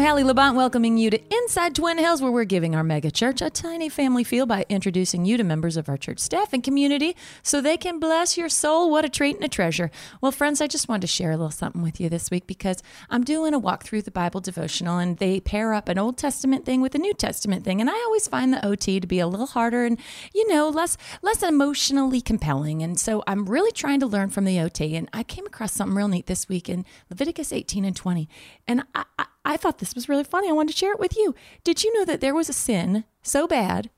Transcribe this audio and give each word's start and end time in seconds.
I'm 0.00 0.06
Hallie 0.06 0.22
Labont, 0.22 0.54
welcoming 0.54 0.96
you 0.96 1.10
to 1.10 1.20
Inside 1.30 1.74
Twin 1.74 1.98
Hills, 1.98 2.22
where 2.22 2.32
we're 2.32 2.44
giving 2.44 2.74
our 2.74 2.82
mega 2.82 3.10
church 3.10 3.42
a 3.42 3.50
tiny 3.50 3.90
family 3.90 4.24
feel 4.24 4.46
by 4.46 4.64
introducing 4.70 5.26
you 5.26 5.36
to 5.36 5.44
members 5.44 5.76
of 5.76 5.90
our 5.90 5.98
church 5.98 6.20
staff 6.20 6.54
and 6.54 6.64
community 6.64 7.14
so 7.42 7.60
they 7.60 7.76
can 7.76 8.00
bless 8.00 8.38
your 8.38 8.48
soul. 8.48 8.90
What 8.90 9.04
a 9.04 9.10
treat 9.10 9.36
and 9.36 9.44
a 9.44 9.48
treasure. 9.48 9.90
Well, 10.22 10.32
friends, 10.32 10.62
I 10.62 10.68
just 10.68 10.88
wanted 10.88 11.02
to 11.02 11.06
share 11.08 11.32
a 11.32 11.36
little 11.36 11.50
something 11.50 11.82
with 11.82 12.00
you 12.00 12.08
this 12.08 12.30
week 12.30 12.46
because 12.46 12.82
I'm 13.10 13.24
doing 13.24 13.52
a 13.52 13.58
walk 13.58 13.84
through 13.84 14.00
the 14.00 14.10
Bible 14.10 14.40
devotional 14.40 14.96
and 14.96 15.18
they 15.18 15.38
pair 15.38 15.74
up 15.74 15.90
an 15.90 15.98
Old 15.98 16.16
Testament 16.16 16.64
thing 16.64 16.80
with 16.80 16.94
a 16.94 16.98
New 16.98 17.12
Testament 17.12 17.66
thing. 17.66 17.78
And 17.78 17.90
I 17.90 18.02
always 18.06 18.26
find 18.26 18.54
the 18.54 18.66
OT 18.66 19.00
to 19.00 19.06
be 19.06 19.20
a 19.20 19.26
little 19.26 19.48
harder 19.48 19.84
and, 19.84 19.98
you 20.32 20.48
know, 20.48 20.70
less 20.70 20.96
less 21.20 21.42
emotionally 21.42 22.22
compelling. 22.22 22.82
And 22.82 22.98
so 22.98 23.22
I'm 23.26 23.44
really 23.44 23.72
trying 23.72 24.00
to 24.00 24.06
learn 24.06 24.30
from 24.30 24.46
the 24.46 24.60
OT. 24.60 24.96
And 24.96 25.10
I 25.12 25.24
came 25.24 25.44
across 25.44 25.74
something 25.74 25.94
real 25.94 26.08
neat 26.08 26.24
this 26.24 26.48
week 26.48 26.70
in 26.70 26.86
Leviticus 27.10 27.52
18 27.52 27.84
and 27.84 27.94
20. 27.94 28.30
And 28.66 28.84
I, 28.94 29.04
I, 29.18 29.26
I 29.50 29.56
thought 29.56 29.78
this 29.78 29.96
was 29.96 30.08
really 30.08 30.22
funny. 30.22 30.48
I 30.48 30.52
wanted 30.52 30.72
to 30.72 30.78
share 30.78 30.92
it 30.92 31.00
with 31.00 31.16
you. 31.16 31.34
Did 31.64 31.82
you 31.82 31.92
know 31.92 32.04
that 32.04 32.20
there 32.20 32.34
was 32.34 32.48
a 32.48 32.52
sin 32.52 33.02
so 33.20 33.48
bad 33.48 33.90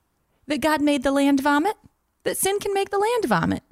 that 0.47 0.63
God 0.63 0.81
made 0.81 1.03
the 1.03 1.13
land 1.13 1.41
vomit? 1.43 1.77
That 2.25 2.39
sin 2.39 2.59
can 2.59 2.73
make 2.73 2.89
the 2.89 2.99
land 2.99 3.27
vomit. 3.27 3.63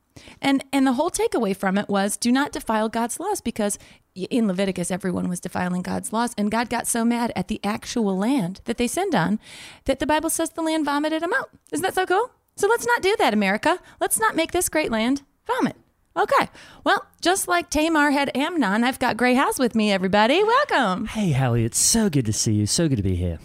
And 0.42 0.62
and 0.74 0.86
the 0.86 0.92
whole 0.92 1.10
takeaway 1.10 1.56
from 1.56 1.78
it 1.78 1.88
was 1.88 2.18
do 2.18 2.30
not 2.30 2.52
defile 2.52 2.90
God's 2.90 3.18
laws 3.18 3.40
because 3.40 3.78
in 4.14 4.46
Leviticus 4.46 4.90
everyone 4.90 5.30
was 5.30 5.40
defiling 5.40 5.80
God's 5.80 6.12
laws 6.12 6.34
and 6.36 6.50
God 6.50 6.68
got 6.68 6.86
so 6.86 7.02
mad 7.02 7.32
at 7.34 7.48
the 7.48 7.60
actual 7.64 8.18
land 8.18 8.60
that 8.66 8.76
they 8.76 8.86
sinned 8.86 9.14
on 9.14 9.40
that 9.86 10.00
the 10.00 10.06
Bible 10.06 10.28
says 10.28 10.50
the 10.50 10.60
land 10.60 10.84
vomited 10.84 11.22
them 11.22 11.32
out. 11.32 11.48
Isn't 11.72 11.82
that 11.84 11.94
so 11.94 12.04
cool? 12.04 12.30
So 12.56 12.68
let's 12.68 12.86
not 12.86 13.00
do 13.00 13.16
that, 13.18 13.32
America. 13.32 13.78
Let's 14.00 14.20
not 14.20 14.36
make 14.36 14.52
this 14.52 14.68
great 14.68 14.90
land 14.90 15.22
vomit. 15.46 15.76
Okay. 16.16 16.48
Well, 16.84 17.06
just 17.20 17.46
like 17.46 17.70
Tamar 17.70 18.10
had 18.10 18.36
Amnon, 18.36 18.82
I've 18.84 18.98
got 18.98 19.16
Gray 19.16 19.34
House 19.34 19.58
with 19.58 19.74
me, 19.74 19.92
everybody. 19.92 20.42
Welcome. 20.42 21.06
Hey, 21.06 21.32
Hallie, 21.32 21.64
it's 21.64 21.78
so 21.78 22.10
good 22.10 22.26
to 22.26 22.32
see 22.32 22.52
you. 22.52 22.66
So 22.66 22.88
good 22.88 22.96
to 22.96 23.02
be 23.02 23.16
here. 23.16 23.38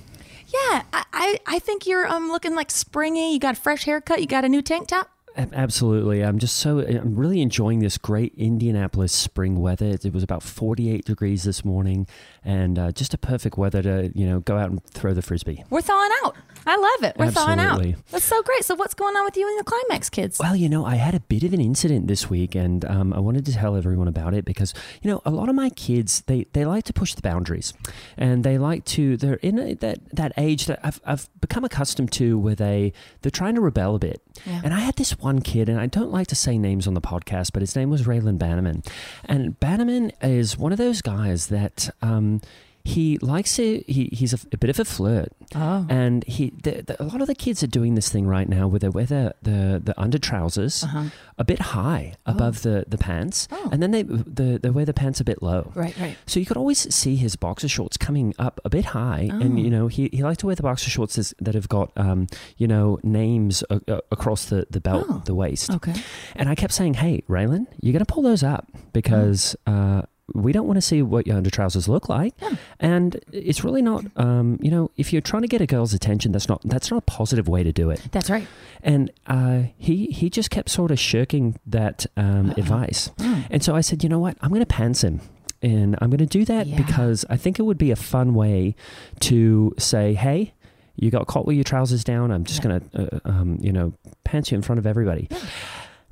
Yeah, 0.48 0.84
I, 0.94 1.04
I, 1.14 1.40
I 1.46 1.60
think 1.60 1.86
you're 1.86 2.08
um 2.08 2.30
looking 2.30 2.56
like 2.56 2.72
springy. 2.72 3.34
You 3.34 3.40
got 3.40 3.58
a 3.58 3.60
fresh 3.60 3.86
haircut. 3.86 4.20
You 4.22 4.28
got 4.28 4.46
a 4.46 4.50
new 4.50 4.62
tank 4.62 4.88
top. 4.88 5.10
Absolutely. 5.38 6.24
I'm 6.24 6.40
just 6.40 6.56
so, 6.56 6.80
I'm 6.80 7.16
really 7.16 7.42
enjoying 7.42 7.80
this 7.80 7.98
great 7.98 8.34
Indianapolis 8.38 9.12
spring 9.12 9.60
weather. 9.60 9.98
It 10.02 10.14
was 10.14 10.24
about 10.24 10.44
48 10.44 11.04
degrees 11.04 11.44
this 11.44 11.66
morning 11.66 12.08
and 12.44 12.80
uh, 12.80 12.92
just 12.94 13.14
a 13.14 13.18
perfect 13.18 13.58
weather 13.58 13.82
to, 13.82 14.12
you 14.16 14.26
know, 14.26 14.40
go 14.40 14.58
out 14.58 14.70
and 14.70 14.82
throw 14.86 15.14
the 15.14 15.22
frisbee. 15.22 15.66
We're 15.70 15.82
thawing 15.82 16.12
out. 16.24 16.38
I 16.66 16.76
love 16.78 17.10
it. 17.10 17.18
We're 17.18 17.32
thawing 17.32 17.60
out. 17.60 17.84
That's 18.10 18.26
so 18.26 18.42
great. 18.42 18.66
So 18.66 18.76
what's 18.76 18.94
going 18.94 19.16
on 19.16 19.24
with 19.26 19.38
you 19.38 19.48
and 19.48 19.60
the 19.60 19.64
Climax 19.64 20.10
kids? 20.10 20.40
Well, 20.40 20.56
you 20.56 20.68
know, 20.68 20.86
I 20.86 20.96
had 20.96 21.14
a 21.14 21.20
bit 21.20 21.44
of 21.44 21.54
an 21.54 21.62
incident 21.62 22.08
this 22.08 22.30
week, 22.30 22.56
and 22.56 22.84
um, 22.86 23.14
I 23.14 23.20
wanted 23.20 23.46
to 23.46 23.54
tell 23.54 23.76
everyone 23.76 24.08
about 24.08 24.34
it 24.34 24.46
because, 24.46 24.74
you 25.02 25.12
know, 25.12 25.22
a 25.26 25.32
lot 25.32 25.50
of 25.50 25.56
my 25.56 25.70
kids 25.70 26.22
they, 26.28 26.46
they 26.54 26.66
like 26.66 26.84
to 26.86 26.94
push 26.94 27.14
the 27.14 27.22
boundaries, 27.22 27.74
and 28.18 28.44
they 28.44 28.58
like 28.58 28.84
to. 28.86 29.18
They're 29.18 29.36
in 29.36 29.60
a, 29.60 29.74
that 29.76 30.00
that 30.16 30.34
age 30.38 30.66
that 30.66 30.80
I've, 30.84 31.00
I've 31.06 31.30
become 31.40 31.64
accustomed 31.64 32.12
to, 32.14 32.38
where 32.40 32.56
they 32.56 32.94
they're 33.22 33.32
trying 33.32 33.56
to 33.56 33.62
rebel 33.62 33.96
a 33.96 34.00
bit. 34.00 34.22
Yeah. 34.46 34.62
And 34.64 34.74
I 34.74 34.80
had 34.80 34.96
this 34.96 35.18
one 35.20 35.42
kid, 35.42 35.70
and 35.70 35.80
I 35.80 35.86
don't 35.86 36.12
like 36.12 36.28
to 36.28 36.36
say 36.36 36.58
names 36.58 36.88
on 36.88 36.94
the 36.94 37.02
podcast, 37.02 37.52
but 37.54 37.62
his 37.62 37.76
name 37.76 37.90
was 37.90 38.04
Raylan 38.04 38.40
Bannerman, 38.40 38.84
and 39.26 39.60
Bannerman 39.60 40.12
is 40.22 40.58
one 40.58 40.72
of 40.72 40.78
those 40.78 41.02
guys 41.02 41.48
that. 41.48 41.90
Um, 42.02 42.42
he 42.86 43.18
likes 43.18 43.56
to. 43.56 43.84
He, 43.88 44.10
he's 44.14 44.32
a, 44.32 44.38
a 44.54 44.58
bit 44.58 44.70
of 44.70 44.80
a 44.80 44.86
flirt, 44.86 45.30
Oh. 45.56 45.86
and 45.90 46.24
he. 46.26 46.52
The, 46.64 46.84
the, 46.84 47.04
a 47.04 47.06
lot 47.06 47.20
of 47.20 47.26
the 47.28 47.34
kids 47.36 47.64
are 47.64 47.68
doing 47.68 47.96
this 47.96 48.10
thing 48.10 48.28
right 48.28 48.48
now, 48.48 48.68
where 48.68 48.78
they 48.80 48.90
wear 48.90 49.06
the 49.08 49.34
the, 49.42 49.82
the 49.84 50.00
under 50.00 50.20
trousers 50.20 50.84
Uh-huh. 50.84 51.06
a 51.40 51.44
bit 51.44 51.60
high 51.60 52.14
above 52.28 52.62
the, 52.62 52.86
the 52.88 52.98
pants, 53.00 53.48
Oh. 53.52 53.70
and 53.72 53.82
then 53.82 53.90
they 53.90 54.04
the, 54.04 54.60
they 54.62 54.70
wear 54.70 54.86
the 54.86 54.94
pants 54.94 55.20
a 55.20 55.24
bit 55.24 55.42
low. 55.42 55.72
Right, 55.74 55.98
right. 56.00 56.16
So 56.28 56.40
you 56.40 56.46
could 56.46 56.58
always 56.58 56.94
see 56.94 57.16
his 57.16 57.36
boxer 57.36 57.68
shorts 57.68 57.98
coming 57.98 58.36
up 58.38 58.62
a 58.64 58.70
bit 58.70 58.86
high, 58.86 59.30
Oh. 59.34 59.40
and 59.42 59.60
you 59.60 59.72
know 59.72 59.88
he, 59.88 60.10
he 60.14 60.22
liked 60.24 60.42
to 60.42 60.46
wear 60.46 60.56
the 60.56 60.64
boxer 60.64 60.90
shorts 60.92 61.34
that 61.42 61.56
have 61.56 61.68
got 61.68 61.92
um, 61.98 62.28
you 62.58 62.68
know 62.68 63.00
names 63.02 63.64
a, 63.72 63.82
a- 63.88 64.02
across 64.12 64.46
the, 64.46 64.68
the 64.70 64.80
belt, 64.80 65.06
Oh. 65.10 65.24
the 65.26 65.34
waist. 65.34 65.72
Okay. 65.72 65.96
And 66.36 66.50
I 66.50 66.54
kept 66.56 66.72
saying, 66.74 66.94
"Hey, 66.96 67.24
Raylan, 67.28 67.66
you're 67.82 67.94
gonna 67.94 68.06
pull 68.06 68.22
those 68.24 68.44
up 68.44 68.68
because 68.94 69.56
uh, 69.66 70.04
we 70.34 70.52
don't 70.52 70.66
want 70.68 70.78
to 70.78 70.82
see 70.82 71.02
what 71.02 71.28
your 71.28 71.38
under 71.38 71.50
trousers 71.50 71.88
look 71.88 72.10
like." 72.10 72.34
Yeah. 72.42 72.56
And 72.80 73.20
it's 73.32 73.64
really 73.64 73.82
not, 73.82 74.06
um, 74.16 74.58
you 74.62 74.72
know, 74.72 74.92
if 74.98 75.14
you're 75.14 75.22
trying 75.22 75.44
to 75.44 75.48
get 75.48 75.62
a 75.62 75.66
girl's 75.68 75.94
attention, 75.94 76.32
that's 76.32 76.50
not 76.50 76.62
that's 76.66 76.90
not 76.92 76.98
a 76.98 77.02
positive 77.02 77.48
way 77.48 77.64
to 77.64 77.72
do 77.72 77.90
it. 77.90 78.02
That's 78.12 78.30
right. 78.30 78.48
And 78.82 79.12
uh, 79.28 79.64
he 79.78 80.08
he 80.08 80.30
just 80.30 80.50
kept 80.50 80.70
sort 80.70 80.92
of 80.92 81.00
shirking 81.00 81.60
that 81.68 82.06
um, 82.18 82.52
advice. 82.58 83.10
Mm. 83.18 83.46
And 83.52 83.64
so 83.64 83.76
I 83.76 83.82
said, 83.82 84.04
you 84.04 84.10
know 84.10 84.20
what? 84.20 84.38
I'm 84.42 84.50
going 84.50 84.62
to 84.62 84.66
pants 84.66 85.04
him. 85.04 85.22
And 85.62 85.96
I'm 86.02 86.10
going 86.10 86.20
to 86.20 86.26
do 86.28 86.46
that 86.46 86.68
Yeah. 86.68 86.78
because 86.78 87.26
I 87.30 87.38
think 87.38 87.58
it 87.58 87.64
would 87.64 87.78
be 87.78 87.90
a 87.90 87.96
fun 87.96 88.36
way 88.36 88.76
to 89.22 89.74
say, 89.80 90.14
hey, 90.14 90.54
you 90.96 91.10
got 91.10 91.26
caught 91.28 91.46
with 91.48 91.56
your 91.56 91.64
trousers 91.64 92.04
down. 92.04 92.30
I'm 92.32 92.44
just 92.44 92.64
Yeah. 92.64 92.70
going 92.70 92.90
to, 92.90 93.16
uh, 93.16 93.20
um, 93.26 93.58
you 93.62 93.72
know, 93.72 93.94
pants 94.24 94.52
you 94.52 94.56
in 94.58 94.62
front 94.62 94.78
of 94.80 94.86
everybody. 94.86 95.28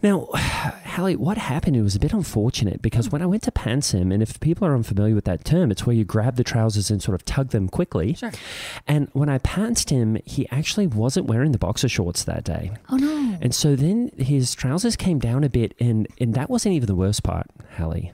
Now, 0.04 0.28
Hallie, 0.34 1.16
what 1.16 1.38
happened? 1.38 1.76
It 1.76 1.82
was 1.82 1.96
a 1.96 2.00
bit 2.00 2.14
unfortunate 2.14 2.82
because 2.82 3.10
when 3.10 3.22
I 3.22 3.26
went 3.26 3.44
to 3.44 3.52
pants 3.52 3.92
him, 3.94 4.12
and 4.12 4.22
if 4.22 4.40
people 4.40 4.68
are 4.68 4.76
unfamiliar 4.76 5.16
with 5.16 5.26
that 5.26 5.44
term, 5.46 5.72
it's 5.72 5.86
where 5.88 5.96
you 5.96 6.04
grab 6.04 6.36
the 6.36 6.44
trousers 6.44 6.92
and 6.92 7.02
sort 7.02 7.16
of 7.16 7.26
tug 7.26 7.50
them 7.50 7.70
quickly. 7.70 8.14
Sure. 8.14 8.32
And 8.88 9.08
when 9.14 9.30
I 9.30 9.40
pantsed 9.40 9.90
him, 9.90 10.20
he 10.26 10.48
actually 10.52 10.86
wasn't 10.86 11.26
wearing 11.26 11.54
the 11.54 11.58
boxer 11.58 11.90
shorts 11.90 12.24
that 12.26 12.44
day. 12.44 12.72
Oh 12.90 12.98
no. 12.98 13.38
And 13.42 13.56
so 13.56 13.76
then 13.76 14.12
his 14.18 14.54
trousers 14.54 14.96
came 14.96 15.18
down 15.18 15.44
a 15.44 15.50
bit, 15.50 15.74
and, 15.80 16.08
and 16.20 16.36
that 16.36 16.50
wasn't 16.50 16.76
even 16.76 16.88
the 16.88 16.96
worst 16.96 17.24
part, 17.24 17.48
Hallie. 17.78 18.12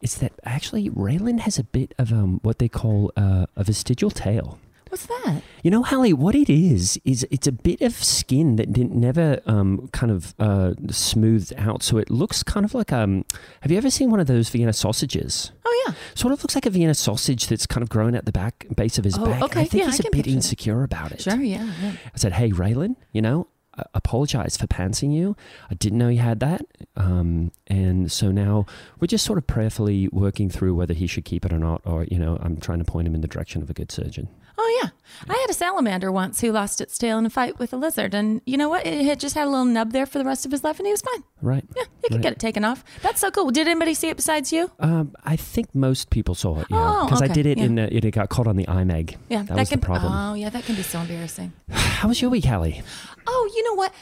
It's 0.00 0.16
that 0.18 0.32
actually 0.44 0.90
Raylan 0.90 1.40
has 1.40 1.58
a 1.58 1.64
bit 1.64 1.94
of 1.98 2.12
um, 2.12 2.40
what 2.42 2.58
they 2.58 2.68
call 2.68 3.12
uh, 3.16 3.46
a 3.56 3.64
vestigial 3.64 4.10
tail. 4.10 4.58
What's 4.92 5.06
that? 5.06 5.40
You 5.62 5.70
know, 5.70 5.82
Hallie, 5.82 6.12
what 6.12 6.34
it 6.34 6.50
is 6.50 7.00
is 7.02 7.26
it's 7.30 7.46
a 7.46 7.52
bit 7.52 7.80
of 7.80 7.94
skin 7.94 8.56
that 8.56 8.74
didn't 8.74 8.94
never 8.94 9.40
um, 9.46 9.88
kind 9.94 10.12
of 10.12 10.34
uh, 10.38 10.74
smoothed 10.90 11.54
out, 11.56 11.82
so 11.82 11.96
it 11.96 12.10
looks 12.10 12.42
kind 12.42 12.66
of 12.66 12.74
like 12.74 12.92
um. 12.92 13.24
Have 13.62 13.72
you 13.72 13.78
ever 13.78 13.88
seen 13.88 14.10
one 14.10 14.20
of 14.20 14.26
those 14.26 14.50
Vienna 14.50 14.74
sausages? 14.74 15.50
Oh 15.64 15.84
yeah. 15.86 15.94
Sort 16.14 16.34
of 16.34 16.42
looks 16.44 16.54
like 16.54 16.66
a 16.66 16.70
Vienna 16.70 16.92
sausage 16.92 17.46
that's 17.46 17.64
kind 17.66 17.82
of 17.82 17.88
grown 17.88 18.14
at 18.14 18.26
the 18.26 18.32
back 18.32 18.66
base 18.76 18.98
of 18.98 19.04
his 19.04 19.16
Oh, 19.16 19.24
back. 19.24 19.42
okay, 19.44 19.60
I 19.62 19.64
think 19.64 19.82
yeah, 19.84 19.88
I 19.88 19.92
he's 19.92 20.00
a 20.04 20.10
bit 20.12 20.26
insecure 20.26 20.82
about 20.82 21.10
it. 21.10 21.22
Sure. 21.22 21.36
Yeah. 21.40 21.72
yeah. 21.80 21.92
I 22.04 22.16
said, 22.18 22.34
"Hey, 22.34 22.50
Raylan, 22.50 22.96
you 23.12 23.22
know, 23.22 23.46
I 23.74 23.84
apologize 23.94 24.58
for 24.58 24.66
pantsing 24.66 25.14
you. 25.14 25.36
I 25.70 25.74
didn't 25.74 25.96
know 25.96 26.08
you 26.08 26.18
had 26.20 26.40
that, 26.40 26.66
um, 26.98 27.50
and 27.66 28.12
so 28.12 28.30
now 28.30 28.66
we're 29.00 29.06
just 29.06 29.24
sort 29.24 29.38
of 29.38 29.46
prayerfully 29.46 30.08
working 30.08 30.50
through 30.50 30.74
whether 30.74 30.92
he 30.92 31.06
should 31.06 31.24
keep 31.24 31.46
it 31.46 31.52
or 31.54 31.58
not, 31.58 31.80
or 31.86 32.04
you 32.04 32.18
know, 32.18 32.36
I'm 32.42 32.58
trying 32.58 32.80
to 32.80 32.84
point 32.84 33.08
him 33.08 33.14
in 33.14 33.22
the 33.22 33.28
direction 33.28 33.62
of 33.62 33.70
a 33.70 33.72
good 33.72 33.90
surgeon." 33.90 34.28
Oh 34.58 34.80
yeah, 34.82 34.90
I 35.28 35.38
had 35.38 35.50
a 35.50 35.54
salamander 35.54 36.12
once 36.12 36.40
who 36.40 36.52
lost 36.52 36.80
its 36.80 36.98
tail 36.98 37.18
in 37.18 37.26
a 37.26 37.30
fight 37.30 37.58
with 37.58 37.72
a 37.72 37.76
lizard, 37.76 38.14
and 38.14 38.40
you 38.44 38.56
know 38.56 38.68
what? 38.68 38.86
It 38.86 39.04
had 39.04 39.18
just 39.18 39.34
had 39.34 39.46
a 39.46 39.50
little 39.50 39.64
nub 39.64 39.92
there 39.92 40.06
for 40.06 40.18
the 40.18 40.24
rest 40.24 40.44
of 40.44 40.52
his 40.52 40.62
life, 40.62 40.78
and 40.78 40.86
he 40.86 40.92
was 40.92 41.00
fine. 41.02 41.22
Right? 41.40 41.64
Yeah, 41.76 41.82
he 42.02 42.08
could 42.08 42.12
Right. 42.16 42.22
get 42.22 42.32
it 42.34 42.38
taken 42.38 42.64
off. 42.64 42.84
That's 43.02 43.20
so 43.20 43.30
cool. 43.30 43.50
Did 43.50 43.66
anybody 43.66 43.94
see 43.94 44.08
it 44.08 44.16
besides 44.16 44.52
you? 44.52 44.70
Um, 44.78 45.14
I 45.24 45.36
think 45.36 45.74
most 45.74 46.10
people 46.10 46.34
saw 46.34 46.60
it, 46.60 46.66
yeah, 46.70 46.76
Oh, 47.02 47.04
because 47.06 47.22
I 47.22 47.26
okay, 47.26 47.34
did 47.34 47.46
it 47.46 47.58
yeah. 47.58 47.64
in. 47.64 47.74
The, 47.76 47.96
it 47.96 48.10
got 48.12 48.28
caught 48.28 48.46
on 48.46 48.56
the 48.56 48.66
IMAG. 48.66 49.16
Yeah, 49.28 49.42
that, 49.44 49.56
was 49.56 49.68
can. 49.70 49.80
the 49.80 49.86
problem. 49.86 50.12
Oh 50.12 50.34
yeah, 50.34 50.50
that 50.50 50.64
can 50.64 50.74
be 50.76 50.82
so 50.82 51.00
embarrassing. 51.00 51.52
How 51.70 52.08
was 52.08 52.20
your 52.20 52.30
week, 52.30 52.44
Hallie? 52.44 52.82
Oh, 53.26 53.50
you 53.56 53.64
know 53.64 53.74
what? 53.74 53.92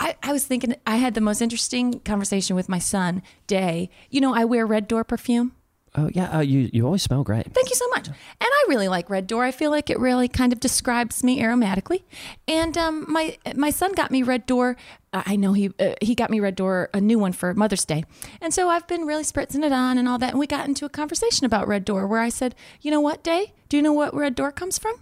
I, 0.00 0.14
I 0.22 0.32
was 0.32 0.46
thinking 0.46 0.74
I 0.86 0.96
had 0.96 1.14
the 1.14 1.20
most 1.20 1.42
interesting 1.42 1.98
conversation 2.00 2.54
with 2.54 2.68
my 2.68 2.78
son, 2.78 3.20
Day. 3.48 3.90
You 4.10 4.20
know, 4.20 4.32
I 4.34 4.44
wear 4.44 4.64
Red 4.64 4.86
Door 4.88 5.04
perfume. 5.04 5.52
Oh 5.98 6.08
yeah, 6.14 6.38
uh, 6.38 6.40
you 6.40 6.70
you 6.72 6.84
always 6.86 7.02
smell 7.02 7.24
great. 7.24 7.52
Thank 7.52 7.70
you 7.70 7.74
so 7.74 7.88
much. 7.88 8.06
And 8.06 8.16
I 8.40 8.64
really 8.68 8.86
like 8.86 9.10
Red 9.10 9.26
Door. 9.26 9.44
I 9.44 9.50
feel 9.50 9.72
like 9.72 9.90
it 9.90 9.98
really 9.98 10.28
kind 10.28 10.52
of 10.52 10.60
describes 10.60 11.24
me 11.24 11.40
aromatically. 11.40 12.02
And 12.46 12.78
um, 12.78 13.04
my 13.08 13.36
my 13.56 13.70
son 13.70 13.92
got 13.94 14.12
me 14.12 14.22
Red 14.22 14.46
Door. 14.46 14.76
uh, 15.12 15.24
I 15.26 15.34
know 15.34 15.54
he 15.54 15.70
uh, 15.80 15.94
he 16.00 16.14
got 16.14 16.30
me 16.30 16.38
Red 16.38 16.54
Door 16.54 16.90
a 16.94 17.00
new 17.00 17.18
one 17.18 17.32
for 17.32 17.52
Mother's 17.52 17.84
Day. 17.84 18.04
And 18.40 18.54
so 18.54 18.68
I've 18.68 18.86
been 18.86 19.06
really 19.06 19.24
spritzing 19.24 19.64
it 19.64 19.72
on 19.72 19.98
and 19.98 20.08
all 20.08 20.18
that. 20.18 20.30
And 20.30 20.38
we 20.38 20.46
got 20.46 20.68
into 20.68 20.84
a 20.84 20.88
conversation 20.88 21.44
about 21.44 21.66
Red 21.66 21.84
Door 21.84 22.06
where 22.06 22.20
I 22.20 22.28
said, 22.28 22.54
you 22.80 22.92
know 22.92 23.00
what, 23.00 23.24
Day? 23.24 23.52
Do 23.68 23.76
you 23.76 23.82
know 23.82 23.92
what 23.92 24.14
Red 24.14 24.36
Door 24.36 24.52
comes 24.52 24.78
from? 24.78 24.94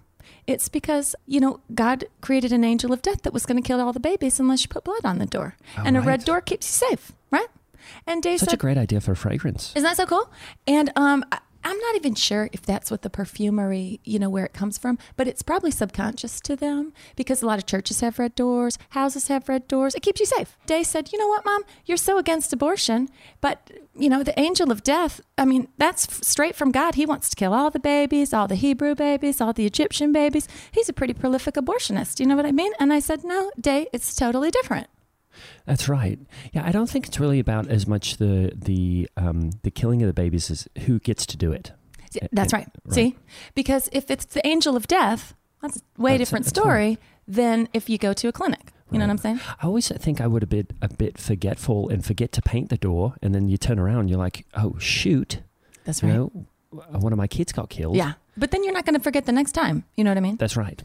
It's 0.46 0.69
because, 0.69 1.14
you 1.26 1.40
know, 1.40 1.60
God 1.75 2.04
created 2.20 2.52
an 2.52 2.64
angel 2.64 2.93
of 2.93 3.02
death 3.02 3.22
that 3.22 3.32
was 3.32 3.44
going 3.46 3.60
to 3.60 3.66
kill 3.66 3.81
all 3.81 3.93
the 3.93 4.00
babies 4.00 4.40
unless 4.40 4.62
you 4.62 4.69
put 4.69 4.84
blood 4.84 5.04
on 5.04 5.19
the 5.19 5.26
door. 5.26 5.56
and 5.76 5.96
a 5.96 6.00
red 6.00 6.25
door 6.25 6.40
keeps 6.40 6.66
you 6.69 6.88
safe, 6.88 7.12
right? 7.31 7.48
And 8.06 8.23
Day 8.23 8.37
Such 8.37 8.50
said, 8.50 8.55
a 8.55 8.59
great 8.59 8.79
idea 8.79 9.00
for 9.00 9.15
fragrance. 9.15 9.73
isn't 9.75 9.83
that 9.83 9.97
so 9.97 10.06
cool? 10.06 10.31
And 10.67 10.91
um, 10.97 11.25
I, 11.33 11.38
I'm 11.67 11.79
not 11.81 11.97
even 11.97 12.15
sure 12.15 12.49
if 12.53 12.62
that's 12.62 12.93
what 12.93 13.03
the 13.03 13.11
perfumery, 13.11 13.99
you 14.05 14.21
know, 14.21 14.31
where 14.31 14.44
it 14.44 14.53
comes 14.53 14.79
from, 14.79 14.99
but 15.17 15.27
it's 15.27 15.43
probably 15.43 15.73
subconscious 15.73 16.41
to 16.43 16.55
them 16.55 16.93
because 17.17 17.43
a 17.43 17.47
lot 17.47 17.59
of 17.59 17.67
churches 17.67 18.03
have 18.03 18.21
red 18.21 18.37
doors, 18.37 18.79
houses 18.91 19.27
have 19.27 19.49
red 19.49 19.67
doors. 19.67 19.97
It 19.97 20.03
keeps 20.03 20.21
you 20.21 20.27
safe. 20.27 20.56
Day 20.67 20.85
said, 20.85 21.12
you 21.12 21.19
know 21.19 21.27
what, 21.27 21.44
mom, 21.44 21.65
you're 21.85 21.97
so 21.97 22.19
against 22.19 22.53
abortion, 22.53 23.09
but 23.41 23.69
you 23.99 24.09
know, 24.09 24.23
the 24.23 24.39
angel 24.39 24.71
of 24.71 24.85
death, 24.85 25.21
I 25.37 25.44
mean, 25.44 25.67
that's 25.77 26.25
straight 26.25 26.55
from 26.55 26.71
God. 26.71 26.94
He 26.94 27.05
wants 27.05 27.29
to 27.31 27.37
kill 27.37 27.53
all 27.53 27.71
the 27.71 27.81
babies, 27.81 28.32
all 28.32 28.47
the 28.47 28.55
Hebrew 28.55 28.94
babies, 28.94 29.41
all 29.41 29.53
the 29.53 29.67
Egyptian 29.67 30.12
babies. 30.12 30.47
He's 30.71 30.89
a 30.89 30.93
pretty 30.93 31.15
prolific 31.15 31.56
abortionist. 31.56 32.21
You 32.21 32.27
know 32.27 32.37
what 32.37 32.47
I 32.47 32.53
mean? 32.53 32.75
And 32.79 32.93
I 32.93 33.00
said, 33.00 33.25
no, 33.25 33.50
Day, 33.61 33.89
it's 33.93 34.15
totally 34.15 34.53
different. 34.53 34.87
That's 35.67 35.88
right. 35.88 36.19
Yeah, 36.53 36.65
I 36.67 36.73
don't 36.73 36.88
think 36.88 37.06
it's 37.06 37.19
really 37.21 37.38
about 37.41 37.67
as 37.69 37.87
much 37.87 38.17
the 38.19 38.53
the 38.55 39.09
um, 39.17 39.50
the 39.62 39.71
killing 39.71 40.03
of 40.03 40.06
the 40.06 40.15
babies 40.15 40.50
as 40.50 40.69
who 40.87 40.99
gets 40.99 41.27
to 41.27 41.37
do 41.37 41.53
it. 41.53 41.73
See, 42.11 42.21
That's 42.33 42.53
uh, 42.55 42.59
right. 42.59 42.69
See, 42.91 43.17
because 43.55 43.88
if 43.93 44.11
it's 44.11 44.25
the 44.25 44.47
angel 44.47 44.77
of 44.77 44.87
death, 44.87 45.35
that's 45.61 45.79
a 45.79 45.81
way 46.03 46.12
That's- 46.12 46.29
different 46.29 46.47
story 46.47 46.99
than 47.29 47.69
if 47.73 47.88
you 47.91 47.99
go 47.99 48.12
to 48.12 48.29
a 48.29 48.33
clinic. 48.33 48.73
You 48.93 48.99
know 48.99 49.05
what 49.06 49.11
I'm 49.11 49.19
saying? 49.19 49.41
I 49.61 49.67
always 49.67 49.88
think 49.88 50.21
I 50.21 50.29
would 50.29 50.44
a 50.44 50.47
bit 50.47 50.73
a 50.81 50.88
bit 50.88 51.19
forgetful 51.19 51.89
and 51.89 52.05
forget 52.05 52.31
to 52.32 52.43
paint 52.43 52.69
the 52.71 52.77
door, 52.77 53.15
and 53.21 53.35
then 53.35 53.49
you 53.49 53.56
turn 53.56 53.81
around, 53.81 54.00
and 54.00 54.11
you're 54.11 54.19
like, 54.19 54.47
oh 54.55 54.79
shoot, 54.79 55.41
That's 55.85 56.03
you 56.05 56.09
right. 56.09 56.15
know, 56.15 56.47
one 57.00 57.12
of 57.12 57.17
my 57.19 57.27
kids 57.27 57.50
got 57.53 57.69
killed. 57.69 57.97
Yeah, 57.97 58.12
but 58.37 58.53
then 58.53 58.62
you're 58.62 58.73
not 58.73 58.85
going 58.87 58.94
to 58.94 59.00
forget 59.03 59.27
the 59.27 59.32
next 59.32 59.53
time. 59.53 59.82
You 59.97 60.05
know 60.05 60.11
what 60.11 60.19
I 60.19 60.21
mean? 60.21 60.37
that's 60.37 60.56
right. 60.56 60.85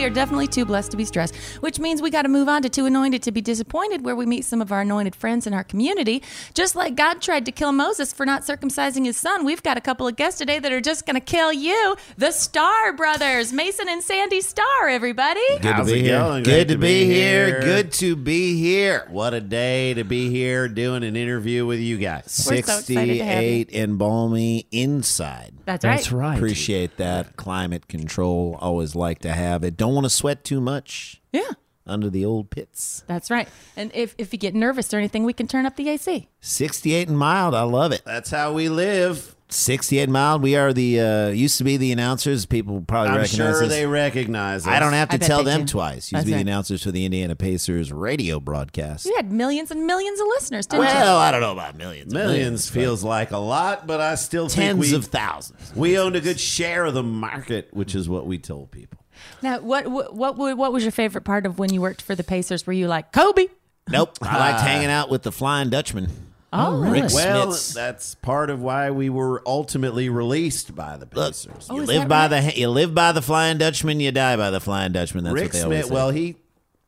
we 0.00 0.06
are 0.06 0.08
definitely 0.08 0.46
too 0.46 0.64
blessed 0.64 0.90
to 0.90 0.96
be 0.96 1.04
stressed, 1.04 1.36
which 1.60 1.78
means 1.78 2.00
we 2.00 2.08
got 2.08 2.22
to 2.22 2.28
move 2.30 2.48
on 2.48 2.62
to 2.62 2.70
too 2.70 2.86
anointed 2.86 3.22
to 3.22 3.30
be 3.30 3.42
disappointed, 3.42 4.02
where 4.02 4.16
we 4.16 4.24
meet 4.24 4.46
some 4.46 4.62
of 4.62 4.72
our 4.72 4.80
anointed 4.80 5.14
friends 5.14 5.46
in 5.46 5.52
our 5.52 5.62
community. 5.62 6.22
Just 6.54 6.74
like 6.74 6.94
God 6.94 7.20
tried 7.20 7.44
to 7.44 7.52
kill 7.52 7.70
Moses 7.72 8.10
for 8.10 8.24
not 8.24 8.40
circumcising 8.40 9.04
his 9.04 9.18
son, 9.18 9.44
we've 9.44 9.62
got 9.62 9.76
a 9.76 9.80
couple 9.82 10.08
of 10.08 10.16
guests 10.16 10.38
today 10.38 10.58
that 10.58 10.72
are 10.72 10.80
just 10.80 11.04
going 11.04 11.16
to 11.16 11.20
kill 11.20 11.52
you. 11.52 11.96
The 12.16 12.30
Star 12.32 12.94
Brothers, 12.94 13.52
Mason 13.52 13.90
and 13.90 14.02
Sandy 14.02 14.40
Star. 14.40 14.88
everybody. 14.88 15.40
Good 15.60 15.64
How's 15.74 15.88
to 15.88 15.92
be 15.92 16.00
it 16.00 16.04
here. 16.04 16.18
going? 16.18 16.42
Good 16.44 16.68
Great 16.68 16.68
to 16.68 16.78
be 16.78 17.04
here. 17.04 17.46
here. 17.46 17.60
Good 17.60 17.92
to 17.92 18.16
be 18.16 18.58
here. 18.58 19.06
What 19.10 19.34
a 19.34 19.40
day 19.42 19.92
to 19.92 20.04
be 20.04 20.30
here 20.30 20.66
doing 20.66 21.04
an 21.04 21.14
interview 21.14 21.66
with 21.66 21.78
you 21.78 21.98
guys. 21.98 22.42
We're 22.48 22.62
so 22.62 22.72
excited 22.72 22.86
to 22.86 22.94
have 22.94 23.42
you. 23.42 23.64
68 23.64 23.74
and 23.74 23.98
balmy 23.98 24.66
inside. 24.72 25.52
That's 25.66 25.84
right. 25.84 25.96
That's 25.96 26.10
right. 26.10 26.36
Appreciate 26.36 26.96
that. 26.96 27.36
Climate 27.36 27.86
control. 27.86 28.56
Always 28.62 28.94
like 28.94 29.18
to 29.20 29.32
have 29.34 29.62
it. 29.62 29.76
Don't 29.76 29.89
want 29.90 30.04
to 30.04 30.10
sweat 30.10 30.44
too 30.44 30.60
much 30.60 31.20
Yeah, 31.32 31.50
under 31.86 32.08
the 32.10 32.24
old 32.24 32.50
pits. 32.50 33.04
that's 33.06 33.30
right. 33.30 33.48
And 33.76 33.90
if, 33.94 34.14
if 34.18 34.32
you 34.32 34.38
get 34.38 34.54
nervous 34.54 34.92
or 34.94 34.98
anything, 34.98 35.24
we 35.24 35.32
can 35.32 35.46
turn 35.46 35.66
up 35.66 35.76
the 35.76 35.88
AC. 35.88 36.28
68 36.40 37.08
and 37.08 37.18
mild. 37.18 37.54
I 37.54 37.62
love 37.62 37.92
it. 37.92 38.02
That's 38.04 38.30
how 38.30 38.52
we 38.52 38.68
live. 38.68 39.34
68 39.52 40.04
and 40.04 40.12
mild. 40.12 40.42
We 40.44 40.54
are 40.54 40.72
the, 40.72 41.00
uh, 41.00 41.28
used 41.30 41.58
to 41.58 41.64
be 41.64 41.76
the 41.76 41.90
announcers. 41.90 42.46
People 42.46 42.82
probably 42.86 43.16
recognize. 43.18 43.40
I'm 43.40 43.46
recognize 43.46 43.56
sure 43.58 43.64
us. 43.64 43.70
they 43.72 43.84
recognize 43.86 44.62
us. 44.64 44.68
I 44.72 44.78
don't 44.78 44.92
have 44.92 45.08
to 45.08 45.18
tell 45.18 45.42
them 45.42 45.62
do. 45.62 45.66
twice. 45.72 45.96
Used 45.96 46.12
That's 46.12 46.22
to 46.22 46.26
be 46.26 46.32
right. 46.34 46.36
the 46.44 46.48
announcers 46.48 46.84
for 46.84 46.92
the 46.92 47.04
Indiana 47.04 47.34
Pacers 47.34 47.90
radio 47.92 48.38
broadcast. 48.38 49.06
You 49.06 49.16
had 49.16 49.32
millions 49.32 49.72
and 49.72 49.86
millions 49.88 50.20
of 50.20 50.28
listeners, 50.28 50.68
didn't 50.68 50.84
Well, 50.84 51.16
I 51.18 51.32
don't 51.32 51.40
know 51.40 51.50
about 51.52 51.76
millions. 51.76 52.14
Millions 52.14 52.70
feels 52.70 53.02
like 53.02 53.32
a 53.32 53.38
lot, 53.38 53.88
but 53.88 54.00
I 54.00 54.14
still 54.14 54.44
but 54.44 54.52
think 54.52 54.66
tens 54.78 54.90
we, 54.92 54.94
of 54.94 55.06
thousands. 55.06 55.72
we 55.74 55.98
owned 55.98 56.14
a 56.14 56.20
good 56.20 56.38
share 56.38 56.84
of 56.84 56.94
the 56.94 57.02
market, 57.02 57.70
which 57.72 57.96
is 57.96 58.08
what 58.08 58.26
we 58.28 58.38
told 58.38 58.70
people. 58.70 58.99
You? 59.42 59.48
Now, 59.50 59.60
what, 59.60 59.86
what, 59.88 60.36
what, 60.36 60.56
what 60.56 60.72
was 60.72 60.82
your 60.84 60.92
favorite 60.92 61.24
part 61.24 61.46
of 61.46 61.58
when 61.58 61.72
you 61.72 61.80
worked 61.80 62.02
for 62.02 62.14
the 62.14 62.24
Pacers? 62.24 62.66
Were 62.66 62.72
you 62.72 62.88
like, 62.88 63.12
Kobe? 63.12 63.46
Nope. 63.88 64.18
I 64.22 64.38
liked 64.38 64.60
ah. 64.60 64.62
hanging 64.62 64.90
out 64.90 65.10
with 65.10 65.22
the 65.22 65.32
Flying 65.32 65.70
Dutchman. 65.70 66.08
Oh, 66.52 66.80
Rick 66.80 67.04
really? 67.04 67.14
Well, 67.14 67.48
Smits. 67.48 67.74
that's 67.74 68.14
part 68.16 68.50
of 68.50 68.60
why 68.60 68.90
we 68.90 69.08
were 69.08 69.40
ultimately 69.46 70.08
released 70.08 70.74
by 70.74 70.96
the 70.96 71.06
Look, 71.12 71.34
Pacers. 71.34 71.68
Oh, 71.70 71.76
you 71.76 71.82
live 71.84 72.08
by 72.08 72.26
right? 72.26 72.52
the 72.52 72.58
you 72.58 72.68
live 72.68 72.92
by 72.92 73.12
the 73.12 73.22
Flying 73.22 73.58
Dutchman, 73.58 74.00
you 74.00 74.10
die 74.10 74.36
by 74.36 74.50
the 74.50 74.60
Flying 74.60 74.90
Dutchman. 74.90 75.22
That's 75.22 75.34
Rick 75.34 75.44
what 75.44 75.52
they 75.52 75.62
always 75.62 75.84
Smits, 75.84 75.88
say. 75.88 75.94
well, 75.94 76.10
he 76.10 76.36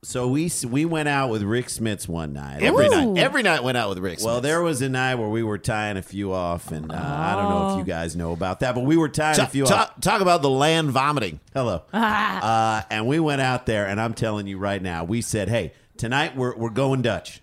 So 0.04 0.26
we 0.26 0.50
we 0.68 0.84
went 0.84 1.08
out 1.08 1.30
with 1.30 1.44
Rick 1.44 1.66
Smits 1.66 2.08
one 2.08 2.32
night. 2.32 2.60
Every 2.60 2.86
Ooh. 2.86 2.90
night. 2.90 3.18
Every 3.22 3.44
night 3.44 3.62
went 3.62 3.78
out 3.78 3.88
with 3.88 3.98
Rick. 3.98 4.18
Well, 4.20 4.40
there 4.40 4.60
was 4.60 4.82
a 4.82 4.88
night 4.88 5.14
where 5.14 5.28
we 5.28 5.44
were 5.44 5.58
tying 5.58 5.96
a 5.96 6.02
few 6.02 6.32
off, 6.32 6.72
and 6.72 6.90
uh, 6.90 6.96
I 6.96 7.36
don't 7.36 7.48
know 7.48 7.72
if 7.74 7.78
you 7.78 7.84
guys 7.84 8.16
know 8.16 8.32
about 8.32 8.60
that, 8.60 8.74
but 8.74 8.82
we 8.82 8.96
were 8.96 9.08
tying 9.08 9.36
a 9.36 9.42
talk, 9.42 9.50
few 9.50 9.62
off. 9.62 9.68
talk, 9.68 10.00
talk 10.00 10.20
about 10.20 10.42
the 10.42 10.50
land 10.50 10.90
vomiting. 10.90 11.38
Hello. 11.54 11.84
uh, 11.92 12.82
and 12.90 13.06
we 13.06 13.20
went 13.20 13.42
out 13.42 13.66
there, 13.66 13.86
and 13.86 14.00
I'm 14.00 14.14
telling 14.14 14.48
you 14.48 14.58
right 14.58 14.82
now, 14.82 15.04
we 15.04 15.22
said, 15.22 15.48
hey, 15.48 15.72
tonight 15.96 16.36
we're, 16.36 16.56
we're 16.56 16.70
going 16.70 17.02
Dutch, 17.02 17.40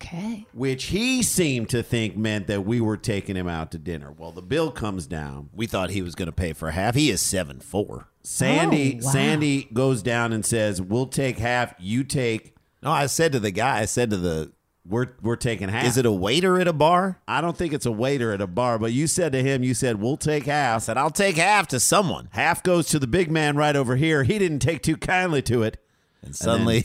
Okay. 0.00 0.46
which 0.52 0.84
he 0.84 1.22
seemed 1.24 1.68
to 1.70 1.82
think 1.82 2.16
meant 2.16 2.46
that 2.46 2.64
we 2.64 2.80
were 2.80 2.96
taking 2.96 3.34
him 3.34 3.48
out 3.48 3.72
to 3.72 3.78
dinner. 3.78 4.12
Well, 4.12 4.30
the 4.30 4.42
bill 4.42 4.70
comes 4.70 5.06
down. 5.08 5.50
We 5.52 5.66
thought 5.66 5.90
he 5.90 6.02
was 6.02 6.14
going 6.14 6.26
to 6.26 6.32
pay 6.32 6.52
for 6.52 6.70
half. 6.70 6.94
He 6.94 7.10
is 7.10 7.20
seven 7.20 7.58
four. 7.58 8.08
Sandy 8.22 9.00
Oh, 9.02 9.04
wow. 9.06 9.10
Sandy 9.12 9.64
goes 9.72 10.02
down 10.02 10.32
and 10.32 10.46
says, 10.46 10.80
we'll 10.80 11.06
take 11.08 11.38
half, 11.38 11.74
you 11.80 12.04
take, 12.04 12.54
No, 12.82 12.90
I 12.92 13.06
said 13.06 13.32
to 13.32 13.40
the 13.40 13.50
guy. 13.50 13.80
I 13.80 13.84
said 13.86 14.10
to 14.10 14.16
the. 14.16 14.52
we're, 14.86 15.14
we're 15.20 15.34
taking 15.36 15.68
half. 15.68 15.84
Is 15.86 15.96
it 15.96 16.06
a 16.06 16.12
waiter 16.12 16.60
at 16.60 16.68
a 16.68 16.72
bar? 16.72 17.20
I 17.26 17.40
don't 17.40 17.56
think 17.56 17.72
it's 17.72 17.86
a 17.86 17.90
waiter 17.92 18.32
at 18.32 18.40
a 18.40 18.46
bar, 18.46 18.78
but 18.78 18.92
you 18.92 19.06
said 19.08 19.32
to 19.32 19.42
him, 19.42 19.64
you 19.64 19.74
said, 19.74 20.00
we'll 20.00 20.16
take 20.16 20.46
I 20.46 20.52
half. 20.52 20.82
said 20.84 20.96
I'll 20.96 21.10
take 21.10 21.36
half 21.36 21.66
to 21.68 21.80
someone. 21.80 22.28
Half 22.32 22.62
goes 22.62 22.86
to 22.88 22.98
the 23.00 23.06
big 23.08 23.30
man 23.32 23.56
right 23.56 23.74
over 23.74 23.96
here. 23.96 24.22
He 24.22 24.38
didn't 24.38 24.60
take 24.60 24.82
too 24.82 24.96
kindly 24.96 25.42
to 25.42 25.62
it. 25.64 25.82
And 26.22 26.34
suddenly, 26.36 26.84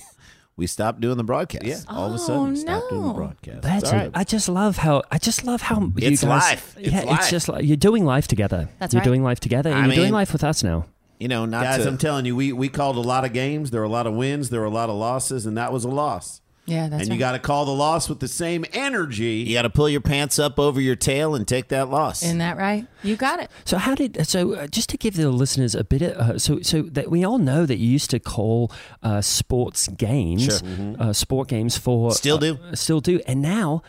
we 0.55 0.67
stopped 0.67 1.01
doing 1.01 1.17
the 1.17 1.23
broadcast. 1.23 1.65
Yeah, 1.65 1.77
all 1.87 2.05
of 2.07 2.11
a 2.11 2.15
Oh, 2.15 2.17
sudden, 2.17 2.55
stop 2.55 2.89
doing 2.89 3.01
the 3.01 3.07
no. 3.07 3.13
broadcast. 3.13 3.61
That's 3.63 3.83
It's 3.83 3.91
all 3.93 3.99
it. 3.99 4.03
right. 4.03 4.11
I 4.13 4.23
just 4.23 4.49
love 4.49 4.77
how 4.77 5.03
I 5.11 5.17
just 5.17 5.43
love 5.45 5.61
how 5.61 5.79
you 5.81 5.93
It's 5.97 6.21
guys, 6.23 6.29
life. 6.29 6.75
It's 6.79 6.91
yeah, 6.91 7.01
life. 7.03 7.19
it's 7.21 7.29
just 7.29 7.49
like 7.49 7.65
you're 7.65 7.77
doing 7.77 8.05
life 8.05 8.27
together. 8.27 8.69
That's 8.79 8.93
you're 8.93 8.99
right. 9.01 9.05
doing 9.05 9.23
life 9.23 9.39
together, 9.39 9.69
and 9.71 9.79
I 9.79 9.85
you're 9.87 9.95
doing 9.95 10.13
life 10.13 10.31
with 10.33 10.43
us 10.43 10.63
now. 10.63 10.85
You 11.19 11.27
know, 11.29 11.45
not 11.45 11.63
Guys, 11.63 11.83
to. 11.83 11.87
I'm 11.87 11.97
telling 11.97 12.25
you, 12.25 12.35
we, 12.35 12.51
we 12.51 12.67
called 12.67 12.97
a 12.97 13.01
lot 13.01 13.23
of 13.23 13.31
games. 13.31 13.71
There 13.71 13.79
were 13.79 13.85
a 13.85 13.89
lot 13.89 14.07
of 14.07 14.13
wins. 14.13 14.49
There 14.49 14.59
were 14.59 14.65
a 14.65 14.69
lot 14.71 14.89
of 14.89 14.95
losses, 14.95 15.45
and 15.45 15.57
that 15.57 15.71
was 15.71 15.85
a 15.85 15.89
loss. 15.89 16.41
Yeah, 16.65 16.83
that's 16.87 16.91
right. 16.93 17.01
and 17.01 17.09
right. 17.09 17.13
you 17.15 17.19
got 17.19 17.31
to 17.33 17.39
call 17.39 17.65
the 17.65 17.73
loss 17.73 18.07
with 18.07 18.19
the 18.21 18.27
same 18.29 18.63
energy. 18.71 19.43
you 19.45 19.53
got 19.53 19.63
to 19.63 19.69
pull 19.69 19.89
your 19.89 19.99
pants 20.01 20.39
up 20.39 20.57
over 20.59 20.79
your 20.79 20.95
tail 20.95 21.35
and 21.35 21.45
take 21.47 21.67
that 21.69 21.89
loss. 21.89 22.23
Isn't 22.23 22.37
that 22.37 22.55
right? 22.57 22.87
You 23.03 23.15
got 23.17 23.41
it. 23.41 23.51
So 23.65 23.77
how 23.77 23.95
did 23.95 24.25
so 24.25 24.53
uh, 24.53 24.67
just 24.67 24.89
to 24.91 24.97
give 24.97 25.15
the 25.17 25.29
listeners 25.29 25.75
a 25.75 25.83
bit 25.83 26.01
of 26.01 26.17
uh, 26.17 26.39
so 26.39 26.61
so 26.61 26.83
that 26.83 27.11
we 27.11 27.25
all 27.25 27.37
know 27.37 27.65
that 27.65 27.77
you 27.79 27.89
used 27.89 28.09
to 28.11 28.19
call 28.19 28.71
uh, 29.01 29.19
sports 29.21 29.89
games, 29.89 30.45
Sure. 30.59 30.95
uh, 30.99 31.11
sport 31.11 31.49
games 31.49 31.77
for 31.77 32.11
Still 32.13 32.37
do. 32.37 32.57
uh, 32.63 32.75
still 32.75 33.01
do, 33.01 33.19
and 33.27 33.41
now 33.41 33.81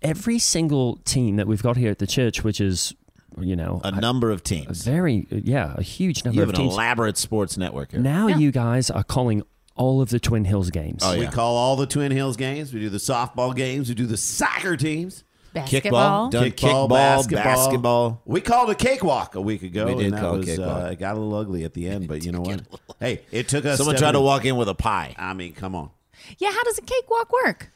every 0.00 0.38
single 0.38 0.96
team 1.04 1.36
that 1.36 1.46
we've 1.46 1.62
got 1.62 1.76
here 1.76 1.90
at 1.90 1.98
the 1.98 2.06
church, 2.06 2.42
which 2.42 2.60
is 2.62 2.94
you 3.40 3.56
know 3.56 3.80
a 3.84 3.90
number 3.90 4.30
of 4.30 4.40
a 4.40 4.42
teams. 4.42 4.84
very 4.84 5.26
yeah 5.30 5.74
a 5.76 5.82
huge 5.82 6.24
number 6.24 6.34
You 6.36 6.40
have 6.40 6.48
of 6.50 6.54
an 6.54 6.60
teams. 6.62 6.74
elaborate 6.74 7.16
sports 7.18 7.56
network 7.58 7.92
here. 7.92 8.00
Now 8.00 8.26
Yeah. 8.26 8.38
you 8.38 8.50
guys 8.52 8.90
are 8.90 9.04
calling 9.04 9.42
all 9.74 10.00
of 10.00 10.10
the 10.10 10.20
Twin 10.20 10.44
Hills 10.44 10.70
games. 10.70 11.02
Oh, 11.04 11.18
We 11.18 11.26
call 11.26 11.56
all 11.56 11.76
the 11.76 11.86
Twin 11.86 12.12
Hills 12.12 12.36
games. 12.36 12.72
We 12.72 12.80
do 12.80 12.88
the 12.90 12.98
softball 12.98 13.54
games. 13.54 13.88
We 13.88 13.94
do 13.94 14.06
the 14.06 14.16
soccer 14.16 14.76
teams. 14.76 15.24
Basketball. 15.52 16.28
Kickball. 16.28 16.30
Done 16.30 16.50
Kickball, 16.52 16.88
kickball, 16.88 17.30
basketball. 17.30 18.22
We 18.24 18.40
called 18.40 18.70
a 18.70 18.74
cakewalk 18.74 19.34
a 19.34 19.40
week 19.40 19.62
ago. 19.62 19.86
We 19.86 19.94
did 19.96 20.04
and 20.06 20.14
that 20.14 20.20
call 20.20 20.36
was, 20.38 20.46
cakewalk. 20.46 20.82
Uh, 20.84 20.86
it 20.88 20.98
got 20.98 21.16
a 21.16 21.18
little 21.20 21.34
ugly 21.34 21.64
at 21.64 21.74
the 21.74 21.88
end, 21.88 22.08
but 22.08 22.24
you 22.24 22.32
know 22.32 22.40
what? 22.40 22.62
Hey, 23.00 23.22
it 23.32 23.48
took 23.48 23.64
us. 23.66 23.78
Someone 23.78 23.96
tried 23.96 24.12
to 24.12 24.20
walk 24.20 24.44
in 24.44 24.54
with 24.56 24.68
a 24.68 24.74
pie. 24.74 25.14
I 25.18 25.34
mean, 25.34 25.54
come 25.54 25.74
on. 25.74 25.90
Yeah, 26.38 26.52
how 26.52 26.62
does 26.62 26.78
a 26.78 26.82
cakewalk 26.82 27.32
work? 27.32 27.72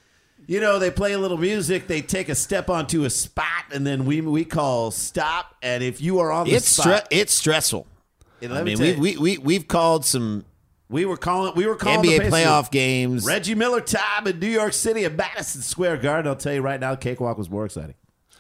You 0.47 0.61
know, 0.61 0.79
they 0.79 0.91
play 0.93 1.13
a 1.15 1.19
little 1.19 1.37
music. 1.37 1.89
They 1.89 2.01
take 2.01 2.29
a 2.29 2.37
step 2.37 2.71
onto 2.71 3.03
a 3.05 3.11
spot, 3.11 3.65
and 3.73 3.85
then 3.85 4.05
we 4.05 4.21
we 4.21 4.45
call 4.45 4.93
stop. 4.93 5.57
And 5.63 5.83
if 5.83 6.01
you 6.01 6.21
are 6.21 6.31
on 6.31 6.47
the 6.47 6.55
It's 6.55 6.69
spot, 6.69 6.87
stre- 7.05 7.07
it's 7.11 7.35
stressful. 7.35 7.87
And 8.41 8.55
I 8.55 8.63
me 8.63 8.77
mean, 8.77 9.01
we, 9.01 9.17
we 9.17 9.19
we 9.19 9.39
we've 9.39 9.67
called 9.67 10.05
some 10.05 10.45
we 10.89 11.05
were 11.05 11.17
calling 11.17 11.53
we 11.57 11.67
were 11.67 11.77
calling 11.77 12.03
NBA 12.09 12.19
the 12.19 12.25
playoff 12.31 12.71
games. 12.71 13.25
Reggie 13.27 13.55
Miller 13.55 13.81
time 13.81 14.27
in 14.27 14.39
New 14.39 14.47
York 14.49 14.73
City 14.73 15.05
at 15.05 15.15
Madison 15.17 15.63
Square 15.63 15.99
Garden. 15.99 16.29
I'll 16.29 16.37
tell 16.37 16.53
you 16.55 16.61
right 16.63 16.79
now, 16.81 16.95
Cakewalk 16.95 17.37
was 17.39 17.51
more 17.51 17.65
exciting. 17.65 17.95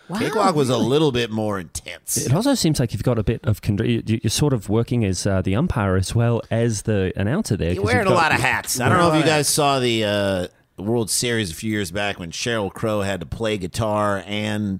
Wow. 0.08 0.18
Cakewalk 0.20 0.54
was 0.54 0.68
a 0.70 0.76
little 0.76 1.10
bit 1.10 1.32
more 1.32 1.58
intense. 1.58 2.16
It 2.16 2.32
also 2.32 2.54
seems 2.54 2.78
like 2.78 2.92
you've 2.92 3.02
got 3.02 3.18
a 3.18 3.24
bit 3.24 3.40
of 3.44 3.60
con- 3.60 3.78
you- 3.78 4.02
you're 4.06 4.30
sort 4.30 4.52
of 4.52 4.68
working 4.68 5.04
as 5.04 5.26
uh, 5.26 5.42
the 5.42 5.56
umpire 5.56 5.96
as 5.96 6.14
well 6.14 6.42
as 6.48 6.82
the 6.82 7.12
announcer 7.16 7.56
there. 7.56 7.72
You're 7.72 7.82
wearing 7.82 8.06
you've 8.06 8.12
a 8.12 8.16
lot 8.16 8.30
of 8.32 8.38
hats. 8.40 8.78
I 8.78 8.88
don't 8.88 8.98
know 8.98 9.12
if 9.12 9.16
you 9.18 9.24
guys 9.28 9.48
saw 9.48 9.80
the 9.80 10.04
uh, 10.04 10.46
World 10.80 11.10
Series 11.10 11.50
a 11.50 11.54
few 11.54 11.72
years 11.72 11.90
back 11.90 12.20
when 12.20 12.30
Sheryl 12.30 12.72
Crow 12.72 13.00
had 13.00 13.18
to 13.18 13.26
play 13.26 13.58
guitar 13.58 14.22
and 14.26 14.78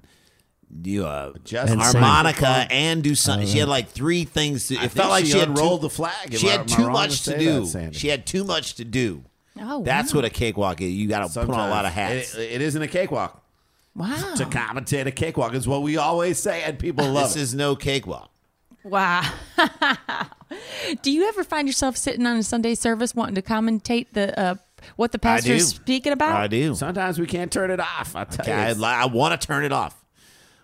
do 0.81 1.05
uh, 1.05 1.33
Just 1.43 1.71
And 1.71 1.81
sing. 1.81 2.01
harmonica 2.01 2.67
and 2.69 3.01
do 3.03 3.15
something. 3.15 3.47
she 3.47 3.59
had 3.59 3.69
like 3.69 3.89
three 3.89 4.25
things. 4.25 4.67
To, 4.67 4.75
it 4.75 4.79
I 4.79 4.87
felt 4.87 4.93
think 4.93 5.09
like 5.09 5.25
she 5.25 5.31
she 5.31 5.39
had 5.39 5.49
unrolled 5.49 5.81
too, 5.81 5.85
the 5.87 5.89
flag. 5.89 6.33
She 6.37 6.47
had 6.47 6.67
too 6.67 6.89
much 6.89 7.23
to 7.23 7.31
to 7.33 7.39
do. 7.39 7.65
that, 7.65 7.95
she 7.95 8.07
had 8.09 8.25
too 8.25 8.43
much 8.43 8.75
to 8.75 8.83
do. 8.85 9.23
Oh, 9.59 9.83
That's 9.83 10.13
wow. 10.13 10.17
what 10.19 10.25
a 10.25 10.29
cakewalk 10.29 10.81
is. 10.81 10.91
You 10.91 11.07
got 11.07 11.31
to 11.31 11.39
put 11.45 11.49
on 11.49 11.67
a 11.67 11.71
lot 11.71 11.85
of 11.85 11.91
hats. 11.93 12.35
It, 12.35 12.51
it 12.53 12.61
isn't 12.61 12.81
a 12.81 12.87
cakewalk. 12.87 13.43
Wow. 13.95 14.35
To 14.35 14.45
commentate 14.45 15.07
a 15.07 15.11
cakewalk 15.11 15.55
is 15.55 15.67
what 15.67 15.81
we 15.81 15.97
always 15.97 16.37
say, 16.37 16.61
and 16.63 16.77
people 16.77 17.09
love 17.09 17.29
this 17.29 17.37
it. 17.37 17.41
is 17.41 17.55
no 17.55 17.75
cakewalk. 17.75 18.29
Wow. 18.83 19.23
Do 21.01 21.11
you 21.11 21.27
ever 21.27 21.43
find 21.43 21.67
yourself 21.67 21.97
sitting 21.97 22.25
on 22.25 22.37
a 22.37 22.43
Sunday 22.43 22.75
service 22.75 23.13
wanting 23.15 23.35
to 23.35 23.41
commentate 23.41 24.07
the 24.13 24.37
uh, 24.39 24.55
what 24.95 25.11
the 25.11 25.19
pastor 25.19 25.53
is 25.53 25.69
speaking 25.69 26.13
about? 26.13 26.35
I 26.35 26.47
do. 26.47 26.73
Sometimes 26.75 27.19
we 27.19 27.25
can't 27.25 27.51
turn 27.51 27.71
it 27.71 27.79
off. 27.79 28.15
I 28.15 28.23
tell 28.25 28.45
Okay, 28.45 28.73
you, 28.77 28.85
I, 28.85 29.03
I 29.03 29.05
want 29.07 29.39
to 29.39 29.45
turn 29.47 29.65
it 29.65 29.71
off. 29.73 29.95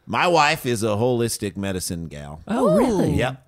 My 0.05 0.27
wife 0.27 0.65
is 0.65 0.83
a 0.83 0.87
holistic 0.89 1.55
medicine 1.55 2.07
gal. 2.07 2.41
Oh, 2.47 2.75
really? 2.75 3.13
Yep. 3.15 3.39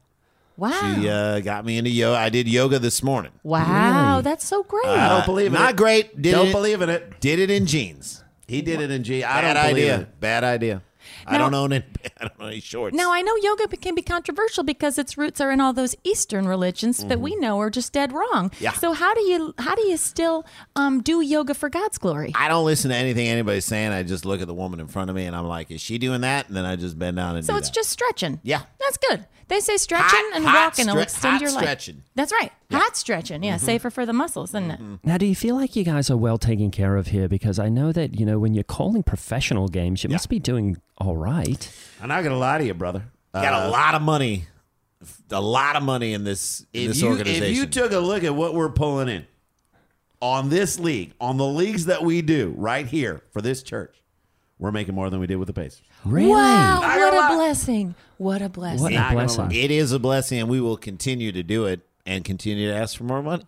Wow. 0.58 0.72
She 0.96 1.10
uh, 1.10 1.42
got 1.42 1.66
me 1.66 1.78
into 1.78 1.90
yoga. 1.90 2.18
I 2.18 2.30
did 2.30 2.48
yoga 2.48 2.80
this 2.80 3.04
morning. 3.04 3.34
wow, 3.44 4.22
that's 4.22 4.46
so 4.46 4.64
great. 4.64 4.86
I 4.86 5.10
don't 5.10 5.22
Uh, 5.22 5.26
believe 5.26 5.48
in 5.48 5.54
not 5.54 5.72
it. 5.72 5.76
great. 5.76 6.22
Did 6.22 6.32
Don't 6.32 6.48
it, 6.48 6.52
believe 6.54 6.82
in 6.82 6.90
it. 6.90 7.20
Did 7.20 7.40
it 7.40 7.52
in 7.52 7.66
jeans. 7.66 8.24
He 8.48 8.62
did 8.62 8.80
it 8.80 8.90
in 8.92 9.04
G. 9.04 9.24
I 9.24 9.42
Bad 9.42 9.54
don't 9.56 9.64
believe 9.64 9.84
idea. 9.84 10.00
it. 10.02 10.20
Bad 10.22 10.44
idea. 10.46 10.82
I 11.28 11.34
Now- 11.34 11.38
don't 11.40 11.54
own 11.56 11.74
any. 11.74 11.84
I 12.20 12.24
don't 12.26 12.34
own 12.40 12.48
any 12.48 12.60
shorts. 12.60 12.96
now 12.96 13.12
I 13.14 13.22
know 13.22 13.36
yoga 13.38 13.68
can 13.78 13.96
be 13.96 14.02
controversial 14.02 14.64
because 14.64 14.98
its 14.98 15.18
roots 15.18 15.40
are 15.42 15.52
in 15.52 15.60
all 15.62 15.74
those 15.74 15.96
Eastern 16.04 16.48
religions 16.48 17.04
that 17.06 17.20
we 17.20 17.36
know 17.36 17.60
are 17.60 17.70
just 17.70 17.94
dead 17.94 18.12
wrong. 18.14 18.50
Mm-hmm. 18.50 18.64
Yeah. 18.64 18.74
So 18.74 18.94
how 18.94 19.14
do 19.14 19.22
you 19.22 19.54
how 19.58 19.76
do 19.76 19.88
you 19.88 19.98
still 19.98 20.46
um, 20.76 21.02
do 21.02 21.22
yoga 21.22 21.54
for 21.54 21.70
God's 21.70 21.98
glory? 21.98 22.32
I 22.36 22.48
don't 22.48 22.66
listen 22.66 22.90
to 22.92 22.96
anything 22.96 23.28
anybody's 23.28 23.66
saying. 23.66 23.92
I 23.92 24.04
just 24.04 24.26
look 24.26 24.42
at 24.42 24.48
the 24.48 24.54
woman 24.54 24.80
in 24.80 24.88
front 24.88 25.10
of 25.10 25.16
me 25.16 25.26
and 25.26 25.36
I'm 25.36 25.48
like, 25.48 25.72
is 25.72 25.82
she 25.82 25.98
doing 25.98 26.22
that? 26.22 26.48
And 26.48 26.56
then 26.56 26.66
I 26.66 26.76
just 26.76 26.98
bend 27.00 27.18
down 27.18 27.36
and 27.36 27.46
So 27.46 27.54
do 27.54 27.58
it's 27.60 27.70
that. 27.70 27.76
just 27.76 27.90
stretching. 27.90 28.40
Yeah. 28.44 28.62
That's 28.80 28.98
good. 28.98 29.26
They 29.48 29.60
say 29.60 29.78
stretching 29.78 30.08
Hot- 30.10 30.36
and 30.38 30.44
hot 30.46 30.78
walking 30.78 30.88
will 30.92 31.00
extend 31.02 31.34
hot 31.34 31.42
your 31.42 31.52
life. 31.52 31.62
stretching. 31.62 32.02
That's 32.16 32.32
right. 32.32 32.52
Hot 32.72 32.98
stretching. 32.98 33.44
Yeah, 33.44 33.58
Mm-hmm. 33.58 33.66
safer 33.66 33.90
for 33.92 34.04
the 34.04 34.12
muscles, 34.14 34.50
isn't 34.52 34.72
it? 34.72 34.80
Now, 35.04 35.18
do 35.20 35.28
you 35.28 35.36
feel 35.36 35.54
like 35.56 35.76
you 35.76 35.84
guys 35.84 36.10
are 36.10 36.18
well 36.18 36.40
taken 36.40 36.72
care 36.72 36.96
of 36.96 37.08
here? 37.08 37.28
Because 37.28 37.60
I 37.60 37.70
know 37.70 37.92
that 37.92 38.20
you 38.20 38.26
know 38.26 38.40
when 38.40 38.56
you're 38.56 38.64
calling 38.64 39.04
professional 39.04 39.68
games, 39.68 40.04
you 40.04 40.10
must 40.10 40.30
be 40.30 40.40
doing 40.40 40.78
all 40.98 41.16
right. 41.16 41.72
I'm 42.06 42.10
not 42.10 42.24
gonna 42.24 42.38
lie 42.38 42.60
to 42.60 42.64
you, 42.64 42.76
brother. 42.76 43.04
got 43.34 43.64
a 43.64 43.66
uh, 43.66 43.72
lot 43.72 43.96
of 43.96 44.02
money. 44.04 44.44
A 45.32 45.42
lot 45.42 45.76
of 45.76 45.82
money 45.82 46.14
in 46.14 46.24
this 46.24 46.64
in 46.72 46.84
If 46.84 46.88
this 46.90 47.02
you, 47.02 47.08
organization. 47.08 47.44
if 47.46 47.58
you 47.58 47.66
took 47.66 47.94
a 47.94 47.98
look 47.98 48.24
at 48.24 48.36
what 48.36 48.54
we're 48.54 48.70
pulling 48.70 49.10
in 49.10 49.26
on 50.22 50.50
this 50.50 50.78
league, 50.78 51.14
on 51.20 51.38
the 51.38 51.48
leagues 51.48 51.86
that 51.86 52.04
we 52.04 52.22
do 52.22 52.54
right 52.58 52.86
here 52.86 53.24
for 53.32 53.42
this 53.42 53.64
church, 53.64 54.04
we're 54.60 54.72
making 54.72 54.94
more 54.94 55.10
than 55.10 55.20
we 55.20 55.26
did 55.26 55.38
with 55.38 55.48
the 55.48 55.54
Pacers. 55.54 55.82
Really? 56.06 56.30
Wow, 56.30 56.82
Not 56.82 56.84
what 56.84 57.12
gonna 57.12 57.16
a 57.16 57.22
lie. 57.22 57.36
blessing. 57.38 57.96
What 58.18 58.44
a 58.44 58.50
blessing. 58.50 58.84
What 58.84 58.94
a 58.94 59.12
blessing! 59.12 59.52
it 59.52 59.72
is 59.72 59.92
a 59.92 59.98
blessing, 59.98 60.40
and 60.42 60.48
we 60.48 60.62
will 60.62 60.78
continue 60.78 61.32
to 61.32 61.42
do 61.42 61.66
it 61.66 61.80
and 62.06 62.24
continue 62.24 62.70
to 62.70 62.76
ask 62.78 62.98
for 62.98 63.06
more 63.06 63.24
money. 63.24 63.48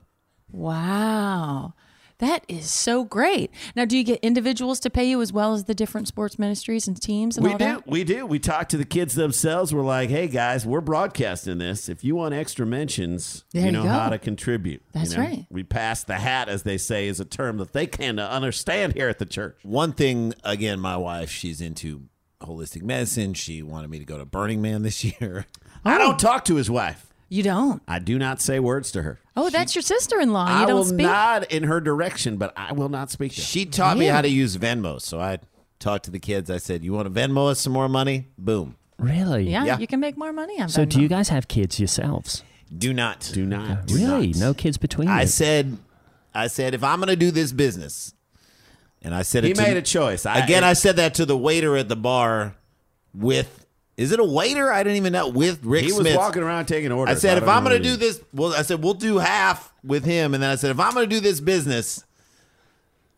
Wow. 0.51 1.75
That 2.19 2.43
is 2.47 2.69
so 2.71 3.03
great. 3.03 3.51
Now, 3.75 3.85
do 3.85 3.95
you 3.95 4.03
get 4.03 4.19
individuals 4.21 4.79
to 4.79 4.89
pay 4.89 5.07
you 5.07 5.21
as 5.21 5.31
well 5.31 5.53
as 5.53 5.65
the 5.65 5.75
different 5.75 6.07
sports 6.07 6.39
ministries 6.39 6.87
and 6.87 6.99
teams 6.99 7.37
and 7.37 7.45
We 7.45 7.51
all 7.51 7.57
do. 7.59 7.65
that? 7.65 7.87
We 7.87 8.03
do. 8.03 8.25
We 8.25 8.39
talk 8.39 8.69
to 8.69 8.77
the 8.77 8.85
kids 8.85 9.13
themselves. 9.13 9.73
We're 9.73 9.83
like, 9.83 10.09
hey 10.09 10.27
guys, 10.27 10.65
we're 10.65 10.81
broadcasting 10.81 11.59
this. 11.59 11.87
If 11.89 12.03
you 12.03 12.15
want 12.15 12.33
extra 12.33 12.65
mentions, 12.65 13.45
There 13.53 13.61
you 13.61 13.65
you 13.67 13.71
know 13.71 13.83
go. 13.83 13.89
how 13.89 14.09
to 14.09 14.17
contribute. 14.17 14.81
You 14.93 14.99
That's 15.01 15.15
know? 15.15 15.21
right. 15.23 15.45
We 15.51 15.63
pass 15.63 16.03
the 16.03 16.15
hat, 16.15 16.49
as 16.49 16.63
they 16.63 16.79
say, 16.79 17.07
is 17.07 17.19
a 17.19 17.25
term 17.25 17.57
that 17.57 17.73
they 17.73 17.85
can 17.85 18.17
understand 18.17 18.93
here 18.93 19.09
at 19.09 19.19
the 19.19 19.25
church. 19.25 19.59
One 19.63 19.91
thing, 19.91 20.33
again, 20.43 20.79
my 20.79 20.97
wife, 20.97 21.29
she's 21.29 21.61
into 21.61 22.03
holistic 22.41 22.81
medicine. 22.81 23.35
She 23.35 23.61
wanted 23.61 23.89
me 23.91 23.99
to 23.99 24.05
go 24.05 24.17
to 24.17 24.25
Burning 24.25 24.61
Man 24.61 24.81
this 24.81 25.03
year. 25.03 25.45
I 25.85 25.97
don't 25.99 26.15
oh. 26.15 26.17
talk 26.17 26.45
to 26.45 26.55
his 26.55 26.69
wife. 26.69 27.06
You 27.29 27.43
don't. 27.43 27.81
I 27.87 27.99
do 27.99 28.17
not 28.17 28.41
say 28.41 28.59
words 28.59 28.91
to 28.93 29.01
her. 29.01 29.19
Oh, 29.35 29.49
that's 29.49 29.75
your 29.75 29.81
sister-in-law. 29.81 30.47
You 30.47 30.53
I 30.63 30.65
don't 30.65 30.75
will 30.75 30.85
speak. 30.85 30.97
nod 31.05 31.45
in 31.49 31.63
her 31.63 31.81
direction, 31.81 32.37
but 32.37 32.53
I 32.55 32.71
will 32.73 32.89
not 32.89 33.11
speak 33.11 33.33
to 33.33 33.41
her. 33.41 33.45
She 33.45 33.65
taught 33.65 33.97
me 33.97 34.05
Yeah. 34.05 34.15
how 34.15 34.21
to 34.21 34.29
use 34.29 34.55
Venmo. 34.57 35.01
So 35.01 35.19
I 35.19 35.39
talked 35.79 36.05
to 36.05 36.11
the 36.11 36.19
kids. 36.19 36.49
I 36.49 36.57
said, 36.57 36.83
You 36.83 36.93
want 36.93 37.13
to 37.13 37.19
Venmo 37.19 37.49
us 37.51 37.59
some 37.59 37.73
more 37.73 37.89
money? 37.89 38.27
Boom. 38.37 38.77
Really? 38.97 39.49
yeah, 39.49 39.65
Yeah. 39.65 39.77
you 39.77 39.87
can 39.87 39.99
make 39.99 40.17
more 40.17 40.33
money 40.33 40.55
on 40.55 40.67
that. 40.67 40.71
So, 40.71 40.85
do 40.85 40.99
you 41.01 41.07
guys 41.07 41.29
have 41.29 41.47
kids 41.47 41.79
yourselves? 41.79 42.43
Do 42.75 42.93
not. 42.93 43.29
Do 43.33 43.45
not. 43.45 43.85
do 43.85 43.95
really? 43.95 44.27
not. 44.29 44.37
No 44.39 44.53
kids 44.55 44.77
between 44.77 45.07
I 45.07 45.21
you? 45.21 45.27
said, 45.27 45.77
I 46.33 46.47
said, 46.47 46.73
if 46.73 46.83
I'm 46.83 46.97
going 46.99 47.07
to 47.09 47.15
do 47.15 47.29
this 47.29 47.51
business, 47.51 48.13
and 49.03 49.13
I 49.13 49.21
said 49.21 49.43
He 49.43 49.51
it 49.51 49.55
to, 49.57 49.61
made 49.61 49.77
a 49.77 49.81
choice. 49.83 50.25
I, 50.25 50.39
again. 50.39 50.63
I 50.63 50.73
said 50.73 50.95
that 50.95 51.13
to 51.15 51.25
the 51.25 51.37
waiter 51.37 51.77
at 51.77 51.89
the 51.89 51.95
bar 51.95 52.55
with. 53.13 53.65
Is 53.97 54.11
it 54.11 54.19
a 54.19 54.23
waiter? 54.23 54.71
I 54.71 54.83
didn't 54.83 54.97
even 54.97 55.11
know. 55.13 55.27
With 55.27 55.63
Rick 55.65 55.85
he 55.85 55.91
was 55.91 56.05
Smits. 56.05 56.15
walking 56.15 56.43
around 56.43 56.67
taking 56.67 56.91
orders. 56.91 57.17
I 57.17 57.19
said, 57.19 57.35
don't 57.35 57.43
if 57.43 57.49
I'm 57.49 57.63
going 57.63 57.77
to 57.77 57.83
do 57.83 57.95
this, 57.95 58.21
well, 58.31 58.53
I 58.53 58.61
said 58.61 58.83
we'll 58.83 58.93
do 58.93 59.17
half 59.17 59.73
with 59.83 60.05
him, 60.05 60.33
and 60.35 60.43
then 60.43 60.51
I 60.51 60.55
said, 60.55 60.69
if 60.71 60.79
I'm 60.79 60.93
going 60.93 61.09
to 61.09 61.15
do 61.15 61.19
this 61.19 61.39
business, 61.39 62.03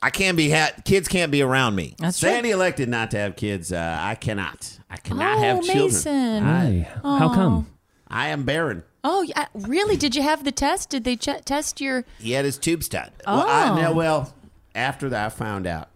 I 0.01 0.09
can't 0.09 0.37
be 0.37 0.49
ha- 0.49 0.71
kids 0.85 1.09
can't 1.09 1.31
be 1.33 1.41
around 1.41 1.75
me. 1.75 1.95
That's 1.99 2.17
Sandy 2.17 2.51
elected 2.51 2.87
not 2.87 3.11
to 3.11 3.17
have 3.17 3.35
kids. 3.35 3.73
Uh, 3.73 3.97
I 3.99 4.15
cannot. 4.15 4.79
I 4.89 4.95
cannot 4.97 5.37
Oh, 5.37 5.41
have 5.41 5.61
children. 5.63 5.83
Mason. 5.85 6.43
Hey, 6.45 6.87
how 7.03 7.33
come? 7.33 7.67
I 8.07 8.29
am 8.29 8.43
barren. 8.43 8.83
Oh, 9.03 9.21
yeah, 9.21 9.47
really? 9.53 9.97
Did 9.97 10.15
you 10.15 10.21
have 10.23 10.45
the 10.45 10.51
test? 10.53 10.89
Did 10.89 11.03
they 11.03 11.17
ch- 11.17 11.43
test 11.45 11.81
your? 11.81 12.05
He 12.19 12.31
had 12.31 12.45
his 12.45 12.57
tubes 12.57 12.87
tied. 12.87 13.11
Well, 13.27 13.45
I, 13.47 13.69
Oh. 13.69 13.75
no, 13.81 13.93
well, 13.93 14.33
after 14.75 15.09
that, 15.09 15.25
I 15.25 15.29
found 15.29 15.67
out. 15.67 15.89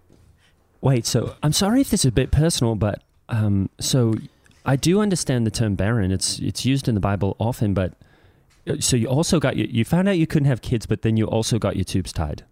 Wait, 0.81 1.05
so 1.05 1.35
I'm 1.41 1.53
sorry 1.53 1.79
if 1.79 1.89
this 1.89 2.01
is 2.01 2.09
a 2.09 2.11
bit 2.11 2.31
personal, 2.31 2.75
but 2.75 3.01
um, 3.29 3.69
so 3.79 4.15
I 4.65 4.75
do 4.75 5.01
understand 5.01 5.45
the 5.45 5.51
term 5.51 5.75
barren. 5.75 6.11
It's 6.11 6.39
it's 6.39 6.65
used 6.65 6.87
in 6.87 6.95
the 6.95 7.01
Bible 7.01 7.35
often, 7.39 7.73
but 7.73 7.93
uh, 8.67 8.75
so 8.79 8.95
you 8.95 9.07
also 9.07 9.39
got 9.39 9.55
you, 9.57 9.67
you 9.69 9.85
found 9.85 10.07
out 10.07 10.17
you 10.17 10.27
couldn't 10.27 10.47
have 10.47 10.61
kids, 10.61 10.85
but 10.85 11.01
then 11.01 11.17
you 11.17 11.25
also 11.25 11.59
got 11.59 11.75
your 11.75 11.83
tubes 11.83 12.13
tied. 12.13 12.43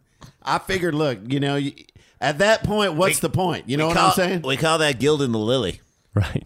I 0.43 0.59
figured, 0.59 0.95
look, 0.95 1.19
you 1.27 1.39
know, 1.39 1.55
you, 1.55 1.73
at 2.19 2.39
that 2.39 2.63
point, 2.63 2.93
what's 2.93 3.19
the 3.19 3.29
point? 3.29 3.69
You 3.69 3.77
know 3.77 3.87
what 3.87 3.97
call, 3.97 4.07
I'm 4.09 4.13
saying? 4.13 4.41
We 4.41 4.57
call 4.57 4.79
that 4.79 4.99
gilding 4.99 5.31
the 5.31 5.39
lily. 5.39 5.81
Right. 6.13 6.45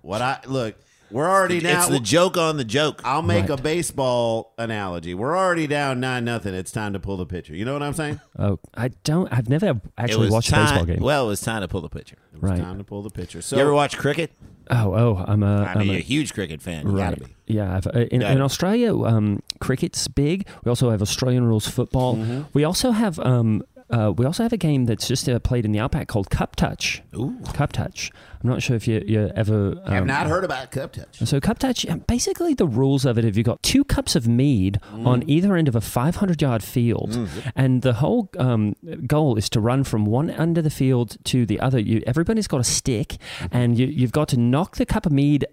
What 0.00 0.22
I 0.22 0.40
look, 0.46 0.74
we're 1.12 1.28
already 1.30 1.60
now. 1.60 1.80
it's 1.80 1.88
the 1.88 2.00
joke 2.00 2.36
on 2.36 2.56
the 2.56 2.64
joke. 2.64 3.00
I'll 3.04 3.22
make 3.22 3.48
Right. 3.48 3.58
a 3.58 3.62
baseball 3.62 4.54
analogy. 4.58 5.14
We're 5.14 5.36
already 5.36 5.66
down 5.66 6.00
nine 6.00 6.24
nothing. 6.24 6.54
It's 6.54 6.70
time 6.72 6.92
to 6.94 6.98
pull 7.00 7.16
the 7.16 7.26
pitcher. 7.26 7.54
You 7.54 7.64
know 7.64 7.72
what 7.74 7.82
I'm 7.82 7.92
saying? 7.94 8.20
Oh, 8.38 8.58
I 8.74 8.88
don't. 9.04 9.32
I've 9.32 9.48
never 9.48 9.80
actually 9.98 10.30
watched 10.30 10.50
time, 10.50 10.60
a 10.60 10.64
baseball 10.70 10.84
game. 10.86 11.00
Well, 11.02 11.26
it 11.26 11.28
was 11.28 11.40
time 11.40 11.60
to 11.62 11.68
pull 11.68 11.80
the 11.82 11.88
pitcher. 11.88 12.16
It 12.34 12.40
was 12.42 12.50
Right. 12.52 12.60
time 12.60 12.78
to 12.78 12.84
pull 12.84 13.02
the 13.02 13.10
pitcher. 13.10 13.42
So 13.42 13.56
you 13.56 13.62
ever 13.62 13.72
watch 13.74 13.96
cricket? 13.98 14.32
oh, 14.70 14.94
oh, 14.94 15.24
I'm 15.26 15.42
a. 15.42 15.62
I 15.64 15.72
I'm 15.72 15.78
mean, 15.80 15.88
a 15.88 15.92
you're 15.92 16.00
a 16.00 16.04
huge 16.04 16.32
cricket 16.34 16.62
fan. 16.62 16.86
You 16.86 16.92
Right. 16.96 17.10
gotta 17.16 17.24
be. 17.24 17.34
Yeah. 17.46 17.76
I've, 17.76 17.86
uh, 17.86 17.90
in, 18.10 18.20
Gotta 18.20 18.32
in 18.32 18.38
be. 18.38 18.42
Australia, 18.44 18.96
um, 19.04 19.40
cricket's 19.60 20.08
big. 20.08 20.46
We 20.64 20.70
also 20.70 20.90
have 20.90 21.02
Australian 21.02 21.44
rules 21.44 21.66
football. 21.68 22.16
Mm-hmm. 22.16 22.42
We 22.54 22.64
also 22.64 22.92
have. 22.92 23.18
Um, 23.18 23.62
uh, 23.92 24.12
we 24.16 24.24
also 24.26 24.42
have 24.42 24.52
a 24.52 24.56
game 24.56 24.86
that's 24.86 25.06
just 25.06 25.28
uh, 25.28 25.38
played 25.38 25.64
in 25.64 25.72
the 25.72 25.78
outback 25.78 26.08
called 26.08 26.30
Cup 26.30 26.56
Touch. 26.56 27.02
Ooh. 27.14 27.38
Cup 27.54 27.72
Touch. 27.72 28.10
I'm 28.42 28.50
not 28.50 28.60
sure 28.62 28.74
if 28.74 28.88
you 28.88 29.04
you 29.06 29.30
ever. 29.36 29.80
I 29.86 29.94
have 29.94 30.02
um, 30.02 30.08
not 30.08 30.26
heard 30.26 30.42
about 30.44 30.72
cup 30.72 30.92
touch. 30.94 31.18
So 31.18 31.38
cup 31.38 31.60
touch, 31.60 31.86
uh, 31.86 31.96
basically 32.08 32.54
the 32.54 32.66
rules 32.66 33.04
of 33.04 33.16
it, 33.16 33.24
if 33.24 33.36
you've 33.36 33.46
got 33.46 33.62
two 33.62 33.84
cups 33.84 34.16
of 34.16 34.26
mead 34.26 34.80
Mm. 34.92 35.06
on 35.06 35.30
either 35.30 35.54
end 35.54 35.68
of 35.68 35.76
a 35.76 35.80
500 35.80 36.42
yard 36.42 36.62
field, 36.64 37.16
and 37.54 37.82
the 37.82 37.92
whole 37.92 38.28
um, 38.38 38.74
goal 39.06 39.36
is 39.38 39.48
to 39.50 39.60
run 39.60 39.84
from 39.84 40.06
one 40.06 40.28
end 40.28 40.58
of 40.58 40.64
the 40.64 40.70
field 40.70 41.16
to 41.26 41.46
the 41.46 41.60
other. 41.60 41.78
You, 41.78 42.02
everybody's 42.06 42.48
got 42.48 42.60
a 42.60 42.64
stick, 42.64 43.18
Mm-hmm. 43.38 43.56
and 43.56 43.78
you, 43.78 43.86
you've 43.86 44.12
got 44.12 44.26
to 44.28 44.36
knock 44.36 44.76
the 44.76 44.86
cup 44.86 45.06
of 45.06 45.12
mead 45.12 45.46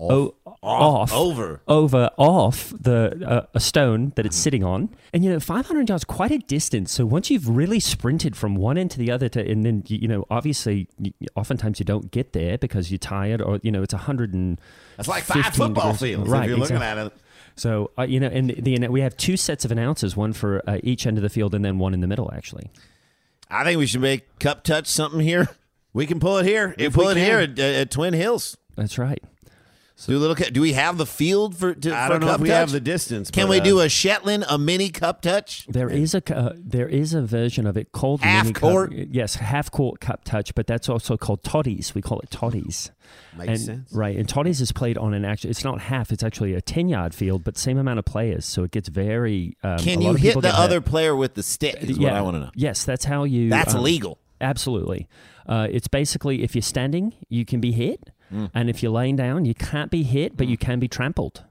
o- 0.00 0.34
off, 0.62 1.12
over. 1.12 1.60
over 1.68 2.10
off 2.16 2.72
the 2.78 3.22
uh, 3.26 3.46
a 3.54 3.60
stone 3.60 4.12
that 4.16 4.26
it's 4.26 4.36
sitting 4.36 4.64
on, 4.64 4.88
and 5.12 5.24
you 5.24 5.30
know 5.30 5.40
500 5.40 5.88
yards 5.88 6.04
quite 6.04 6.30
a 6.30 6.38
distance. 6.38 6.92
So 6.92 7.06
once 7.06 7.30
you've 7.30 7.48
really 7.48 7.80
sprinted 7.80 8.36
from 8.36 8.54
one 8.56 8.76
end 8.76 8.90
to 8.92 8.98
the 8.98 9.10
other, 9.10 9.28
to 9.30 9.50
and 9.50 9.64
then 9.64 9.84
you 9.86 9.98
you 10.02 10.08
know 10.08 10.24
obviously 10.30 10.88
you, 10.98 11.12
oftentimes 11.36 11.78
you 11.78 11.84
don't 11.84 12.10
get 12.10 12.32
there 12.32 12.58
because 12.58 12.90
you're 12.90 12.98
tired 12.98 13.40
or 13.40 13.60
you 13.62 13.70
know 13.70 13.82
it's 13.82 13.94
100 13.94 14.34
and 14.34 14.60
That's 14.96 15.08
like 15.08 15.24
five 15.24 15.44
15 15.44 15.52
football 15.52 15.92
degrees. 15.92 16.14
fields. 16.16 16.30
Right, 16.30 16.44
if 16.44 16.48
you're 16.48 16.58
looking 16.58 16.76
exactly. 16.76 17.00
at 17.02 17.06
it. 17.08 17.12
So 17.56 17.90
uh, 17.98 18.02
you 18.02 18.18
know, 18.18 18.26
and 18.28 18.50
the, 18.50 18.78
the 18.78 18.88
we 18.88 19.00
have 19.02 19.16
two 19.16 19.36
sets 19.36 19.64
of 19.64 19.70
announcers, 19.70 20.16
one 20.16 20.32
for 20.32 20.62
uh, 20.68 20.78
each 20.82 21.06
end 21.06 21.18
of 21.18 21.22
the 21.22 21.28
field, 21.30 21.54
and 21.54 21.64
then 21.64 21.78
one 21.78 21.94
in 21.94 22.00
the 22.00 22.08
middle. 22.08 22.32
Actually, 22.34 22.70
I 23.48 23.62
think 23.64 23.78
we 23.78 23.86
should 23.86 24.00
make 24.00 24.38
cup 24.40 24.64
touch 24.64 24.86
something 24.88 25.20
here. 25.20 25.48
We 25.92 26.06
can 26.06 26.18
pull 26.18 26.38
it 26.38 26.46
here. 26.46 26.74
We 26.76 26.86
if 26.86 26.94
pull 26.94 27.08
it 27.10 27.14
can. 27.14 27.24
here 27.24 27.38
at, 27.38 27.58
at 27.58 27.90
Twin 27.92 28.14
Hills. 28.14 28.56
that's 28.76 28.98
right. 28.98 29.22
Do 30.06 30.16
a 30.16 30.18
little. 30.18 30.34
Do 30.34 30.60
we 30.60 30.72
have 30.72 30.98
the 30.98 31.06
field 31.06 31.56
for? 31.56 31.74
To, 31.74 31.96
I 31.96 32.06
for 32.06 32.12
don't 32.12 32.20
know 32.20 32.26
cup 32.26 32.36
if 32.36 32.40
we 32.42 32.48
touch? 32.48 32.56
have 32.56 32.72
the 32.72 32.80
distance. 32.80 33.30
Can 33.30 33.44
but, 33.44 33.50
we 33.50 33.60
uh, 33.60 33.64
do 33.64 33.80
a 33.80 33.88
Shetland, 33.88 34.44
a 34.48 34.58
mini 34.58 34.90
cup 34.90 35.22
touch? 35.22 35.66
There 35.68 35.88
is 35.88 36.14
a 36.14 36.20
cu- 36.20 36.34
uh, 36.34 36.52
there 36.56 36.88
is 36.88 37.14
a 37.14 37.22
version 37.22 37.66
of 37.66 37.76
it 37.76 37.92
called 37.92 38.20
Half 38.20 38.44
mini 38.44 38.54
cup- 38.54 38.70
court? 38.70 38.92
yes, 38.92 39.36
half 39.36 39.70
court 39.70 40.00
cup 40.00 40.24
touch, 40.24 40.54
but 40.54 40.66
that's 40.66 40.88
also 40.88 41.16
called 41.16 41.42
toddies. 41.42 41.94
We 41.94 42.02
call 42.02 42.20
it 42.20 42.30
toddies. 42.30 42.90
Makes 43.36 43.48
and, 43.48 43.60
sense. 43.60 43.92
Right, 43.92 44.16
and 44.16 44.28
toddies 44.28 44.60
is 44.60 44.72
played 44.72 44.98
on 44.98 45.14
an 45.14 45.24
actual. 45.24 45.50
It's 45.50 45.64
not 45.64 45.80
half; 45.80 46.10
it's 46.10 46.24
actually 46.24 46.54
a 46.54 46.60
ten 46.60 46.88
yard 46.88 47.14
field, 47.14 47.44
but 47.44 47.56
same 47.56 47.78
amount 47.78 47.98
of 48.00 48.04
players, 48.04 48.44
so 48.44 48.64
it 48.64 48.72
gets 48.72 48.88
very. 48.88 49.56
Um, 49.62 49.78
Can 49.78 50.00
a 50.00 50.04
you 50.04 50.10
of 50.10 50.16
hit 50.16 50.34
the 50.34 50.40
get 50.40 50.54
hurt. 50.54 50.60
other 50.60 50.80
player 50.80 51.14
with 51.14 51.34
the 51.34 51.42
stick? 51.42 51.76
Is 51.82 51.98
what 51.98 52.12
I 52.12 52.20
want 52.20 52.34
to 52.34 52.40
know. 52.40 52.50
Yes, 52.54 52.84
that's 52.84 53.04
how 53.04 53.24
you. 53.24 53.48
That's 53.48 53.74
um, 53.74 53.80
illegal. 53.80 54.18
Absolutely. 54.40 55.08
Uh, 55.46 55.68
it's 55.70 55.88
basically 55.88 56.42
if 56.42 56.54
you're 56.54 56.62
standing, 56.62 57.12
you 57.28 57.44
can 57.44 57.60
be 57.60 57.72
hit, 57.72 58.10
Mm. 58.34 58.50
and 58.52 58.68
if 58.68 58.82
you're 58.82 58.92
laying 58.92 59.16
down, 59.16 59.44
you 59.44 59.54
can't 59.54 59.90
be 59.90 60.02
hit, 60.02 60.36
but 60.36 60.48
you 60.48 60.56
can 60.56 60.80
be 60.80 60.88
trampled. 60.88 61.44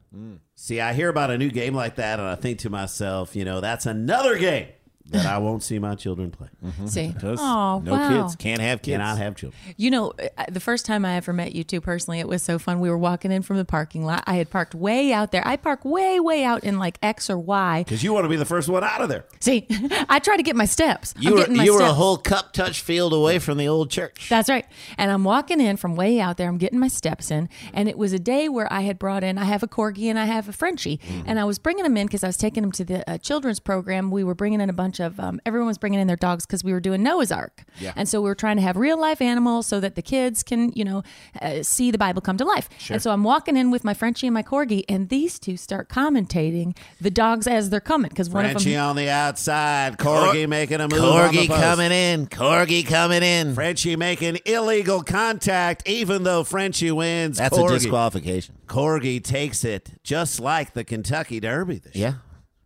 See, 0.56 0.80
I 0.80 0.94
hear 0.94 1.10
about 1.10 1.32
a 1.32 1.38
new 1.38 1.50
game 1.50 1.74
like 1.74 1.96
that, 1.96 2.20
and 2.20 2.28
I 2.28 2.36
think 2.36 2.60
to 2.60 2.70
myself, 2.70 3.36
you 3.36 3.46
know, 3.46 3.62
that's 3.62 3.86
another 3.86 4.38
game 4.38 4.68
that 5.08 5.26
I 5.26 5.38
won't 5.38 5.64
see 5.64 5.80
my 5.80 5.96
children 5.96 6.32
play. 6.32 6.48
See, 6.86 7.10
Because 7.10 7.40
oh 7.42 7.82
no 7.84 7.92
wow. 7.92 8.24
kids 8.24 8.36
can't 8.36 8.62
have 8.62 8.82
kids. 8.82 8.94
Cannot 8.94 9.18
have 9.18 9.36
children. 9.36 9.60
You 9.76 9.92
know, 9.92 10.14
uh, 10.38 10.46
the 10.50 10.60
first 10.60 10.86
time 10.86 11.04
I 11.04 11.16
ever 11.16 11.34
met 11.34 11.54
you 11.54 11.64
two 11.64 11.82
personally, 11.82 12.20
it 12.20 12.28
was 12.28 12.42
so 12.42 12.58
fun. 12.58 12.80
We 12.80 12.90
were 12.90 12.98
walking 12.98 13.32
in 13.32 13.42
from 13.42 13.58
the 13.58 13.66
parking 13.66 14.06
lot. 14.06 14.24
I 14.26 14.36
had 14.36 14.50
parked 14.50 14.74
way 14.74 15.12
out 15.12 15.32
there. 15.32 15.46
I 15.46 15.58
park 15.58 15.84
way, 15.84 16.20
way 16.20 16.44
out 16.44 16.64
in 16.64 16.80
like 16.80 16.98
X 17.04 17.30
or 17.30 17.38
Y. 17.38 17.84
Because 17.84 18.02
you 18.02 18.14
want 18.14 18.26
to 18.26 18.30
be 18.30 18.38
the 18.38 18.46
first 18.46 18.70
one 18.70 18.84
out 18.84 19.02
of 19.02 19.10
there. 19.10 19.26
See, 19.42 19.68
I 20.10 20.20
try 20.20 20.38
to 20.38 20.44
get 20.44 20.56
my 20.56 20.66
steps. 20.66 21.14
You 21.20 21.30
I'm 21.30 21.34
were 21.34 21.40
getting 21.42 21.58
my 21.58 21.64
you 21.66 21.74
were 21.74 21.82
a 21.82 21.94
whole 21.94 22.18
cup 22.18 22.54
touch 22.54 22.82
field 22.82 23.14
away 23.14 23.40
from 23.40 23.58
the 23.58 23.68
old 23.68 23.92
church. 23.92 24.30
That's 24.30 24.50
right. 24.50 24.66
And 24.98 25.12
I'm 25.12 25.24
walking 25.26 25.60
in 25.60 25.76
from 25.78 25.96
way 25.96 26.22
out 26.22 26.38
there. 26.38 26.48
I'm 26.48 26.58
getting 26.58 26.80
my 26.80 26.88
steps 26.88 27.30
in. 27.30 27.50
And 27.74 27.90
it 27.90 27.98
was 27.98 28.14
a 28.14 28.20
day 28.20 28.48
where 28.48 28.72
I 28.72 28.82
had 28.82 28.98
brought 28.98 29.24
in, 29.24 29.38
I 29.38 29.46
have 29.46 29.64
a 29.64 29.68
corgi 29.68 30.06
and 30.10 30.18
I 30.18 30.26
have 30.26 30.48
a 30.48 30.54
Frenchie. 30.54 30.98
Mm-hmm. 30.98 31.24
And 31.26 31.40
I 31.40 31.44
was 31.44 31.60
bringing 31.60 31.84
them 31.84 31.98
in 31.98 32.08
because 32.08 32.24
I 32.24 32.28
was 32.28 32.38
taking 32.38 32.64
them 32.64 32.72
to 32.74 32.86
the 32.86 33.10
uh, 33.10 33.18
children's 33.18 33.60
program. 33.60 34.10
We 34.10 34.24
were 34.24 34.36
bringing 34.36 34.62
in 34.62 34.70
a 34.70 34.74
bunch 34.74 34.93
of, 35.00 35.20
um, 35.20 35.40
everyone 35.46 35.68
was 35.68 35.78
bringing 35.78 36.00
in 36.00 36.08
their 36.08 36.16
dogs 36.16 36.46
because 36.46 36.64
we 36.64 36.74
were 36.74 36.80
doing 36.80 37.04
Noah's 37.04 37.32
Ark. 37.32 37.64
Yeah. 37.80 37.94
And 37.96 38.08
so 38.08 38.22
we 38.22 38.30
were 38.30 38.36
trying 38.36 38.56
to 38.58 38.62
have 38.62 38.78
real 38.78 39.00
life 39.00 39.22
animals 39.22 39.68
so 39.68 39.80
that 39.80 39.96
the 39.96 40.02
kids 40.02 40.44
can, 40.44 40.72
you 40.74 40.84
know, 40.84 41.04
uh, 41.42 41.64
see 41.64 41.92
the 41.92 41.98
Bible 41.98 42.22
come 42.22 42.38
to 42.38 42.46
life. 42.46 42.70
And 42.90 43.02
so 43.02 43.12
I'm 43.12 43.24
walking 43.24 43.58
in 43.58 43.72
with 43.72 43.84
my 43.84 43.94
Frenchie 43.94 44.28
and 44.28 44.34
my 44.34 44.44
corgi, 44.44 44.84
and 44.90 45.10
these 45.10 45.40
two 45.40 45.58
start 45.58 45.90
commentating 45.90 46.76
the 47.02 47.12
dogs 47.12 47.48
as 47.48 47.70
they're 47.70 47.80
coming 47.80 48.10
because 48.10 48.30
one 48.30 48.46
of 48.46 48.52
Frenchie 48.52 48.74
them. 48.74 48.90
on 48.90 48.96
the 48.96 49.10
outside, 49.10 49.98
Corgi 49.98 50.48
making 50.48 50.80
a 50.82 50.88
move. 50.88 51.04
on 51.04 51.30
Corgi 51.30 51.42
the 51.42 51.48
post. 51.48 51.62
coming 51.62 51.92
in. 51.92 52.28
Corgi 52.28 52.86
coming 52.86 53.24
in. 53.24 53.54
Frenchie 53.56 53.96
making 53.96 54.40
illegal 54.46 55.02
contact, 55.04 55.88
even 55.88 56.24
though 56.24 56.44
Frenchie 56.44 56.92
wins. 56.92 57.38
That's 57.38 57.58
Corgi. 57.58 57.70
a 57.70 57.74
disqualification. 57.74 58.56
Corgi 58.68 59.24
takes 59.24 59.64
it 59.64 59.92
just 60.04 60.40
like 60.40 60.74
the 60.74 60.84
Kentucky 60.84 61.40
Derby 61.40 61.80
this 61.80 61.96
year. 61.96 62.08
Yeah. 62.08 62.14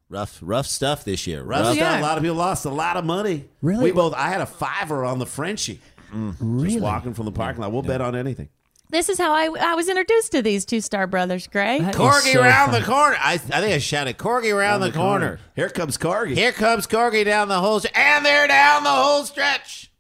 Rough, 0.10 0.40
rough 0.42 0.68
stuff 0.68 1.04
this 1.04 1.28
year. 1.28 1.44
Rough 1.44 1.60
Rough. 1.60 1.76
stuff. 1.76 1.78
yeah. 1.78 2.00
A 2.00 2.02
lot 2.02 2.18
of 2.18 2.24
people 2.24 2.38
lost 2.38 2.66
a 2.66 2.70
lot 2.70 2.96
of 2.96 3.04
money. 3.06 3.46
Really? 3.62 3.84
We 3.86 3.92
both. 3.92 4.14
I 4.14 4.30
had 4.30 4.40
a 4.42 4.46
fiver 4.46 5.04
on 5.04 5.20
the 5.20 5.26
Frenchie. 5.26 5.82
Mm. 6.14 6.36
Really? 6.40 6.70
Just 6.70 6.80
walking 6.82 7.14
from 7.14 7.26
the 7.26 7.32
parking 7.34 7.62
lot. 7.62 7.72
We'll 7.74 7.82
bet 7.82 8.00
on 8.00 8.16
anything. 8.16 8.48
This 8.90 9.10
is 9.10 9.18
how 9.18 9.34
I, 9.34 9.50
I 9.60 9.76
was 9.76 9.90
introduced 9.90 10.32
to 10.32 10.42
these 10.42 10.64
two 10.64 10.80
star 10.80 11.08
brothers, 11.08 11.46
Gray. 11.48 11.80
That 11.82 11.94
is 11.94 12.00
Corgi 12.00 12.32
so 12.34 12.42
around 12.42 12.72
fun. 12.72 12.80
the 12.82 12.88
corner. 12.88 13.18
I, 13.20 13.34
I 13.34 13.38
think 13.38 13.74
I 13.74 13.78
shouted 13.80 14.18
Corgi 14.18 14.56
around 14.56 14.80
the, 14.80 14.94
corner. 14.94 15.42
Here 15.58 15.68
comes 15.68 15.98
Corgi. 15.98 16.36
Here 16.36 16.54
comes 16.54 16.88
Corgi 16.88 17.26
down 17.26 17.50
the 17.50 17.60
whole, 17.60 17.82
stretch, 17.82 17.98
and 17.98 18.26
they're 18.26 18.48
down 18.48 18.84
the 18.84 18.90
whole 18.90 19.26
stretch. 19.26 19.92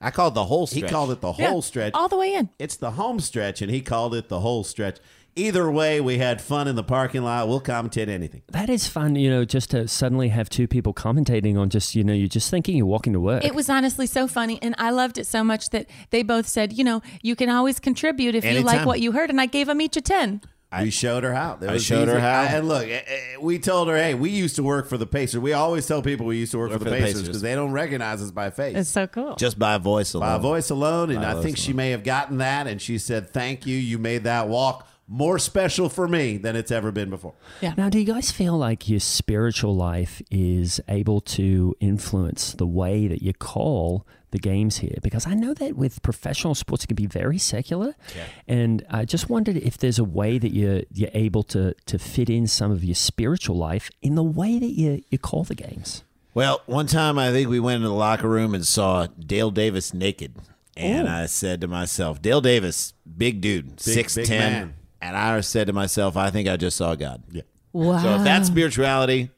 I 0.00 0.10
called 0.10 0.34
the 0.34 0.44
whole 0.44 0.66
stretch. 0.66 0.84
he 0.84 0.88
called 0.88 1.10
it 1.10 1.20
the 1.20 1.34
Yeah, 1.34 1.50
whole 1.50 1.60
stretch. 1.60 1.92
All 1.92 2.08
the 2.08 2.16
way 2.16 2.32
in. 2.32 2.48
It's 2.58 2.76
the 2.76 2.92
home 2.92 3.20
stretch, 3.20 3.60
and 3.60 3.70
he 3.70 3.82
called 3.82 4.14
it 4.14 4.30
the 4.30 4.40
whole 4.40 4.64
stretch. 4.64 4.96
Either 5.34 5.70
way, 5.70 5.98
we 6.00 6.18
had 6.18 6.42
fun 6.42 6.68
in 6.68 6.76
the 6.76 6.82
parking 6.84 7.22
lot. 7.22 7.48
We'll 7.48 7.60
commentate 7.60 8.08
anything. 8.08 8.42
That 8.48 8.68
is 8.68 8.86
fun, 8.86 9.14
you 9.16 9.30
know, 9.30 9.46
just 9.46 9.70
to 9.70 9.88
suddenly 9.88 10.28
have 10.28 10.50
two 10.50 10.68
people 10.68 10.92
commentating 10.92 11.56
on 11.58 11.70
just, 11.70 11.94
you 11.94 12.04
know, 12.04 12.12
you're 12.12 12.28
just 12.28 12.50
thinking 12.50 12.76
you're 12.76 12.84
walking 12.86 13.14
to 13.14 13.20
work. 13.20 13.42
It 13.44 13.54
was 13.54 13.70
honestly 13.70 14.06
so 14.06 14.26
funny, 14.26 14.58
and 14.60 14.74
I 14.76 14.90
loved 14.90 15.16
it 15.16 15.26
so 15.26 15.42
much 15.42 15.70
that 15.70 15.88
they 16.10 16.22
both 16.22 16.46
said, 16.46 16.74
you 16.74 16.84
know, 16.84 17.00
you 17.22 17.34
can 17.34 17.48
always 17.48 17.80
contribute 17.80 18.34
if 18.34 18.44
you 18.44 18.60
like 18.60 18.84
what 18.86 19.00
you 19.00 19.12
heard, 19.12 19.30
and 19.30 19.40
I 19.40 19.46
gave 19.46 19.68
them 19.68 19.80
each 19.80 19.96
a 19.96 20.02
ten. 20.02 20.42
we 20.80 20.90
showed 20.90 21.22
her 21.24 21.32
how. 21.34 21.56
There 21.56 21.70
I 21.70 21.74
was 21.74 21.84
showed 21.84 22.08
her 22.08 22.20
how. 22.20 22.42
I- 22.42 22.46
and 22.46 22.68
look, 22.68 22.84
eh, 22.86 23.00
eh, 23.06 23.36
we 23.40 23.58
told 23.58 23.88
her, 23.88 23.96
hey, 23.96 24.12
we 24.14 24.28
used 24.30 24.56
to 24.56 24.62
work 24.62 24.86
for 24.88 24.98
the 24.98 25.06
Pacers. 25.06 25.40
We 25.40 25.54
always 25.54 25.86
tell 25.86 26.02
people 26.02 26.26
we 26.26 26.36
used 26.38 26.52
to 26.52 26.58
work, 26.58 26.70
Work 26.72 26.78
for 26.80 26.84
the 26.84 26.90
for 26.90 26.96
the 26.96 27.02
Pacers 27.02 27.12
Pacers. 27.14 27.28
because 27.28 27.42
they 27.42 27.54
don't 27.54 27.72
recognize 27.72 28.20
us 28.22 28.30
by 28.30 28.50
face. 28.50 28.76
It's 28.76 28.90
so 28.90 29.06
cool. 29.06 29.36
just 29.36 29.58
by 29.58 29.78
voice 29.78 30.12
alone. 30.12 30.28
by 30.28 30.38
voice 30.42 30.68
alone. 30.70 31.10
And 31.10 31.20
By 31.22 31.30
I 31.30 31.34
voice 31.34 31.42
think 31.44 31.56
she 31.56 31.72
may 31.72 31.90
have 31.90 32.04
gotten 32.04 32.36
that. 32.38 32.66
And 32.66 32.80
she 32.82 32.98
said, 32.98 33.30
thank 33.30 33.66
you. 33.66 33.76
You 33.78 33.98
made 33.98 34.24
that 34.24 34.48
walk 34.48 34.86
more 35.12 35.38
special 35.38 35.88
for 35.90 36.08
me 36.08 36.38
than 36.38 36.56
it's 36.56 36.70
ever 36.70 36.90
been 36.90 37.10
before. 37.10 37.34
yeah. 37.60 37.74
Now, 37.76 37.88
do 37.90 37.98
you 37.98 38.04
guys 38.06 38.30
feel 38.32 38.56
like 38.56 38.88
your 38.88 39.00
spiritual 39.00 39.76
life 39.76 40.22
is 40.30 40.80
able 40.88 41.20
to 41.20 41.76
influence 41.80 42.52
the 42.54 42.66
way 42.66 43.06
that 43.08 43.22
you 43.22 43.32
call 43.34 44.06
the 44.30 44.38
games 44.38 44.78
here? 44.78 44.96
Because 45.02 45.26
I 45.26 45.34
know 45.34 45.52
that 45.54 45.76
with 45.76 46.00
professional 46.02 46.54
sports, 46.54 46.84
it 46.84 46.86
can 46.86 46.96
be 46.96 47.06
very 47.06 47.36
secular, 47.38 47.94
Yeah. 48.16 48.24
and 48.48 48.86
I 48.88 49.04
just 49.04 49.28
wondered 49.28 49.56
if 49.58 49.76
there's 49.76 49.98
a 49.98 50.04
way 50.04 50.38
that 50.38 50.52
you're 50.54 50.82
you're 50.90 51.10
able 51.12 51.42
to 51.54 51.74
to 51.86 51.98
fit 51.98 52.30
in 52.30 52.46
some 52.46 52.70
of 52.72 52.82
your 52.82 52.94
spiritual 52.94 53.56
life 53.56 53.90
in 54.00 54.14
the 54.14 54.22
way 54.22 54.58
that 54.58 54.70
you 54.80 55.02
you 55.10 55.18
call 55.18 55.44
the 55.44 55.54
games. 55.54 56.04
Well, 56.34 56.62
one 56.64 56.86
time 56.86 57.18
I 57.18 57.30
think 57.30 57.50
we 57.50 57.60
went 57.60 57.76
into 57.76 57.88
the 57.88 57.94
locker 57.94 58.28
room 58.30 58.54
and 58.54 58.66
saw 58.66 59.06
Dale 59.18 59.50
Davis 59.50 59.92
naked. 59.92 60.36
And 60.74 61.06
I 61.06 61.26
said 61.26 61.60
to 61.60 61.68
myself, 61.68 62.22
Dale 62.22 62.40
Davis, 62.40 62.94
big 63.18 63.42
dude, 63.42 63.78
six 63.78 64.14
big 64.14 64.24
ten. 64.26 64.52
man. 64.52 64.74
And 65.02 65.16
I 65.16 65.40
said 65.40 65.66
to 65.66 65.72
myself, 65.74 66.16
I 66.16 66.30
think 66.30 66.48
I 66.48 66.56
just 66.56 66.76
saw 66.78 66.94
God. 66.94 67.22
Yeah. 67.30 67.42
Wow. 67.72 68.00
So 68.02 68.14
if 68.14 68.24
that's 68.24 68.46
spirituality, 68.48 69.30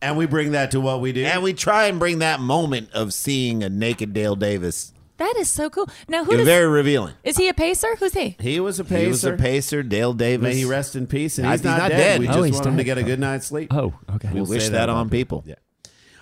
And 0.00 0.16
we 0.16 0.26
bring 0.26 0.52
that 0.52 0.70
to 0.70 0.80
what 0.80 1.00
we 1.00 1.12
do. 1.12 1.24
And 1.24 1.42
we 1.42 1.52
try 1.52 1.86
and 1.86 1.98
bring 1.98 2.20
that 2.20 2.40
moment 2.40 2.90
of 2.92 3.12
seeing 3.12 3.62
a 3.64 3.68
naked 3.68 4.12
Dale 4.12 4.36
Davis. 4.36 4.92
That 5.18 5.34
is 5.36 5.48
so 5.50 5.68
cool. 5.70 5.88
Now, 6.08 6.24
who 6.24 6.32
It 6.32 6.36
was 6.38 6.46
does, 6.46 6.48
very 6.48 6.66
revealing. 6.68 7.14
is 7.22 7.36
he 7.36 7.48
a 7.48 7.54
pacer? 7.54 7.94
Who's 7.96 8.12
he? 8.14 8.36
he 8.40 8.58
was 8.60 8.80
a 8.80 8.84
pacer. 8.84 9.00
He 9.02 9.06
was 9.08 9.24
a 9.24 9.32
pacer, 9.36 9.82
Dale 9.82 10.12
Davis. 10.14 10.42
May 10.54 10.54
he 10.60 10.64
rest 10.64 10.96
in 10.96 11.06
peace. 11.06 11.38
And 11.38 11.46
he's, 11.48 11.60
he's 11.60 11.64
not, 11.64 11.78
not 11.78 11.88
dead. 11.90 11.96
dead. 11.98 12.20
We 12.20 12.28
Oh, 12.28 12.32
just 12.32 12.44
he's 12.46 12.54
want 12.54 12.66
him 12.66 12.76
to 12.78 12.84
get 12.84 12.98
a 12.98 13.02
good 13.02 13.20
night's 13.20 13.46
sleep. 13.46 13.72
Oh, 13.72 13.92
okay. 14.14 14.28
We 14.28 14.40
We'll 14.40 14.46
wish 14.50 14.64
say 14.64 14.70
that 14.70 14.84
about 14.84 14.96
on 14.96 15.10
people. 15.10 15.42
Yeah. 15.46 15.54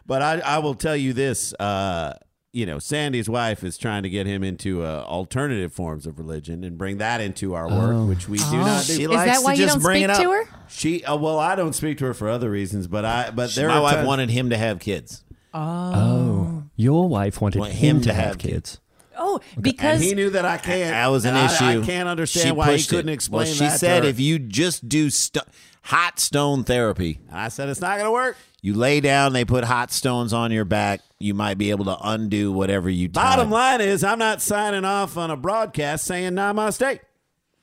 But 0.06 0.22
I, 0.22 0.40
I 0.40 0.58
will 0.58 0.74
tell 0.74 0.96
you 0.96 1.12
this. 1.12 1.54
Uh, 1.54 2.14
you 2.52 2.66
know, 2.66 2.78
Sandy's 2.80 3.28
wife 3.28 3.62
is 3.62 3.78
trying 3.78 4.02
to 4.02 4.08
get 4.10 4.26
him 4.26 4.42
into 4.42 4.82
uh, 4.82 5.04
alternative 5.06 5.72
forms 5.72 6.06
of 6.06 6.18
religion 6.18 6.64
and 6.64 6.76
bring 6.76 6.98
that 6.98 7.20
into 7.20 7.54
our 7.54 7.68
work, 7.68 8.08
which 8.08 8.28
we 8.28 8.38
do 8.38 8.56
not 8.56 8.84
do. 8.86 8.92
She 8.94 9.02
Is 9.04 9.08
likes 9.08 9.30
that 9.38 9.44
why 9.44 9.54
to 9.54 9.60
you 9.60 9.66
just 9.66 9.76
don't 9.76 9.82
bring 9.82 9.98
speak 10.02 10.04
it 10.04 10.10
up. 10.10 10.22
to 10.22 10.30
her? 10.32 10.48
She, 10.68 11.04
uh, 11.04 11.16
well, 11.16 11.38
I 11.38 11.54
don't 11.54 11.74
speak 11.74 11.98
to 11.98 12.06
her 12.06 12.14
for 12.14 12.28
other 12.28 12.50
reasons, 12.50 12.88
but 12.88 13.04
I, 13.04 13.30
but 13.30 13.54
there 13.54 13.68
My 13.68 13.76
are 13.76 13.82
wife 13.82 13.94
times- 13.96 14.06
wanted 14.08 14.30
him 14.30 14.50
to 14.50 14.56
have 14.56 14.80
kids. 14.80 15.24
Oh, 15.54 16.64
your 16.76 17.08
wife 17.08 17.40
wanted 17.40 17.58
Want 17.60 17.72
him, 17.72 18.00
to, 18.02 18.12
have 18.12 18.38
kids. 18.38 18.80
Oh, 19.16 19.40
and 19.54 19.62
because 19.62 20.00
he 20.00 20.14
knew 20.14 20.30
that 20.30 20.44
I 20.44 20.56
can't. 20.56 20.90
That 20.90 21.08
was 21.08 21.24
an 21.24 21.34
I- 21.34 21.46
issue. 21.46 21.82
I, 21.82 21.84
can't 21.86 22.08
understand 22.08 22.46
She 22.46 22.52
why 22.52 22.76
he 22.76 22.84
couldn't 22.84 23.08
explain 23.10 23.46
Well, 23.46 23.52
she 23.52 23.58
that 23.60 23.72
to 23.72 23.78
said 23.78 24.02
her. 24.04 24.08
if 24.08 24.18
you 24.20 24.38
just 24.38 24.88
do 24.88 25.10
st- 25.10 25.44
hot 25.82 26.18
stone 26.18 26.64
therapy, 26.64 27.20
I 27.30 27.48
said 27.48 27.68
it's 27.68 27.80
not 27.80 27.94
going 27.96 28.06
to 28.06 28.12
work. 28.12 28.36
You 28.62 28.74
lay 28.74 29.00
down, 29.00 29.32
they 29.32 29.44
put 29.44 29.64
hot 29.64 29.92
stones 29.92 30.32
on 30.32 30.50
your 30.52 30.64
back, 30.64 31.00
you 31.18 31.34
might 31.34 31.58
be 31.58 31.70
able 31.70 31.84
to 31.86 31.96
undo 32.02 32.52
whatever 32.52 32.88
you 32.90 33.08
Bottom 33.08 33.50
tied. 33.50 33.52
line 33.52 33.80
is, 33.80 34.02
I'm 34.04 34.18
not 34.18 34.40
signing 34.42 34.84
off 34.84 35.16
on 35.16 35.30
a 35.30 35.36
broadcast 35.36 36.04
saying 36.04 36.32
namaste. 36.32 37.00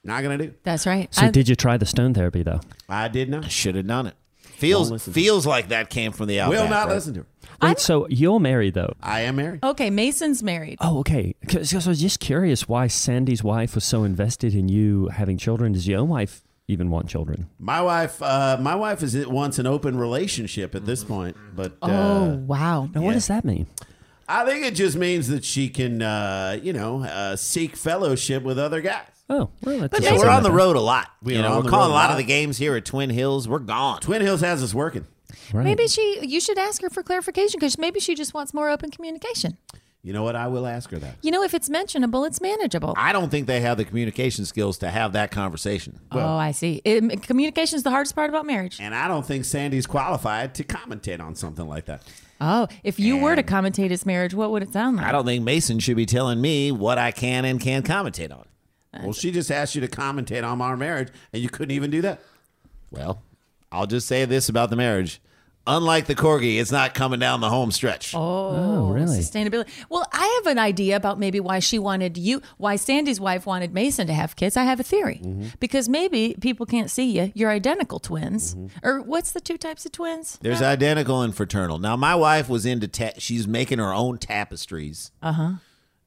Not 0.04 0.24
going 0.24 0.38
to 0.40 0.48
do. 0.48 0.54
that's 0.64 0.86
right. 0.88 1.14
So 1.14 1.26
I- 1.26 1.32
did 1.32 1.50
you 1.50 1.56
try 1.56 1.78
the 1.78 1.86
stone 1.86 2.14
therapy 2.14 2.44
though? 2.44 2.62
I 2.88 3.08
did 3.10 3.30
not. 3.30 3.52
Should 3.52 3.76
have 3.76 3.88
done 3.88 4.08
it. 4.08 4.16
Feels 4.38 5.04
feels 5.08 5.46
like 5.46 5.68
that 5.68 5.92
came 5.92 6.12
from 6.12 6.26
the 6.28 6.40
outback. 6.40 6.60
Will 6.62 6.68
not 6.70 6.88
right? 6.88 6.94
listen 6.96 7.14
to 7.14 7.20
her. 7.20 7.26
Wait, 7.62 7.80
so 7.80 8.08
you're 8.10 8.40
married 8.40 8.74
though? 8.74 8.94
I 9.04 9.22
am 9.22 9.36
married. 9.36 9.64
okay, 9.64 9.92
Mason's 9.92 10.42
married. 10.42 10.78
Oh, 10.82 11.00
okay. 11.00 11.36
Because 11.42 11.74
I 11.74 11.90
was 11.90 12.02
just 12.02 12.20
curious 12.20 12.68
why 12.68 12.88
Sandy's 12.88 13.44
wife 13.44 13.76
was 13.76 13.84
so 13.84 14.04
invested 14.04 14.56
in 14.56 14.68
you 14.68 15.10
having 15.10 15.38
children. 15.38 15.74
Does 15.74 15.88
your 15.88 16.00
own 16.00 16.10
wife 16.10 16.42
even 16.68 16.90
want 16.90 17.08
children? 17.08 17.48
My 17.60 17.82
wife, 17.82 18.22
uh, 18.22 18.58
my 18.60 18.76
wife 18.76 19.02
is 19.02 19.16
it 19.16 19.30
wants 19.30 19.58
an 19.60 19.66
open 19.66 19.98
relationship 19.98 20.76
at 20.76 20.86
this 20.86 21.04
point, 21.04 21.38
but 21.56 21.74
uh, 21.82 21.88
oh, 21.90 22.36
wow. 22.46 22.90
Now, 22.94 23.02
what 23.02 23.14
does 23.14 23.28
that 23.28 23.46
mean? 23.46 23.68
I 24.28 24.46
think 24.46 24.66
it 24.66 24.76
just 24.76 24.98
means 24.98 25.30
that 25.30 25.46
she 25.46 25.70
can, 25.70 26.02
uh, 26.02 26.60
you 26.62 26.74
know, 26.74 27.04
uh, 27.04 27.38
seek 27.38 27.78
fellowship 27.78 28.44
with 28.44 28.60
other 28.60 28.82
guys. 28.82 29.06
Oh, 29.30 29.50
well, 29.64 29.80
that's 29.80 29.92
But 29.92 30.04
yeah, 30.04 30.18
we're 30.18 30.30
on 30.30 30.44
the 30.44 30.52
road 30.52 30.76
a 30.76 30.82
lot. 30.82 31.10
We 31.22 31.34
you 31.34 31.40
are 31.40 31.44
know, 31.44 31.60
we're 31.62 31.70
calling 31.70 31.92
a 31.92 31.94
a 31.94 31.96
lot 31.96 32.12
of 32.12 32.18
the 32.18 32.24
games 32.24 32.58
here 32.58 32.76
at 32.76 32.86
Twin 32.86 33.10
Hills. 33.10 33.48
We're 33.48 33.60
gone. 33.60 34.00
Twin 34.02 34.22
Hills 34.22 34.42
has 34.42 34.62
us 34.64 34.74
working. 34.74 35.06
Right. 35.54 35.64
Maybe 35.64 35.88
she. 35.88 36.20
You 36.26 36.40
should 36.40 36.58
ask 36.58 36.82
her 36.82 36.90
for 36.90 37.04
clarification 37.04 37.60
because 37.60 37.78
maybe 37.78 38.00
she 38.00 38.16
just 38.16 38.34
wants 38.34 38.54
more 38.54 38.70
open 38.70 38.92
communication. 38.92 39.58
You 40.04 40.14
know 40.14 40.24
what? 40.24 40.36
I 40.36 40.48
will 40.48 40.66
ask 40.66 40.90
her 40.92 41.00
that. 41.00 41.16
You 41.22 41.32
know, 41.32 41.44
if 41.44 41.54
it's 41.54 41.70
mentionable, 41.70 42.24
it's 42.24 42.40
manageable. 42.40 42.94
I 42.96 43.12
don't 43.12 43.30
think 43.30 43.46
they 43.48 43.60
have 43.62 43.78
the 43.78 43.84
communication 43.84 44.46
skills 44.46 44.78
to 44.78 44.90
have 44.90 45.14
that 45.14 45.32
conversation. 45.32 46.00
oh, 46.12 46.38
I 46.38 46.52
see. 46.52 46.82
Communication 47.24 47.76
is 47.76 47.84
the 47.84 47.90
hardest 47.92 48.16
part 48.16 48.30
about 48.30 48.46
marriage. 48.46 48.78
And 48.80 48.96
I 48.96 49.08
don't 49.08 49.26
think 49.26 49.44
Sandy's 49.44 49.86
qualified 49.86 50.56
to 50.56 50.64
commentate 50.64 51.20
on 51.20 51.36
something 51.36 51.68
like 51.68 51.86
that. 51.86 52.04
Oh, 52.40 52.68
if 52.84 53.00
you 53.00 53.18
were 53.18 53.36
to 53.36 53.44
commentate 53.44 53.90
his 53.90 54.06
marriage, 54.06 54.34
what 54.34 54.52
would 54.52 54.62
it 54.64 54.72
sound 54.72 54.98
like? 54.98 55.06
I 55.06 55.12
don't 55.12 55.26
think 55.26 55.44
Mason 55.44 55.80
should 55.80 55.98
be 55.98 56.06
telling 56.06 56.40
me 56.40 56.72
what 56.72 56.98
I 56.98 57.12
can 57.12 57.44
and 57.46 57.60
can't 57.60 57.86
commentate 57.86 58.32
on. 58.32 58.46
Well, 59.04 59.14
she 59.14 59.32
just 59.32 59.52
asked 59.52 59.76
you 59.76 59.82
to 59.82 59.88
commentate 59.88 60.44
on 60.48 60.62
our 60.62 60.78
marriage, 60.78 61.10
and 61.34 61.42
you 61.42 61.50
couldn't 61.50 61.72
even 61.76 61.92
do 61.92 62.02
that. 62.02 62.20
Well, 62.92 63.22
I'll 63.72 63.86
just 63.88 64.08
say 64.08 64.26
this 64.26 64.50
about 64.50 64.70
the 64.70 64.76
marriage. 64.76 65.20
Unlike 65.68 66.06
the 66.08 66.16
corgi, 66.16 66.60
it's 66.60 66.72
not 66.72 66.94
coming 66.94 67.20
down 67.20 67.42
the 67.42 67.50
home 67.50 67.72
stretch. 67.72 68.14
Oh, 68.16 68.90
really? 68.90 69.20
Sustainability. 69.20 69.68
Well, 69.90 70.08
I 70.14 70.40
have 70.42 70.52
an 70.52 70.58
idea 70.60 70.96
about 70.96 71.20
maybe 71.20 71.40
why 71.40 71.60
she 71.60 71.78
wanted 71.78 72.18
you, 72.18 72.42
why 72.58 72.78
Sandy's 72.78 73.20
wife 73.20 73.46
wanted 73.46 73.74
Mason 73.74 74.08
to 74.08 74.14
have 74.14 74.36
kids. 74.36 74.56
I 74.56 74.64
have 74.64 74.80
a 74.80 74.84
theory. 74.84 75.20
Mm-hmm. 75.24 75.48
Because 75.60 75.90
maybe 75.90 76.36
people 76.40 76.66
can't 76.66 76.90
see 76.90 77.12
you. 77.12 77.32
You're 77.36 77.52
identical 77.52 78.00
twins. 78.00 78.56
Mm-hmm. 78.56 78.88
Or 78.88 79.02
what's 79.02 79.32
the 79.34 79.42
two 79.42 79.58
types 79.58 79.86
of 79.86 79.92
twins? 79.92 80.40
There's 80.42 80.62
identical 80.62 81.22
and 81.22 81.36
fraternal. 81.36 81.80
Now, 81.80 81.96
my 81.98 82.16
wife 82.16 82.48
was 82.48 82.66
into, 82.66 82.88
ta- 82.88 83.12
she's 83.18 83.48
making 83.48 83.80
her 83.80 83.94
own 83.94 84.18
tapestries 84.18 85.12
Uh 85.22 85.32
huh. 85.34 85.52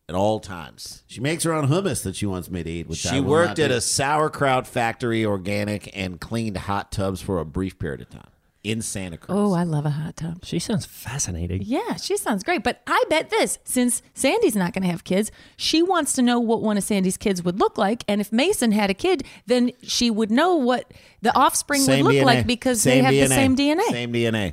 at 0.09 0.15
all 0.15 0.41
times. 0.41 1.03
She 1.07 1.21
makes 1.21 1.45
her 1.45 1.53
own 1.53 1.69
hummus 1.69 2.03
that 2.05 2.17
she 2.17 2.25
wants 2.27 2.51
me 2.51 2.63
to 2.63 2.71
eat. 2.71 2.89
Which 2.89 2.99
She 3.01 3.21
will 3.21 3.29
worked 3.31 3.59
at 3.59 3.69
do. 3.69 3.75
a 3.75 3.81
sauerkraut 3.83 4.67
factory, 4.67 5.25
organic, 5.25 5.91
and 5.95 6.19
cleaned 6.19 6.57
hot 6.57 6.91
tubs 6.91 7.21
for 7.21 7.39
a 7.39 7.45
brief 7.45 7.79
period 7.79 8.01
of 8.01 8.09
time 8.11 8.29
in 8.63 8.83
Santa 8.83 9.17
Cruz. 9.17 9.37
Oh, 9.37 9.53
I 9.55 9.65
love 9.65 9.87
a 9.87 9.91
hot 9.91 10.17
tub. 10.17 10.45
She 10.45 10.59
sounds 10.59 10.85
fascinating. 10.85 11.63
Yeah, 11.65 11.97
she 11.97 12.17
sounds 12.17 12.43
great. 12.43 12.63
But 12.63 12.83
I 12.87 13.03
bet 13.09 13.31
this 13.31 13.59
since 13.65 14.03
Sandy's 14.15 14.57
not 14.57 14.73
going 14.75 14.83
to 14.83 14.91
have 14.91 15.05
kids, 15.05 15.33
she 15.57 15.83
wants 15.83 16.13
to 16.15 16.23
know 16.23 16.39
what 16.39 16.63
one 16.63 16.77
of 16.77 16.85
Sandy's 16.85 17.17
kids 17.17 17.43
would 17.43 17.59
look 17.59 17.79
like. 17.79 18.05
And 18.07 18.21
if 18.21 18.33
Mason 18.33 18.73
had 18.73 18.91
a 18.91 18.95
kid, 18.95 19.25
then 19.47 19.73
she 19.83 20.11
would 20.11 20.31
know 20.31 20.55
what 20.57 20.93
the 21.23 21.35
offspring 21.37 21.81
Same 21.81 22.05
would 22.05 22.15
look 22.15 22.23
DNA. 22.23 22.27
like 22.27 22.47
because 22.47 22.83
Same 22.83 23.05
they 23.05 23.05
have 23.05 23.15
DNA. 23.15 23.29
the 23.29 23.35
same 23.35 23.57
DNA. 23.57 23.91
Same 23.91 24.13
DNA. 24.13 24.53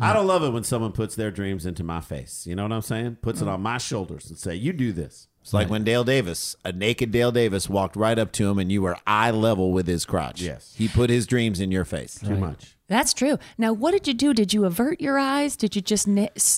I 0.00 0.12
don't 0.12 0.26
love 0.28 0.44
it 0.44 0.50
when 0.50 0.62
someone 0.62 0.92
puts 0.92 1.16
their 1.16 1.32
dreams 1.32 1.66
into 1.66 1.82
my 1.82 2.00
face. 2.00 2.46
You 2.46 2.54
know 2.54 2.62
what 2.62 2.72
I'm 2.72 2.82
saying? 2.82 3.16
Puts 3.20 3.40
it 3.40 3.46
mm. 3.46 3.52
on 3.52 3.62
my 3.62 3.78
shoulders 3.78 4.28
and 4.28 4.38
say, 4.38 4.54
"You 4.54 4.72
do 4.72 4.92
this." 4.92 5.26
It's 5.48 5.54
like 5.54 5.70
when 5.70 5.82
Dale 5.82 6.04
Davis, 6.04 6.56
a 6.62 6.72
naked 6.72 7.10
Dale 7.10 7.32
Davis, 7.32 7.70
walked 7.70 7.96
right 7.96 8.18
up 8.18 8.32
to 8.32 8.50
him 8.50 8.58
and 8.58 8.70
you 8.70 8.82
were 8.82 8.98
eye 9.06 9.30
level 9.30 9.72
with 9.72 9.86
his 9.86 10.04
crotch. 10.04 10.42
Yes. 10.42 10.74
He 10.76 10.88
put 10.88 11.08
his 11.08 11.26
dreams 11.26 11.58
in 11.58 11.70
your 11.70 11.86
face. 11.86 12.18
Too 12.18 12.36
much. 12.36 12.76
That's 12.86 13.14
true. 13.14 13.38
Now, 13.56 13.72
what 13.72 13.92
did 13.92 14.06
you 14.06 14.12
do? 14.12 14.34
Did 14.34 14.52
you 14.52 14.66
avert 14.66 15.00
your 15.00 15.18
eyes? 15.18 15.56
Did 15.56 15.74
you 15.74 15.80
just 15.80 16.06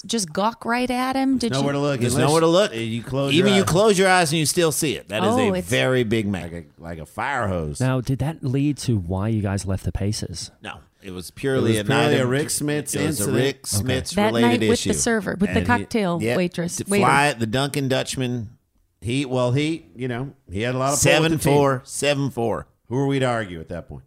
just 0.07 0.33
gawk 0.33 0.65
right 0.65 0.91
at 0.91 1.15
him? 1.15 1.39
Did 1.39 1.53
Nowhere 1.53 1.67
you? 1.69 1.73
to 1.75 1.79
look. 1.79 2.01
There's 2.01 2.15
unless 2.15 2.29
nowhere 2.29 2.41
to 2.41 2.47
look. 2.49 2.75
You 2.75 3.03
close. 3.05 3.33
Even 3.33 3.49
your 3.51 3.57
you 3.59 3.63
eyes. 3.63 3.69
close 3.69 3.97
your 3.99 4.09
eyes 4.09 4.33
and 4.33 4.41
you 4.41 4.47
still 4.47 4.73
see 4.73 4.97
it. 4.97 5.09
That 5.09 5.23
is 5.23 5.29
Oh, 5.31 5.39
a 5.39 5.47
it's- 5.51 5.67
very 5.67 6.03
big 6.03 6.27
man, 6.27 6.43
like 6.43 6.53
a, 6.53 6.83
like 6.83 6.99
a 6.99 7.07
fire 7.07 7.47
hose. 7.47 7.79
Now, 7.81 8.01
did 8.01 8.19
that 8.19 8.43
lead 8.43 8.77
to 8.79 8.97
why 8.99 9.29
you 9.29 9.41
guys 9.41 9.67
left 9.67 9.85
the 9.85 9.93
Pacers? 9.93 10.51
No, 10.63 10.79
it 11.03 11.13
was 11.13 11.31
purely 11.31 11.77
It 11.79 11.83
was 11.83 11.87
a 11.89 11.91
night 11.91 12.01
purely 12.09 12.15
of- 12.21 12.27
a 12.27 12.31
Rick 12.31 12.49
Smits 12.49 12.95
It 12.97 13.07
was 13.07 13.21
a. 13.27 13.33
Rick 13.33 13.63
Smits 13.65 14.15
that 14.15 14.27
related 14.27 14.47
night 14.49 14.61
with 14.61 14.71
issue. 14.79 14.89
the 14.93 14.99
server, 14.99 15.33
with 15.33 15.51
the 15.53 15.59
And 15.59 15.59
he- 15.59 15.65
cocktail 15.67 16.19
Yep. 16.23 16.37
waitress, 16.37 16.77
To 16.77 16.85
waiter. 16.89 17.05
Fly 17.05 17.33
the 17.33 17.47
Duncan 17.47 17.89
Dutchman. 17.89 18.51
He 19.01 19.25
well 19.25 19.53
he 19.53 19.87
you 19.97 20.09
know 20.09 20.35
he 20.51 20.63
had 20.63 20.75
a 20.75 20.79
lot 20.79 20.87
of 20.89 20.91
pull 20.93 20.97
Seven 20.99 21.33
with 21.33 21.43
the 21.43 21.49
team. 21.51 21.57
four, 21.57 21.81
seven 21.85 22.31
four. 22.31 22.67
Who 22.89 22.97
are 22.97 23.07
we 23.07 23.19
to 23.21 23.27
argue 23.27 23.61
at 23.61 23.69
that 23.69 23.89
point? 23.89 24.05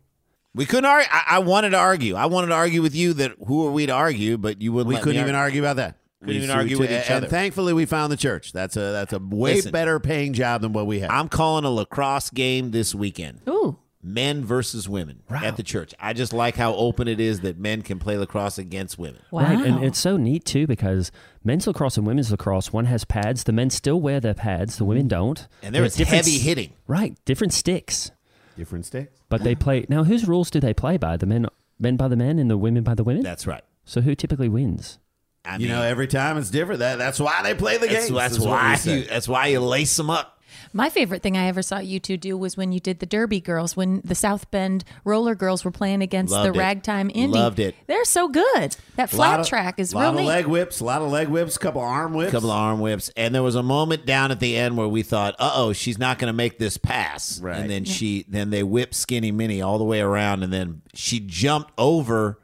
We 0.55 0.65
couldn't 0.65 0.85
argue. 0.85 1.07
I, 1.11 1.23
I 1.35 1.39
wanted 1.39 1.71
to 1.71 1.77
argue. 1.77 2.15
I 2.15 2.27
wanted 2.27 2.47
to 2.47 2.53
argue 2.53 2.81
with 2.81 2.93
you 2.95 3.13
that 3.13 3.31
who 3.47 3.65
are 3.65 3.71
we 3.71 3.85
to 3.87 3.91
argue, 3.93 4.37
but 4.37 4.61
you 4.61 4.71
wouldn't. 4.71 4.87
We 4.89 4.95
let 4.95 5.03
couldn't 5.03 5.17
me 5.17 5.23
even 5.23 5.35
argue 5.35 5.61
about 5.61 5.77
that. 5.77 5.97
Couldn't 6.19 6.35
We 6.35 6.43
even 6.43 6.55
argue 6.55 6.77
with 6.79 6.91
you- 6.91 6.97
each 6.97 7.09
and 7.09 7.17
other. 7.25 7.27
thankfully, 7.27 7.73
we 7.73 7.85
found 7.85 8.11
the 8.11 8.17
church. 8.17 8.53
That's 8.53 8.77
a 8.77 8.91
that's 8.91 9.13
a 9.13 9.19
way 9.19 9.55
Listen. 9.55 9.71
better 9.71 9.99
paying 9.99 10.33
job 10.33 10.61
than 10.61 10.71
what 10.73 10.85
we 10.85 10.99
had. 10.99 11.09
I'm 11.09 11.27
calling 11.27 11.65
a 11.65 11.69
lacrosse 11.71 12.29
game 12.29 12.69
this 12.71 12.93
weekend. 12.93 13.41
Ooh, 13.49 13.77
Men 14.05 14.43
versus 14.43 14.89
women 14.89 15.23
at 15.29 15.55
the 15.55 15.63
church. 15.63 15.93
I 15.97 16.11
just 16.11 16.33
like 16.33 16.55
how 16.57 16.75
open 16.75 17.07
it 17.07 17.21
is 17.21 17.39
that 17.39 17.57
men 17.57 17.81
can 17.81 17.99
play 17.99 18.17
lacrosse 18.17 18.57
against 18.57 18.99
women. 18.99 19.21
wow! 19.31 19.43
Right, 19.43 19.65
and 19.65 19.83
it's 19.83 19.97
so 19.97 20.17
neat 20.17 20.43
too 20.43 20.67
because 20.67 21.09
men's 21.43 21.65
lacrosse 21.65 21.95
and 21.95 22.05
women's 22.05 22.29
lacrosse, 22.29 22.73
one 22.73 22.85
has 22.85 23.05
pads. 23.05 23.45
The 23.45 23.53
men 23.53 23.69
still 23.69 24.01
wear 24.01 24.19
their 24.19 24.33
pads, 24.33 24.77
the 24.77 24.83
women 24.85 25.03
mm-hmm. 25.03 25.09
don't. 25.09 25.47
And 25.61 25.73
there 25.73 25.87
They're 25.87 26.05
heavy 26.05 26.37
hitting. 26.37 26.73
Right, 26.85 27.15
different 27.23 27.53
sticks, 27.53 28.11
Different 28.57 28.85
sticks. 28.85 29.17
but 29.29 29.43
they 29.43 29.55
play. 29.55 29.85
Now, 29.89 30.03
whose 30.03 30.27
rules 30.27 30.51
do 30.51 30.59
they 30.59 30.73
play 30.73 30.97
by? 30.97 31.15
The 31.17 31.25
men, 31.25 31.47
men 31.79 31.95
by 31.95 32.07
the 32.09 32.17
men, 32.17 32.39
and 32.39 32.49
the 32.49 32.57
women 32.57 32.83
by 32.83 32.95
the 32.95 33.03
women. 33.05 33.23
That's 33.23 33.47
right. 33.47 33.63
so 33.85 34.01
who 34.01 34.15
typically 34.15 34.49
wins? 34.49 34.99
I 35.45 35.55
You 35.55 35.59
mean, 35.59 35.69
know, 35.69 35.81
every 35.81 36.07
time 36.07 36.37
it's 36.37 36.49
different. 36.49 36.79
That 36.79 36.97
that's 36.97 37.19
why 37.19 37.41
they 37.43 37.53
play 37.53 37.77
the 37.77 37.87
that's, 37.87 38.05
game. 38.07 38.15
that's 38.15 38.39
why 38.39 38.77
you, 38.83 39.03
that's 39.03 39.27
why 39.27 39.47
you 39.47 39.59
lace 39.59 39.95
them 39.97 40.09
up. 40.09 40.32
My 40.73 40.89
favorite 40.89 41.21
thing 41.23 41.37
I 41.37 41.45
ever 41.47 41.61
saw 41.61 41.79
you 41.79 41.99
two 41.99 42.17
do 42.17 42.37
was 42.37 42.55
when 42.57 42.71
you 42.71 42.79
did 42.79 42.99
the 42.99 43.05
Derby 43.05 43.39
Girls, 43.39 43.75
when 43.75 44.01
the 44.03 44.15
South 44.15 44.49
Bend 44.51 44.83
Roller 45.05 45.35
Girls 45.35 45.63
were 45.65 45.71
playing 45.71 46.01
against 46.01 46.31
Loved 46.33 46.53
the 46.53 46.57
it. 46.57 46.61
Ragtime 46.61 47.09
Indy. 47.13 47.37
Loved 47.37 47.59
it. 47.59 47.75
They're 47.87 48.05
so 48.05 48.27
good. 48.27 48.75
That 48.95 49.09
flat 49.09 49.45
track 49.45 49.79
is 49.79 49.93
really 49.93 50.05
a 50.05 50.07
lot 50.07 50.11
real 50.11 50.19
of 50.19 50.25
neat. 50.25 50.27
leg 50.29 50.47
whips, 50.47 50.79
a 50.79 50.83
lot 50.85 51.01
of 51.01 51.11
leg 51.11 51.27
whips, 51.27 51.55
a 51.55 51.59
couple 51.59 51.81
arm 51.81 52.13
whips. 52.13 52.31
couple 52.31 52.51
of 52.51 52.57
arm 52.57 52.79
whips, 52.79 53.09
and 53.17 53.33
there 53.33 53.43
was 53.43 53.55
a 53.55 53.63
moment 53.63 54.05
down 54.05 54.31
at 54.31 54.39
the 54.39 54.55
end 54.57 54.77
where 54.77 54.87
we 54.87 55.03
thought, 55.03 55.35
"Uh 55.39 55.51
oh, 55.55 55.73
she's 55.73 55.97
not 55.97 56.19
going 56.19 56.27
to 56.31 56.33
make 56.35 56.59
this 56.59 56.77
pass." 56.77 57.39
Right. 57.39 57.57
And 57.59 57.69
then 57.69 57.85
she, 57.85 58.25
then 58.27 58.49
they 58.49 58.63
whip 58.63 58.93
Skinny 58.93 59.31
Minnie 59.31 59.61
all 59.61 59.77
the 59.77 59.83
way 59.83 60.01
around, 60.01 60.43
and 60.43 60.51
then 60.53 60.81
she 60.93 61.19
jumped 61.19 61.71
over 61.77 62.39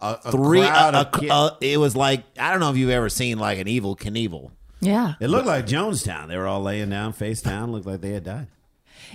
a, 0.00 0.18
a 0.24 0.30
three. 0.32 0.60
crowd 0.60 0.94
a- 0.94 0.98
of 1.00 1.06
a- 1.14 1.18
kid- 1.20 1.30
a- 1.30 1.56
it 1.60 1.78
was 1.78 1.96
like 1.96 2.24
I 2.38 2.50
don't 2.50 2.60
know 2.60 2.70
if 2.70 2.76
you've 2.76 2.90
ever 2.90 3.08
seen 3.08 3.38
like 3.38 3.58
an 3.58 3.66
Evel 3.66 3.98
Knievel. 3.98 4.50
Yeah. 4.80 5.14
it 5.20 5.28
looked 5.28 5.46
like 5.46 5.66
Jonestown. 5.66 6.28
They 6.28 6.36
were 6.36 6.46
all 6.46 6.62
laying 6.62 6.90
down, 6.90 7.12
face 7.12 7.40
down, 7.42 7.72
looked 7.72 7.86
like 7.86 8.00
they 8.00 8.12
had 8.12 8.24
died. 8.24 8.48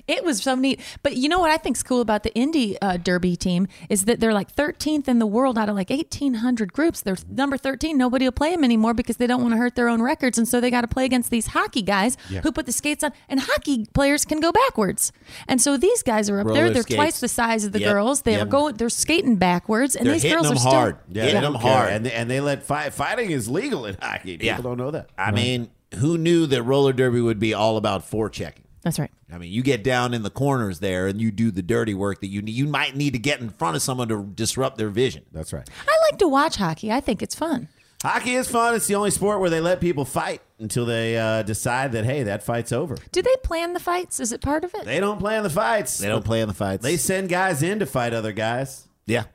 It 0.08 0.24
was 0.24 0.42
so 0.42 0.56
neat. 0.56 0.80
But 1.04 1.16
you 1.18 1.30
know 1.30 1.40
what 1.40 1.52
I 1.52 1.58
think's 1.58 1.84
cool 1.84 2.02
about 2.02 2.24
the 2.24 2.34
Indy 2.36 2.80
uh, 2.82 2.98
Derby 2.98 3.36
team 3.36 3.68
is 3.90 4.06
that 4.06 4.20
they're 4.20 4.34
like 4.34 4.56
13th 4.56 5.08
in 5.08 5.20
the 5.20 5.26
world 5.26 5.58
out 5.58 5.70
of 5.70 5.76
like 5.76 5.90
1,800 5.90 6.74
groups. 6.74 7.02
They're 7.02 7.18
number 7.30 7.58
13. 7.58 7.98
Nobody 7.98 8.26
will 8.26 8.32
play 8.32 8.52
them 8.52 8.64
anymore 8.64 8.94
because 8.94 9.18
they 9.18 9.28
don't 9.28 9.42
want 9.42 9.54
to 9.54 9.58
hurt 9.58 9.76
their 9.76 9.88
own 9.90 10.02
records, 10.02 10.38
and 10.38 10.48
so 10.48 10.60
they 10.62 10.72
got 10.72 10.82
to 10.82 10.88
play 10.88 11.06
against 11.06 11.30
these 11.32 11.48
hockey 11.48 11.82
guys 11.82 12.18
who 12.44 12.52
put 12.52 12.66
the 12.66 12.72
skates 12.72 13.04
on. 13.04 13.12
And 13.30 13.40
hockey 13.40 13.86
players 13.94 14.26
can 14.26 14.40
go 14.40 14.52
backwards, 14.52 15.12
and 15.48 15.62
so 15.62 15.78
these 15.78 16.04
guys 16.04 16.30
are 16.30 16.40
up 16.40 16.48
there. 16.48 16.70
They're 16.70 16.82
skates. 16.84 16.96
twice 16.96 17.20
the 17.20 17.28
size 17.28 17.66
of 17.66 17.72
the 17.72 17.80
Yep. 17.80 17.92
girls. 17.94 18.22
They 18.24 18.40
are 18.40 18.46
going. 18.46 18.76
They're 18.76 18.90
skating 18.90 19.36
backwards, 19.38 19.96
and 19.96 20.06
They're 20.06 20.14
these 20.14 20.24
girls 20.32 20.48
them 20.48 20.58
are 20.58 20.60
still 20.60 20.72
hard. 20.72 20.98
Yeah, 21.10 21.24
Hitting 21.24 21.42
them 21.42 21.56
hard. 21.56 21.90
and 21.92 22.06
they, 22.06 22.12
and 22.12 22.30
they 22.30 22.40
let 22.42 22.64
fight, 22.64 22.94
fighting 22.94 23.32
is 23.32 23.50
legal 23.50 23.86
in 23.86 23.96
hockey. 24.02 24.34
People 24.38 24.46
Yeah. 24.46 24.62
don't 24.62 24.78
know 24.78 24.92
that. 24.92 25.10
I 25.18 25.32
mean, 25.32 25.70
who 25.96 26.18
knew 26.18 26.46
that 26.48 26.64
roller 26.64 26.94
derby 26.94 27.22
would 27.22 27.40
be 27.40 27.54
all 27.54 27.78
about 27.78 28.10
forechecking? 28.10 28.64
That's 28.84 28.98
right. 28.98 29.12
I 29.32 29.38
mean, 29.38 29.52
you 29.52 29.62
get 29.62 29.84
down 29.84 30.13
in 30.13 30.24
the 30.24 30.30
corners 30.32 30.80
there 30.80 31.08
and 31.08 31.22
you 31.22 31.32
do 31.32 31.52
the 31.52 31.62
dirty 31.62 31.94
work 31.94 32.22
that 32.22 32.28
you 32.28 32.41
need. 32.41 32.54
You 32.54 32.67
might 32.67 32.96
need 32.96 33.13
to 33.13 33.20
get 33.20 33.39
in 33.39 33.50
front 33.50 33.76
of 33.76 33.82
someone 33.82 34.08
to 34.08 34.24
disrupt 34.24 34.78
their 34.78 34.89
vision. 34.89 35.24
That's 35.32 35.54
right. 35.54 35.70
I 35.88 35.98
like 36.12 36.20
to 36.20 36.28
watch 36.28 36.56
hockey. 36.56 36.91
I 36.91 37.00
think 37.00 37.22
it's 37.22 37.36
fun. 37.36 37.67
Hockey 38.02 38.34
is 38.34 38.48
fun. 38.48 38.74
It's 38.74 38.88
the 38.88 38.96
only 38.96 39.12
sport 39.12 39.39
where 39.39 39.52
they 39.52 39.62
let 39.62 39.80
people 39.80 40.06
fight 40.06 40.41
until 40.58 40.88
they 40.88 41.15
uh, 41.17 41.44
decide 41.44 41.91
that 41.91 42.04
hey, 42.06 42.24
that 42.24 42.41
fight's 42.41 42.72
over. 42.72 42.98
Do 43.12 43.22
they 43.22 43.36
plan 43.44 43.74
the 43.74 43.80
fights? 43.80 44.20
Is 44.20 44.32
it 44.32 44.41
part 44.41 44.63
of 44.63 44.74
it? 44.74 44.86
They 44.86 45.00
don't 45.00 45.20
plan 45.20 45.44
the 45.44 45.52
fights. 45.52 46.00
They 46.00 46.08
don't 46.08 46.26
plan 46.26 46.48
the 46.48 46.56
fights. 46.56 46.82
They 46.82 46.98
send 46.98 47.30
guys 47.30 47.62
in 47.62 47.78
to 47.78 47.86
fight 47.86 48.13
other 48.13 48.32
guys. 48.32 48.88
yeah. 49.06 49.26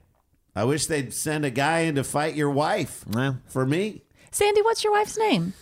I 0.56 0.64
wish 0.64 0.86
they'd 0.86 1.12
send 1.12 1.44
a 1.44 1.50
guy 1.50 1.80
in 1.80 1.96
to 1.96 2.02
fight 2.02 2.34
your 2.34 2.48
wife. 2.50 3.04
Well. 3.06 3.40
For 3.46 3.66
me, 3.66 4.00
Sandy, 4.30 4.62
what's 4.62 4.82
your 4.82 4.92
wife's 4.94 5.18
name? 5.18 5.52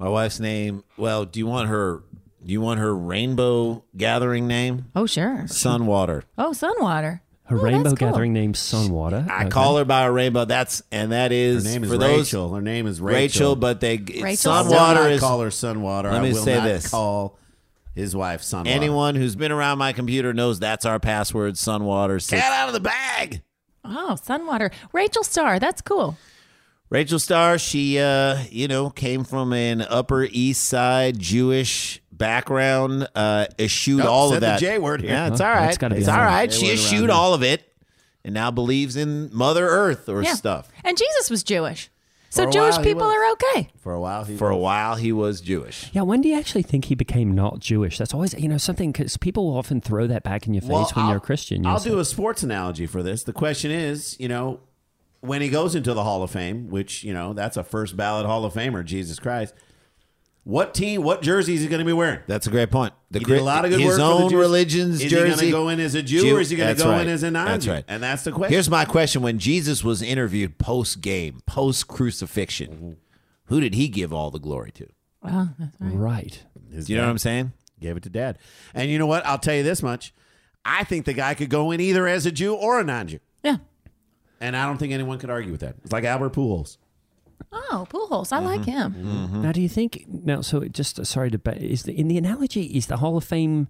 My 0.00 0.08
wife's 0.08 0.40
name. 0.40 0.82
Well, 0.96 1.24
do 1.24 1.38
you 1.38 1.46
want 1.46 1.68
her? 1.68 2.02
Do 2.46 2.52
you 2.52 2.60
want 2.60 2.78
her 2.78 2.94
rainbow 2.94 3.82
gathering 3.96 4.46
name? 4.46 4.86
Oh, 4.94 5.06
sure. 5.06 5.42
Sunwater. 5.46 6.22
Oh, 6.38 6.50
Sunwater. 6.52 7.20
Her 7.46 7.58
Oh, 7.58 7.62
rainbow 7.62 7.90
cool. 7.90 7.96
gathering 7.96 8.32
name 8.32 8.52
Sunwater. 8.54 9.28
I 9.28 9.42
Okay. 9.42 9.50
call 9.50 9.76
her 9.78 9.84
by 9.84 10.02
a 10.04 10.12
rainbow. 10.12 10.44
That's 10.44 10.82
and 10.92 11.12
that 11.12 11.32
is 11.32 11.64
her 11.64 11.70
name 11.70 11.84
is 11.84 11.90
for 11.90 11.98
those 11.98 12.18
Rachel. 12.18 12.54
Her 12.54 12.60
name 12.60 12.86
is 12.86 13.00
Rachel, 13.00 13.16
Rachel. 13.50 13.56
but 13.56 13.80
they 13.80 13.96
Rachel 13.98 14.52
Sunwater 14.52 14.70
not 14.94 15.10
is 15.12 15.20
call 15.20 15.40
her 15.40 15.48
Sunwater. 15.50 16.04
Let 16.04 16.14
I 16.14 16.20
me 16.22 16.32
will 16.32 16.42
say 16.42 16.56
not 16.56 16.64
this. 16.64 16.88
Call 16.88 17.36
his 17.94 18.14
wife 18.16 18.42
Sunwater. 18.42 18.66
anyone 18.68 19.14
who's 19.16 19.36
been 19.36 19.52
around 19.52 19.78
my 19.78 19.92
computer 19.92 20.32
knows 20.32 20.58
that's 20.60 20.84
our 20.84 20.98
password. 21.00 21.54
Sunwater. 21.54 22.20
Six- 22.22 22.40
Cat 22.42 22.52
out 22.52 22.68
of 22.68 22.74
the 22.74 22.80
bag. 22.80 23.42
Oh, 23.84 24.16
Sunwater. 24.24 24.72
Rachel 24.92 25.22
Starr. 25.24 25.58
That's 25.60 25.80
cool. 25.82 26.16
Rachel 26.90 27.18
Starr, 27.18 27.58
she 27.58 27.98
uh, 27.98 28.38
you 28.50 28.66
know, 28.68 28.90
came 28.90 29.24
from 29.24 29.52
an 29.52 29.82
Upper 29.82 30.24
East 30.30 30.64
Side 30.64 31.18
Jewish 31.18 32.00
background, 32.18 33.08
uh, 33.14 33.46
eschewed 33.58 34.00
Oh, 34.02 34.10
all 34.10 34.28
said 34.30 34.36
of 34.36 34.40
the 34.42 34.46
that. 34.46 34.60
J 34.60 34.78
word 34.78 35.00
here. 35.02 35.10
Yeah, 35.10 35.28
it's 35.28 35.40
all 35.40 35.48
right. 35.50 35.78
That's 35.78 35.94
It's 35.98 36.08
all 36.08 36.16
right. 36.16 36.30
hard. 36.30 36.52
She 36.52 36.66
word 36.66 36.72
eschewed 36.74 37.10
all 37.10 37.34
of 37.34 37.42
it 37.42 37.62
and 38.24 38.34
now 38.34 38.50
believes 38.50 38.96
in 38.96 39.30
Mother 39.32 39.66
Earth 39.68 40.08
or 40.08 40.22
Yeah. 40.22 40.34
stuff. 40.34 40.68
And 40.84 40.96
Jesus 40.96 41.30
was 41.30 41.42
Jewish. 41.42 41.90
So 42.28 42.50
Jewish 42.50 42.76
people 42.80 43.04
are 43.04 43.32
okay. 43.32 43.70
For 43.80 43.94
a 43.94 44.00
while, 44.00 44.24
he 44.24 44.36
For 44.36 44.50
a 44.50 44.56
while 44.56 44.96
he 44.96 45.10
was 45.10 45.40
Jewish. 45.40 45.88
Yeah, 45.92 46.02
when 46.02 46.20
do 46.20 46.28
you 46.28 46.36
actually 46.36 46.62
think 46.64 46.86
he 46.86 46.94
became 46.94 47.34
not 47.34 47.60
Jewish? 47.60 47.96
That's 47.96 48.12
always, 48.12 48.34
you 48.34 48.48
know, 48.48 48.58
something 48.58 48.92
because 48.92 49.16
people 49.16 49.46
will 49.46 49.56
often 49.56 49.80
throw 49.80 50.06
that 50.08 50.22
back 50.22 50.46
in 50.46 50.52
your 50.52 50.60
face 50.60 50.70
Well, 50.70 50.90
when 50.94 51.04
I'll- 51.04 51.10
you're 51.12 51.18
a 51.18 51.20
Christian. 51.20 51.62
You'll 51.62 51.72
I'll 51.72 51.78
say, 51.80 51.90
do 51.90 51.98
a 51.98 52.04
sports 52.04 52.42
analogy 52.42 52.86
for 52.86 53.02
this. 53.02 53.22
The 53.22 53.32
question 53.32 53.70
is, 53.70 54.16
you 54.20 54.28
know, 54.28 54.60
when 55.20 55.40
he 55.40 55.48
goes 55.48 55.74
into 55.74 55.94
the 55.94 56.02
Hall 56.04 56.22
of 56.22 56.30
Fame, 56.30 56.68
which 56.68 57.02
you 57.04 57.14
know 57.14 57.32
that's 57.32 57.56
a 57.56 57.62
first 57.64 57.96
ballot 57.96 58.26
Hall 58.26 58.44
of 58.44 58.52
Famer, 58.52 58.84
Jesus 58.84 59.18
Christ. 59.18 59.54
What 60.48 60.74
team? 60.74 61.02
What 61.02 61.22
jersey 61.22 61.54
is 61.54 61.62
he 61.62 61.66
going 61.66 61.80
to 61.80 61.84
be 61.84 61.92
wearing? 61.92 62.20
That's 62.28 62.46
a 62.46 62.50
great 62.50 62.70
point. 62.70 62.94
The 63.10 63.18
He 63.18 63.24
did 63.24 63.40
a 63.40 63.42
lot 63.42 63.64
of 63.64 63.72
good 63.72 63.80
his 63.80 63.88
work 63.88 63.94
for 63.96 63.98
the 63.98 64.04
own 64.24 64.30
Jews. 64.30 64.38
religion's 64.38 65.02
Is 65.02 65.10
jersey. 65.10 65.24
he 65.24 65.28
going 65.28 65.38
to 65.46 65.50
go 65.50 65.68
in 65.70 65.80
as 65.80 65.96
a 65.96 66.02
Jew, 66.04 66.20
Jew- 66.20 66.36
or 66.36 66.40
is 66.40 66.50
he 66.50 66.56
going 66.56 66.76
to 66.76 66.80
go 66.80 66.88
right. 66.90 67.00
in 67.02 67.08
as 67.08 67.24
a 67.24 67.32
non-Jew? 67.32 67.50
That's 67.52 67.66
right. 67.66 67.84
And 67.88 68.00
that's 68.00 68.22
the 68.22 68.30
question. 68.30 68.52
Here's 68.52 68.70
my 68.70 68.84
question: 68.84 69.22
When 69.22 69.40
Jesus 69.40 69.82
was 69.82 70.02
interviewed 70.02 70.56
post 70.58 71.00
game, 71.00 71.40
post 71.46 71.88
crucifixion, 71.88 72.70
Mm-hmm. 72.70 72.90
who 73.46 73.60
did 73.60 73.74
he 73.74 73.88
give 73.88 74.12
all 74.12 74.30
the 74.30 74.38
glory 74.38 74.70
to? 74.72 74.86
Wow, 75.20 75.48
that's 75.58 75.74
right. 75.80 75.94
right. 75.96 76.44
His 76.72 76.86
Do 76.86 76.92
you 76.92 76.98
know 76.98 77.06
what 77.06 77.10
I'm 77.10 77.18
saying? 77.18 77.52
Gave 77.80 77.96
it 77.96 78.04
to 78.04 78.10
dad. 78.10 78.38
And 78.72 78.88
you 78.88 79.00
know 79.00 79.06
what? 79.06 79.26
I'll 79.26 79.38
tell 79.40 79.54
you 79.56 79.64
this 79.64 79.82
much. 79.82 80.14
I 80.64 80.84
think 80.84 81.06
the 81.06 81.12
guy 81.12 81.34
could 81.34 81.50
go 81.50 81.72
in 81.72 81.80
either 81.80 82.06
as 82.06 82.24
a 82.24 82.30
Jew 82.30 82.54
or 82.54 82.78
a 82.78 82.84
non-Jew. 82.84 83.18
Yeah. 83.42 83.56
And 84.40 84.56
I 84.56 84.66
don't 84.66 84.78
think 84.78 84.92
anyone 84.92 85.18
could 85.18 85.30
argue 85.30 85.50
with 85.50 85.60
that. 85.62 85.74
It's 85.82 85.92
like 85.92 86.04
Albert 86.04 86.34
Pujols. 86.34 86.76
Oh, 87.52 87.86
Pujols. 87.90 88.32
I 88.32 88.38
like 88.40 88.64
him. 88.64 88.92
Mm-hmm. 88.94 89.42
Now, 89.42 89.52
do 89.52 89.60
you 89.62 89.68
think 89.68 90.04
now? 90.08 90.40
So, 90.40 90.64
just 90.68 90.98
uh, 90.98 91.04
sorry 91.04 91.30
to, 91.30 91.38
but 91.38 91.58
is 91.58 91.84
the 91.84 91.98
in 91.98 92.08
the 92.08 92.18
analogy 92.18 92.64
is 92.64 92.86
the 92.86 92.98
Hall 92.98 93.16
of 93.16 93.24
Fame 93.24 93.68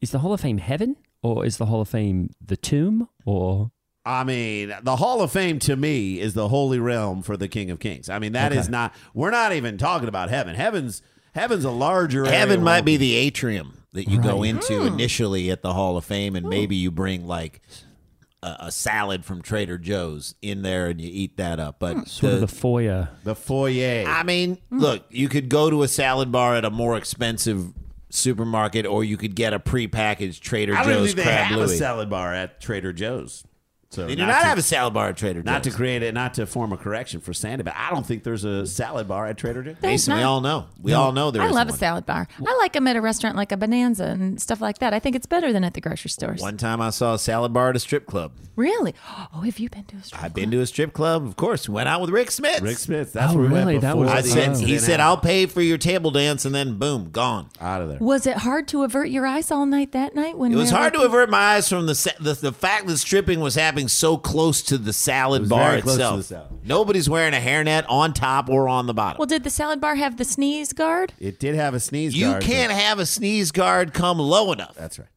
is 0.00 0.10
the 0.10 0.18
Hall 0.20 0.32
of 0.32 0.40
Fame 0.40 0.58
heaven 0.58 0.96
or 1.22 1.44
is 1.44 1.56
the 1.56 1.66
Hall 1.66 1.80
of 1.80 1.88
Fame 1.88 2.30
the 2.44 2.56
tomb 2.56 3.08
or 3.24 3.70
I 4.04 4.24
mean, 4.24 4.72
the 4.82 4.96
Hall 4.96 5.20
of 5.20 5.30
Fame 5.32 5.58
to 5.60 5.76
me 5.76 6.18
is 6.18 6.32
the 6.34 6.48
holy 6.48 6.78
realm 6.78 7.20
for 7.22 7.36
the 7.36 7.48
King 7.48 7.70
of 7.70 7.78
Kings. 7.78 8.08
I 8.08 8.18
mean, 8.18 8.32
that 8.32 8.52
is 8.52 8.60
Okay. 8.66 8.70
not. 8.70 8.94
We're 9.12 9.30
not 9.30 9.52
even 9.52 9.76
talking 9.76 10.08
about 10.08 10.30
heaven. 10.30 10.54
Heaven's 10.54 11.02
heaven's 11.34 11.64
a 11.64 11.70
larger. 11.70 12.24
area 12.24 12.38
Heaven 12.38 12.62
might 12.62 12.84
be 12.86 12.96
the 12.96 13.14
atrium 13.16 13.82
that 13.92 14.08
you 14.08 14.20
go 14.22 14.42
into 14.42 14.80
Hmm. 14.80 14.86
initially 14.86 15.50
at 15.50 15.62
the 15.62 15.74
Hall 15.74 15.96
of 15.96 16.04
Fame, 16.04 16.36
and 16.36 16.46
maybe 16.48 16.74
you 16.76 16.90
bring 16.90 17.26
like 17.26 17.60
a, 18.42 18.56
a 18.60 18.72
salad 18.72 19.24
from 19.24 19.42
Trader 19.42 19.78
Joe's 19.78 20.34
in 20.42 20.62
there 20.62 20.86
and 20.86 21.00
you 21.00 21.10
eat 21.12 21.36
that 21.38 21.58
up. 21.58 21.78
But 21.78 22.08
sort 22.08 22.34
of 22.34 22.40
the- 22.40 22.46
the 22.46 22.52
foyer? 22.52 23.08
the 23.24 23.34
foyer. 23.34 24.04
I 24.06 24.22
mean, 24.22 24.58
Hmm. 24.70 24.78
look, 24.80 25.04
you 25.10 25.28
could 25.28 25.48
go 25.48 25.70
to 25.70 25.82
a 25.82 25.88
salad 25.88 26.30
bar 26.32 26.54
at 26.54 26.64
a 26.64 26.70
more 26.70 26.96
expensive 26.96 27.72
supermarket, 28.10 28.86
or 28.86 29.04
you 29.04 29.16
could 29.16 29.34
get 29.34 29.52
a 29.52 29.58
prepackaged 29.58 30.40
Trader 30.40 30.74
I 30.74 30.82
don't 30.82 30.92
even 30.92 30.98
Joe's 31.04 31.14
think 31.14 31.16
they 31.16 31.22
crab 31.24 31.44
have 31.46 31.60
a 31.60 31.68
salad 31.68 32.08
bar 32.08 32.32
at 32.34 32.60
Trader 32.60 32.92
Joe's. 32.92 33.44
So 33.90 34.06
They 34.06 34.16
do 34.16 34.26
not 34.26 34.40
to- 34.42 34.46
have 34.46 34.58
a 34.58 34.62
salad 34.62 34.92
bar 34.92 35.08
at 35.08 35.16
Trader 35.16 35.40
Joe's. 35.40 35.46
Not 35.46 35.62
to 35.64 35.70
create 35.70 36.02
it, 36.02 36.12
not 36.12 36.34
to 36.34 36.44
form 36.44 36.72
a 36.74 36.76
correction 36.76 37.20
for 37.20 37.32
Sandy, 37.32 37.62
but 37.62 37.72
I 37.74 37.88
don't 37.90 38.04
think 38.06 38.22
there's 38.22 38.44
a 38.44 38.66
salad 38.66 39.08
bar 39.08 39.26
at 39.26 39.38
Trader 39.38 39.62
Joe's. 39.62 39.76
There's 39.80 40.06
Mason, 40.06 40.16
we 40.16 40.22
all 40.22 40.42
know. 40.42 40.66
We 40.82 40.92
all 40.92 41.12
know 41.12 41.30
there 41.30 41.40
I 41.40 41.46
is 41.48 41.54
love 41.54 41.70
a 41.70 41.72
salad 41.72 42.04
bar. 42.04 42.28
I 42.46 42.56
like 42.58 42.74
them 42.74 42.86
at 42.86 42.96
a 42.96 43.00
restaurant 43.00 43.34
like 43.36 43.50
a 43.50 43.56
Bonanza 43.56 44.04
and 44.04 44.38
stuff 44.40 44.60
like 44.60 44.78
that. 44.78 44.92
I 44.92 44.98
think 44.98 45.16
it's 45.16 45.26
better 45.26 45.54
than 45.54 45.64
at 45.64 45.72
the 45.72 45.80
grocery 45.80 46.10
stores. 46.10 46.42
One 46.42 46.58
time 46.58 46.82
I 46.82 46.90
saw 46.90 47.14
a 47.14 47.18
salad 47.18 47.54
bar 47.54 47.70
at 47.70 47.76
a 47.76 47.78
strip 47.78 48.06
club. 48.06 48.32
Really? 48.56 48.92
Oh, 49.34 49.40
have 49.42 49.58
you 49.60 49.70
been 49.70 49.84
to 49.84 49.96
a 49.96 50.02
strip 50.02 50.18
club? 50.18 50.24
I've 50.24 50.34
been 50.34 50.50
to 50.50 50.60
a 50.60 50.66
strip 50.66 50.92
club, 50.92 51.24
of 51.24 51.36
course. 51.36 51.66
Went 51.68 51.88
out 51.88 52.00
with 52.02 52.10
Rick 52.10 52.28
Smits. 52.28 52.60
Rick 52.60 52.76
Smits. 52.78 53.12
That's 53.12 53.32
Oh, 53.32 53.36
where 53.38 53.46
we 53.48 53.54
really? 53.54 53.74
went 53.74 53.82
That 53.82 53.92
before 53.94 54.04
was- 54.06 54.12
I 54.12 54.20
said, 54.28 54.48
incident 54.48 54.68
he 54.68 54.78
said, 54.78 54.98
"I'll 55.00 55.16
pay 55.16 55.46
for 55.46 55.62
your 55.62 55.78
table 55.78 56.10
dance," 56.10 56.44
and 56.44 56.52
then 56.54 56.76
boom, 56.76 57.08
gone. 57.10 57.46
out 57.60 57.80
of 57.82 57.88
there. 57.88 57.98
Was 58.00 58.26
it 58.26 58.38
hard 58.38 58.66
to 58.68 58.82
avert 58.82 59.08
your 59.10 59.24
eyes 59.26 59.50
all 59.52 59.64
night 59.64 59.92
that 59.92 60.14
night 60.14 60.36
when 60.36 60.52
It 60.52 60.56
was 60.56 60.70
they 60.70 60.74
were 60.74 60.80
hard 60.80 60.92
to 60.94 61.00
avert 61.02 61.30
my 61.30 61.38
eyes 61.54 61.68
from 61.68 61.86
the, 61.86 62.12
the 62.20 62.34
the 62.34 62.52
fact 62.52 62.86
that 62.88 62.98
stripping 62.98 63.38
was 63.40 63.54
happening 63.54 63.77
so 63.86 64.16
close 64.16 64.62
to 64.62 64.78
the 64.78 64.92
salad 64.92 65.42
was 65.42 65.50
bar 65.50 65.70
very 65.70 65.82
close 65.82 65.96
to 65.98 66.00
itself. 66.00 66.16
the 66.16 66.22
salad. 66.24 66.66
Nobody's 66.66 67.08
wearing 67.08 67.34
a 67.34 67.38
hairnet 67.38 67.84
on 67.88 68.12
top 68.14 68.48
or 68.48 68.68
on 68.68 68.86
the 68.88 68.94
bottom. 68.94 69.18
Well, 69.18 69.26
did 69.26 69.44
the 69.44 69.50
salad 69.50 69.80
bar 69.80 69.94
have 69.94 70.16
the 70.16 70.24
sneeze 70.24 70.72
guard? 70.72 71.12
It 71.20 71.38
did 71.38 71.54
have 71.54 71.74
a 71.74 71.80
sneeze 71.80 72.16
you 72.16 72.30
guard, 72.30 72.42
can't 72.42 72.72
have 72.72 72.98
a 72.98 73.06
sneeze 73.06 73.52
guard 73.52 73.94
come 73.94 74.18
low 74.18 74.50
enough 74.52 74.74
That's 74.74 74.98
right. 74.98 75.08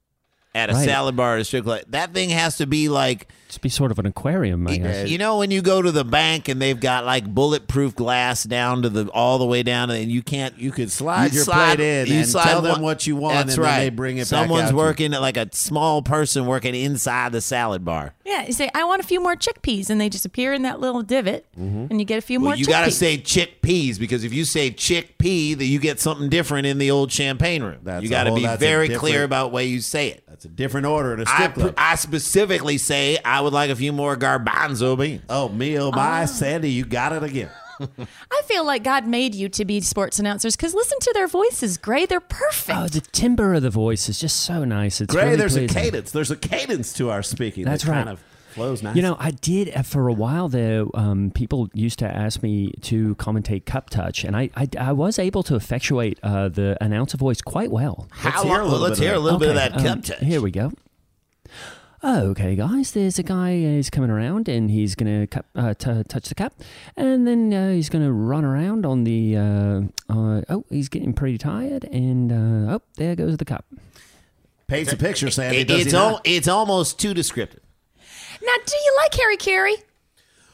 at 0.54 0.70
a 0.70 0.74
Right. 0.74 0.86
salad 0.86 1.16
bar 1.16 1.36
at 1.36 1.42
a 1.42 1.46
strip 1.46 1.64
club. 1.64 1.82
That 1.90 2.14
thing 2.14 2.30
has 2.30 2.58
to 2.58 2.68
be 2.68 2.90
like 2.90 3.28
It's 3.48 3.58
be 3.58 3.68
sort 3.70 3.92
of 3.92 4.00
an 4.00 4.06
aquarium, 4.06 4.66
I 4.68 4.78
guess. 4.78 5.10
You 5.10 5.18
know 5.18 5.40
when 5.40 5.52
you 5.52 5.62
go 5.62 5.82
to 5.82 5.92
the 5.92 6.06
bank 6.06 6.48
and 6.48 6.62
they've 6.62 6.80
got 6.80 7.06
like 7.06 7.26
bulletproof 7.26 7.96
glass 7.98 8.46
down 8.46 8.82
to 8.84 8.90
the 8.90 9.08
all 9.10 9.40
the 9.40 9.46
way 9.46 9.62
down, 9.62 9.90
and 9.90 10.10
you 10.10 10.22
can't. 10.22 10.58
You 10.58 10.72
could 10.72 10.90
slide 10.90 11.34
your 11.34 11.44
plate 11.44 11.82
in 11.82 12.08
you 12.08 12.14
and 12.20 12.28
slide 12.30 12.44
tell 12.46 12.62
them 12.62 12.72
one- 12.76 12.82
what 12.82 13.06
you 13.08 13.18
want, 13.18 13.36
That's 13.48 13.56
and 13.56 13.64
right. 13.66 13.72
then 13.72 13.80
they 13.82 13.90
bring 13.90 14.18
it 14.18 14.22
back 14.22 14.28
Someone's 14.28 14.64
out 14.68 14.70
to 14.72 14.76
working 14.78 15.12
like 15.12 15.36
a 15.36 15.50
small 15.52 16.02
person 16.02 16.46
working 16.46 16.76
inside 16.76 17.34
the 17.34 17.42
salad 17.42 17.84
bar. 17.84 18.14
Yeah, 18.32 18.46
you 18.48 18.54
say, 18.54 18.70
I 18.74 18.86
want 18.86 19.02
a 19.02 19.06
few 19.06 19.20
more 19.20 19.36
chickpeas, 19.36 19.90
and 19.90 20.00
they 20.00 20.08
just 20.08 20.26
appear 20.26 20.54
in 20.54 20.62
that 20.62 20.80
little 20.80 21.02
divot, 21.04 21.46
mm-hmm. 21.60 21.88
and 21.90 22.00
you 22.00 22.06
get 22.06 22.18
a 22.18 22.22
few 22.22 22.40
Well, 22.40 22.52
more 22.52 22.56
you 22.56 22.66
chickpeas. 22.66 22.70
got 22.70 22.86
to 22.86 22.92
say 22.92 23.18
chickpeas 23.18 24.00
because 24.00 24.24
if 24.24 24.34
you 24.34 24.46
say 24.46 24.72
chickpea, 24.72 25.58
that 25.58 25.66
you 25.66 25.80
get 25.80 26.00
something 26.00 26.30
different 26.30 26.66
in 26.66 26.78
the 26.78 26.92
old 26.92 27.12
champagne 27.12 27.62
room. 27.62 27.80
That's 27.84 28.04
you 28.04 28.10
got 28.10 28.24
to 28.24 28.30
whole- 28.30 28.38
be 28.40 28.44
that's 28.46 28.60
very 28.62 28.88
clear 28.90 29.24
about 29.26 29.52
way 29.52 29.66
you 29.66 29.82
say 29.82 30.08
it. 30.12 30.24
That's 30.28 30.46
a 30.46 30.50
different 30.50 30.86
order 30.88 31.14
at 31.14 31.28
a 31.28 31.30
I, 31.30 31.34
strip 31.36 31.54
pr- 31.54 31.60
club. 31.60 31.74
I 31.78 31.96
specifically 31.96 32.78
say 32.78 33.18
I 33.26 33.42
would 33.42 33.52
like 33.54 33.70
a 33.70 33.76
few 33.76 33.92
more 33.92 34.16
garbanzo 34.16 34.98
beans. 34.98 35.24
oh, 35.30 35.50
me, 35.50 35.78
oh, 35.78 35.92
my, 35.92 36.24
ah. 36.24 36.26
Sandy, 36.26 36.72
you 36.72 36.86
got 36.86 37.12
it 37.12 37.24
again. 37.24 37.50
I 38.32 38.42
feel 38.46 38.66
like 38.66 38.84
God 38.84 39.08
made 39.08 39.36
you 39.36 39.50
to 39.50 39.66
be 39.66 39.82
sports 39.82 40.20
announcers 40.20 40.56
because 40.56 40.74
listen 40.74 41.00
to 41.00 41.12
their 41.14 41.28
voices, 41.28 41.78
Gray. 41.78 42.06
They're 42.06 42.20
perfect. 42.20 42.78
Oh, 42.78 42.88
the 42.88 43.02
timbre 43.02 43.54
of 43.56 43.62
the 43.62 43.70
voice 43.70 44.10
is 44.10 44.20
just 44.20 44.42
so 44.42 44.64
nice. 44.64 45.02
It's 45.02 45.14
Gray, 45.14 45.26
really 45.26 45.38
there's 45.38 45.56
a 45.56 45.68
cadence. 45.68 46.12
There's 46.12 46.32
a 46.32 46.36
cadence 46.36 46.94
to 46.94 47.10
our 47.10 47.24
speaking. 47.24 47.66
That's 47.66 47.84
that 47.84 47.92
right. 47.92 47.98
kind 47.98 48.10
of 48.10 48.24
flows 48.52 48.84
nice. 48.84 48.96
You 48.96 49.02
know, 49.02 49.16
I 49.20 49.32
did 49.32 49.72
uh, 49.76 49.82
for 49.82 50.08
a 50.08 50.14
while 50.14 50.50
there. 50.50 50.86
Um, 50.94 51.32
people 51.34 51.70
used 51.74 52.00
to 52.00 52.06
ask 52.06 52.44
me 52.44 52.72
to 52.82 53.16
commentate 53.16 53.66
Cup 53.66 53.90
Touch, 53.90 54.24
and 54.24 54.36
I 54.36 54.50
I, 54.56 54.68
I 54.78 54.92
was 54.92 55.20
able 55.20 55.44
to 55.44 55.56
effectuate 55.56 56.20
uh, 56.24 56.50
the 56.50 56.78
announcer 56.82 57.18
voice 57.18 57.42
quite 57.42 57.72
well. 57.72 58.08
How 58.12 58.44
hear 58.44 58.60
a 58.60 58.64
little 58.66 58.80
let's 58.80 59.00
bit 59.00 59.06
of 59.08 59.12
hear 59.12 59.14
a 59.14 59.16
that. 59.16 59.24
little 59.24 59.40
bit 59.40 59.50
of 59.50 59.56
that 59.56 59.74
um, 59.78 59.84
cup 59.84 60.04
touch. 60.04 60.20
Here 60.20 60.42
we 60.42 60.52
go. 60.52 60.72
Okay, 62.04 62.56
guys, 62.56 62.94
there's 62.94 63.20
a 63.20 63.24
guy 63.24 63.50
uh, 63.52 63.76
he's 63.78 63.92
coming 63.92 64.10
around 64.10 64.50
and 64.50 64.72
he's 64.72 64.96
gonna 64.96 65.28
cup, 65.28 65.46
uh, 65.56 65.76
t- 65.76 66.04
touch 66.08 66.30
the 66.30 66.36
cup, 66.36 66.54
and 66.98 67.28
then 67.28 67.54
uh, 67.54 67.70
he's 67.74 67.90
gonna 67.90 68.12
run 68.12 68.44
around 68.44 68.88
on 68.88 69.04
the. 69.04 69.38
Uh, 69.38 69.82
uh, 70.10 70.42
oh, 70.50 70.66
he's 70.72 70.90
getting 70.90 71.14
pretty 71.14 71.38
tired, 71.38 71.84
and 71.86 72.32
uh, 72.32 72.74
oh, 72.76 72.82
there 72.98 73.16
goes 73.16 73.38
the 73.38 73.46
cup. 73.46 73.66
paints 74.68 74.92
a 74.92 74.98
picture 74.98 75.30
saying 75.30 75.54
it, 75.54 75.70
It- 75.70 75.80
it's 75.86 75.94
al- 75.94 76.22
it's 76.24 76.48
almost 76.48 76.98
too 77.00 77.14
descriptive. 77.14 77.62
Now, 78.42 78.56
do 78.66 78.76
you 78.76 78.98
like 79.04 79.14
Harry 79.14 79.38
Caray? 79.38 79.76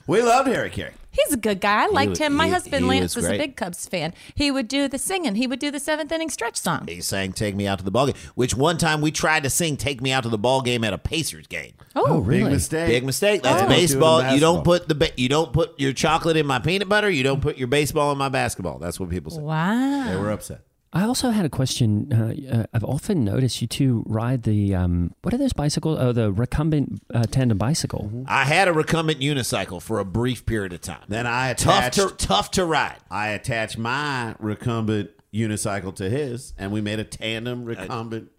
We 0.05 0.21
loved 0.21 0.49
Harry 0.49 0.69
Caray. 0.69 0.93
He's 1.25 1.33
a 1.33 1.37
good 1.37 1.59
guy. 1.61 1.83
I 1.83 1.87
liked 1.87 2.11
was- 2.11 2.19
him. 2.19 2.33
My 2.33 2.45
he- 2.45 2.51
husband 2.51 2.83
he 2.85 2.89
Lance 2.89 3.15
was 3.15 3.23
was, 3.23 3.25
a 3.25 3.27
great. 3.29 3.37
big 3.39 3.55
Cubs 3.55 3.87
fan. 3.87 4.13
He 4.35 4.51
would 4.51 4.67
do 4.67 4.87
the 4.87 4.97
singing. 4.97 5.35
He 5.35 5.47
would 5.47 5.59
do 5.59 5.71
the 5.71 5.79
seventh 5.79 6.11
inning 6.11 6.29
stretch 6.29 6.57
song. 6.57 6.85
He 6.87 7.01
sang 7.01 7.33
"Take 7.33 7.55
Me 7.55 7.65
Out 7.67 7.79
to 7.79 7.85
the 7.85 7.91
Ball 7.91 8.07
Game," 8.07 8.15
which 8.35 8.55
one 8.55 8.77
time 8.77 9.01
we 9.01 9.11
tried 9.11 9.43
to 9.43 9.49
sing 9.49 9.77
"Take 9.77 10.01
Me 10.01 10.11
Out 10.11 10.23
to 10.23 10.29
the 10.29 10.37
Ball 10.37 10.61
Game" 10.61 10.83
at 10.83 10.93
a 10.93 10.97
Pacers 10.97 11.47
game. 11.47 11.73
Oh, 11.95 12.05
oh 12.07 12.21
Big 12.21 12.43
mistake. 12.43 12.87
Big 12.87 13.03
mistake. 13.05 13.41
That's 13.43 13.63
Oh. 13.63 13.67
baseball. 13.67 14.21
Doing 14.21 14.33
You 14.35 14.39
don't 14.39 14.55
basketball. 14.63 14.79
put 14.79 14.87
the 14.87 14.95
ba- 14.95 15.11
you 15.17 15.29
don't 15.29 15.51
put 15.53 15.79
your 15.79 15.93
chocolate 15.93 16.37
in 16.37 16.45
my 16.45 16.59
peanut 16.59 16.87
butter. 16.89 17.09
You 17.09 17.23
don't 17.23 17.41
put 17.41 17.57
your 17.57 17.67
baseball 17.67 18.11
in 18.11 18.17
my 18.17 18.29
basketball. 18.29 18.77
That's 18.79 18.99
what 18.99 19.09
people 19.09 19.31
say. 19.31 19.41
wow. 19.41 20.09
They 20.09 20.15
were 20.17 20.31
upset. 20.31 20.61
I 20.93 21.03
also 21.03 21.31
had 21.31 21.45
a 21.45 21.49
question. 21.49 22.11
Uh, 22.11 22.55
uh, 22.59 22.65
I've 22.73 22.83
often 22.83 23.23
noticed 23.23 23.61
you 23.61 23.67
two 23.67 24.03
ride 24.07 24.43
the 24.43 24.73
um, 24.73 25.13
what 25.21 25.33
are 25.33 25.37
those 25.37 25.53
bicycles? 25.53 25.99
Oh, 25.99 26.11
the 26.11 26.31
recumbent 26.31 27.01
uh, 27.13 27.23
tandem 27.23 27.57
bicycle. 27.57 28.25
I 28.27 28.45
had 28.45 28.67
a 28.67 28.73
recumbent 28.73 29.19
unicycle 29.19 29.81
for 29.81 29.99
a 29.99 30.05
brief 30.05 30.45
period 30.45 30.73
of 30.73 30.81
time. 30.81 31.03
Then 31.07 31.27
I 31.27 31.53
tough 31.53 31.91
to 31.91 32.09
tough 32.17 32.51
to 32.51 32.65
ride. 32.65 32.97
I 33.11 33.29
attached 33.29 33.77
my 33.77 34.35
recumbent 34.39 35.11
unicycle 35.33 35.93
to 35.95 36.09
his, 36.09 36.53
and 36.57 36.71
we 36.71 36.81
made 36.81 36.99
a 36.99 37.03
tandem 37.03 37.65
recumbent 37.65 38.31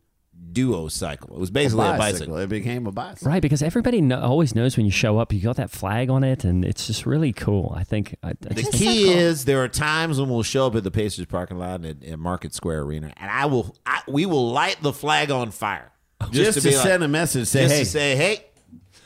Duo 0.52 0.88
cycle. 0.88 1.36
It 1.36 1.38
was 1.40 1.50
basically 1.50 1.86
a 1.86 1.96
bicycle. 1.98 2.36
It 2.38 2.48
became 2.48 2.86
a 2.86 2.92
bicycle. 2.92 3.28
Right, 3.30 3.42
because 3.42 3.62
everybody 3.62 4.00
kno- 4.00 4.20
always 4.20 4.54
knows 4.54 4.76
when 4.76 4.86
you 4.86 4.92
show 4.92 5.18
up, 5.18 5.32
you 5.32 5.40
got 5.40 5.56
that 5.56 5.70
flag 5.70 6.08
on 6.10 6.24
it, 6.24 6.44
and 6.44 6.64
it's 6.64 6.86
just 6.86 7.06
really 7.06 7.32
cool. 7.32 7.72
I 7.76 7.84
think. 7.84 8.16
I, 8.22 8.30
I 8.30 8.32
The 8.40 8.54
just, 8.54 8.72
so 8.72 8.78
key 8.78 9.04
cool. 9.04 9.14
is 9.14 9.44
there 9.44 9.62
are 9.62 9.68
times 9.68 10.18
when 10.18 10.28
we'll 10.30 10.42
show 10.42 10.66
up 10.66 10.74
at 10.74 10.84
the 10.84 10.90
Pacers 10.90 11.26
parking 11.26 11.58
lot 11.58 11.84
at, 11.84 12.02
at 12.02 12.18
Market 12.18 12.54
Square 12.54 12.80
Arena, 12.82 13.12
and 13.18 13.30
I 13.30 13.46
will 13.46 13.76
I, 13.86 14.00
we 14.08 14.26
will 14.26 14.50
light 14.50 14.78
the 14.82 14.92
flag 14.92 15.30
on 15.30 15.50
fire 15.50 15.92
Just, 16.30 16.58
to, 16.58 16.64
be 16.68 16.74
like- 16.74 16.84
send 16.86 17.04
a 17.04 17.08
message, 17.08 17.46
say, 17.48 17.62
just 17.64 17.74
"Hey, 17.74 17.80
to 17.80 17.86
say, 17.86 18.16
hey, 18.16 18.44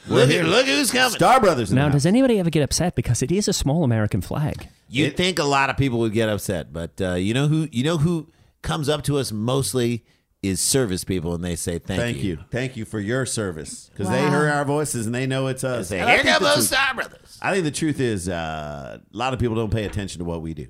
look 0.06 0.30
here. 0.30 0.44
look 0.44 0.66
who's 0.66 0.90
coming. 0.90 1.10
Star 1.10 1.40
Brothers." 1.40 1.72
now, 1.72 1.88
does 1.88 2.06
anybody 2.06 2.38
ever 2.38 2.50
get 2.50 2.62
upset 2.62 2.94
because 2.94 3.22
it 3.22 3.30
is 3.32 3.48
a 3.48 3.52
small 3.52 3.84
American 3.84 4.20
flag? 4.20 4.68
You'd 4.88 5.16
think 5.16 5.38
a 5.38 5.44
lot 5.44 5.70
of 5.70 5.76
people 5.76 5.98
would 6.00 6.12
get 6.12 6.28
upset, 6.28 6.72
but 6.72 7.00
uh, 7.00 7.14
you 7.14 7.34
know 7.34 7.48
who 7.48 7.68
you 7.72 7.84
know 7.84 7.98
who 7.98 8.30
comes 8.62 8.88
up 8.88 9.02
to 9.04 9.18
us 9.18 9.32
mostly 9.32 10.04
is 10.42 10.60
service 10.60 11.04
people, 11.04 11.34
and 11.34 11.44
they 11.44 11.54
say 11.54 11.78
thank, 11.78 12.00
Thank 12.00 12.16
you. 12.24 12.38
Thank 12.50 12.76
you 12.76 12.84
for 12.84 12.98
your 12.98 13.24
service 13.24 13.88
because 13.92 14.08
they 14.10 14.22
Wow. 14.24 14.30
hear 14.30 14.48
our 14.48 14.64
voices 14.64 15.06
and 15.06 15.14
they 15.14 15.26
know 15.26 15.46
it's 15.46 15.62
us. 15.62 15.88
say, 15.88 16.00
And 16.00 16.08
I 16.08 16.14
here 16.14 16.22
think 16.24 16.34
come 16.34 16.42
the 16.42 16.48
those 16.48 16.54
truth- 16.56 16.66
Star 16.80 16.94
Brothers. 16.94 17.38
I 17.40 17.52
think 17.52 17.64
the 17.64 17.70
truth 17.70 18.00
is 18.00 18.28
uh, 18.28 18.98
a 19.02 19.16
lot 19.16 19.32
of 19.34 19.38
people 19.38 19.54
don't 19.54 19.70
pay 19.72 19.84
attention 19.84 20.18
to 20.18 20.24
what 20.24 20.42
we 20.42 20.52
do. 20.54 20.66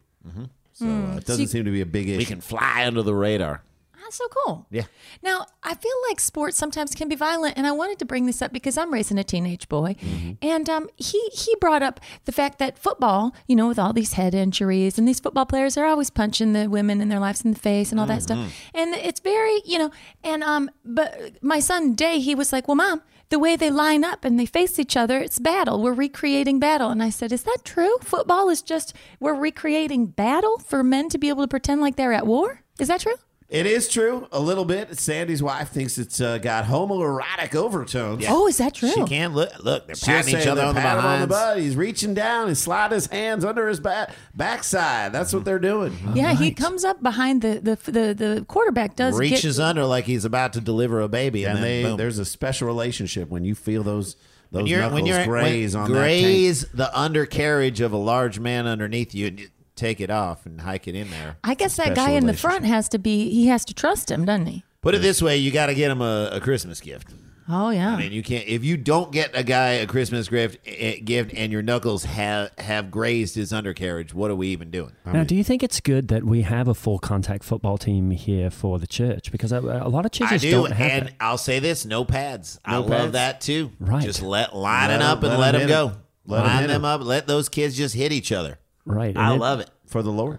So 0.75 0.87
uh, 0.87 1.17
it 1.17 1.25
doesn't 1.25 1.41
you- 1.43 1.47
seem 1.49 1.65
to 1.65 1.71
be 1.71 1.81
a 1.81 1.87
big 1.87 2.09
issue. 2.09 2.19
We 2.19 2.25
can 2.27 2.41
fly 2.41 2.85
under 2.87 3.03
the 3.03 3.15
radar. 3.15 3.63
That's 4.03 4.17
so 4.17 4.27
cool. 4.29 4.67
Yeah. 4.71 4.85
Now, 5.23 5.47
I 5.63 5.75
feel 5.75 5.93
like 6.09 6.19
sports 6.19 6.57
sometimes 6.57 6.95
can 6.95 7.09
be 7.09 7.15
violent, 7.15 7.57
and 7.57 7.67
I 7.67 7.73
wanted 7.73 7.99
to 8.01 8.05
bring 8.05 8.27
this 8.27 8.43
up 8.43 8.53
because 8.53 8.77
I'm 8.77 8.93
raising 8.93 9.17
a 9.19 9.25
teenage 9.25 9.69
boy, 9.69 9.97
and 10.43 10.69
um, 10.69 10.89
he 10.97 11.21
he 11.33 11.55
brought 11.61 11.83
up 11.83 12.01
the 12.25 12.33
fact 12.33 12.59
that 12.59 12.79
football, 12.79 13.35
you 13.47 13.55
know, 13.55 13.69
with 13.69 13.79
all 13.79 13.93
these 13.93 14.15
head 14.15 14.35
injuries, 14.35 14.99
and 14.99 15.07
these 15.07 15.21
football 15.21 15.47
players 15.47 15.77
are 15.77 15.87
always 15.87 16.11
punching 16.11 16.53
the 16.53 16.69
women 16.69 17.01
in 17.01 17.09
their 17.09 17.21
lives 17.21 17.45
in 17.45 17.53
the 17.53 17.59
face 17.59 17.91
and 17.93 18.01
all 18.01 18.07
that 18.07 18.23
stuff, 18.23 18.53
and 18.75 18.95
it's 18.95 19.21
very, 19.21 19.63
you 19.65 19.79
know, 19.79 19.91
and 20.25 20.43
um, 20.43 20.69
but 20.85 21.43
my 21.43 21.61
son 21.61 21.95
Day, 21.95 22.19
he 22.19 22.35
was 22.35 22.53
like, 22.53 22.67
well, 22.69 22.75
mom. 22.75 23.03
The 23.29 23.39
way 23.39 23.57
they 23.57 23.71
line 23.71 24.05
up 24.05 24.27
and 24.27 24.39
they 24.39 24.45
face 24.45 24.79
each 24.79 24.95
other, 24.95 25.19
it's 25.19 25.39
battle. 25.39 25.81
We're 25.81 25.95
recreating 25.95 26.59
battle. 26.59 26.91
And 26.91 27.03
I 27.03 27.09
said, 27.09 27.33
Is 27.33 27.45
that 27.45 27.61
true? 27.65 27.97
Football 28.03 28.51
is 28.51 28.61
just, 28.61 28.95
we're 29.21 29.33
recreating 29.33 30.05
battle 30.05 30.59
for 30.59 30.83
men 30.85 31.09
to 31.09 31.17
be 31.17 31.31
able 31.31 31.43
to 31.43 31.49
pretend 31.49 31.81
like 31.81 31.97
they're 31.97 32.13
at 32.13 32.27
war? 32.27 32.61
Is 32.79 32.89
that 32.89 33.01
true? 33.01 33.15
It 33.53 33.67
is 33.67 33.87
true 33.87 34.27
a 34.33 34.41
little 34.41 34.65
bit. 34.65 34.99
Sandy's 34.99 35.43
wife 35.43 35.69
thinks 35.69 35.99
it's 35.99 36.23
uh, 36.23 36.39
got 36.39 36.65
homoerotic 36.65 37.55
overtones. 37.55 38.25
Oh, 38.27 38.47
is 38.47 38.57
that 38.57 38.73
true? 38.73 38.91
She 38.91 39.05
can't 39.05 39.35
look. 39.35 39.51
Look, 39.63 39.87
they're 39.87 39.95
She'll 39.95 40.07
patting 40.15 40.39
each 40.39 40.47
other 40.47 40.63
they're 40.63 40.69
on 40.71 40.75
the 40.75 40.81
patting 40.81 41.01
him 41.01 41.07
on 41.07 41.21
the 41.21 41.27
behinds. 41.27 41.55
butt. 41.55 41.59
He's 41.59 41.77
reaching 41.77 42.15
down 42.15 42.47
and 42.49 42.57
slide 42.57 42.93
his 42.93 43.09
hands 43.09 43.45
under 43.45 43.69
his 43.69 43.79
back 43.79 44.11
backside. 44.35 45.13
That's 45.13 45.35
what 45.35 45.45
they're 45.45 45.59
doing. 45.59 45.95
Yeah, 46.15 46.33
he 46.35 46.53
comes 46.53 46.83
up 46.83 47.03
behind 47.03 47.43
the 47.43 47.61
the 47.61 47.91
the, 47.93 48.15
the 48.15 48.45
quarterback 48.49 48.97
does 48.97 49.19
reaches 49.19 49.59
get, 49.59 49.65
under 49.65 49.85
like 49.85 50.07
he's 50.07 50.25
about 50.25 50.55
to 50.55 50.63
deliver 50.63 51.03
a 51.03 51.09
baby, 51.09 51.45
and, 51.45 51.59
And 51.59 51.63
then 51.65 51.83
they 51.83 51.89
boom. 51.91 51.99
there's 51.99 52.19
a 52.19 52.25
special 52.25 52.67
relationship 52.67 53.29
when 53.29 53.45
you 53.45 53.55
feel 53.55 53.83
those 53.83 54.17
those 54.51 54.63
when 54.63 54.67
you're, 54.67 54.81
knuckles 54.81 54.95
when 55.03 55.07
you're 55.07 55.25
graze 55.27 55.75
when 55.75 55.85
on 55.85 55.91
graze 55.91 56.63
the 56.73 56.91
undercarriage 56.99 57.83
of 57.83 57.93
a 57.93 57.99
large 57.99 58.39
man 58.41 58.67
underneath 58.67 59.15
you, 59.15 59.27
and 59.27 59.41
you 59.41 59.49
take 59.83 60.01
it 60.01 60.11
off 60.11 60.47
and 60.47 60.61
hike 60.61 60.87
it 60.89 60.95
in 60.95 61.11
there. 61.11 61.37
I 61.45 61.55
guess 61.55 61.77
that 61.77 61.95
guy 61.95 62.11
in 62.13 62.27
the 62.27 62.35
front 62.35 62.65
has 62.65 62.89
to 62.91 62.99
be 62.99 63.31
he 63.31 63.47
has 63.49 63.65
to 63.67 63.75
trust 63.75 64.11
him, 64.11 64.25
doesn't 64.25 64.47
he? 64.47 64.63
Put 64.81 64.95
it 64.95 65.03
this 65.03 65.21
way: 65.23 65.37
you 65.37 65.51
got 65.51 65.67
to 65.67 65.75
get 65.75 65.91
him 65.91 66.01
a, 66.01 66.31
a 66.33 66.41
Christmas 66.41 66.81
gift. 66.81 67.09
Oh 67.49 67.71
yeah. 67.71 67.95
I 67.95 67.97
mean, 67.99 68.13
you 68.13 68.23
can't 68.23 68.47
if 68.47 68.63
you 68.65 68.77
don't 68.77 69.11
get 69.13 69.31
a 69.35 69.43
guy 69.43 69.71
a 69.83 69.87
Christmas 69.87 70.29
gift, 70.29 70.59
eh, 70.65 71.01
gift, 71.01 71.33
and 71.35 71.51
your 71.53 71.61
knuckles 71.61 72.05
have 72.05 72.51
have 72.59 72.91
grazed 72.91 73.35
his 73.35 73.53
undercarriage. 73.53 74.15
What 74.15 74.31
are 74.31 74.37
we 74.37 74.49
even 74.49 74.71
doing? 74.71 74.93
now, 75.05 75.25
do 75.25 75.35
you 75.35 75.43
think 75.43 75.63
it's 75.65 75.81
good 75.81 76.07
that 76.09 76.23
we 76.25 76.43
have 76.43 76.69
a 76.69 76.75
full 76.75 77.01
contact 77.01 77.43
football 77.43 77.79
team 77.79 78.11
here 78.13 78.49
for 78.51 78.79
the 78.79 78.87
church? 78.87 79.33
Because 79.33 79.51
a, 79.51 79.59
a 79.59 79.89
lot 79.89 80.07
of 80.07 80.13
I 80.15 80.17
churches 80.19 80.43
do, 80.43 80.51
don't 80.53 80.71
have 80.73 80.91
and 80.91 81.07
that. 81.09 81.15
I'll 81.21 81.37
say 81.37 81.59
this: 81.59 81.85
no 81.85 82.05
pads. 82.05 82.61
I 82.65 82.75
No 82.75 82.81
love 82.83 82.89
pads? 82.91 83.13
that 83.13 83.41
too. 83.41 83.73
Right. 83.81 84.05
Just 84.05 84.23
let 84.23 84.55
line 84.55 84.89
Let 84.89 85.01
it 85.01 85.05
'em- 85.05 85.11
up 85.11 85.23
and 85.25 85.31
let 85.33 85.39
let 85.41 85.55
'em 85.57 85.61
them 85.63 85.69
hit 85.69 85.75
go. 85.75 85.87
'em. 85.89 85.97
Let 86.27 86.41
'em 86.43 86.47
line 86.47 86.57
them, 86.63 86.69
them 86.69 86.85
'em. 86.85 87.01
up. 87.01 87.05
Let 87.05 87.27
those 87.27 87.49
kids 87.49 87.77
just 87.77 87.97
hit 87.97 88.13
each 88.13 88.31
other. 88.31 88.61
Right. 88.85 89.17
I 89.17 89.33
and 89.33 89.41
love 89.41 89.61
it. 89.61 89.71
for 89.87 90.03
the 90.03 90.11
Lord. 90.13 90.39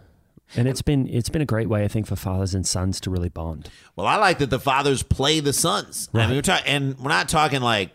And 0.55 0.67
it's 0.67 0.81
been 0.81 1.07
it's 1.07 1.29
been 1.29 1.41
a 1.41 1.45
great 1.45 1.67
way, 1.69 1.83
I 1.83 1.87
think, 1.87 2.05
for 2.05 2.15
fathers 2.15 2.53
and 2.53 2.65
sons 2.65 2.99
to 3.01 3.09
really 3.09 3.29
bond. 3.29 3.69
Well, 3.95 4.05
I 4.05 4.17
like 4.17 4.37
that 4.39 4.49
the 4.49 4.59
fathers 4.59 5.01
play 5.01 5.39
the 5.39 5.53
sons. 5.53 6.09
I 6.13 6.27
mean, 6.27 6.35
we're 6.35 6.41
talking, 6.41 6.67
and 6.67 6.99
we're 6.99 7.09
not 7.09 7.27
talking 7.27 7.61
like 7.61 7.91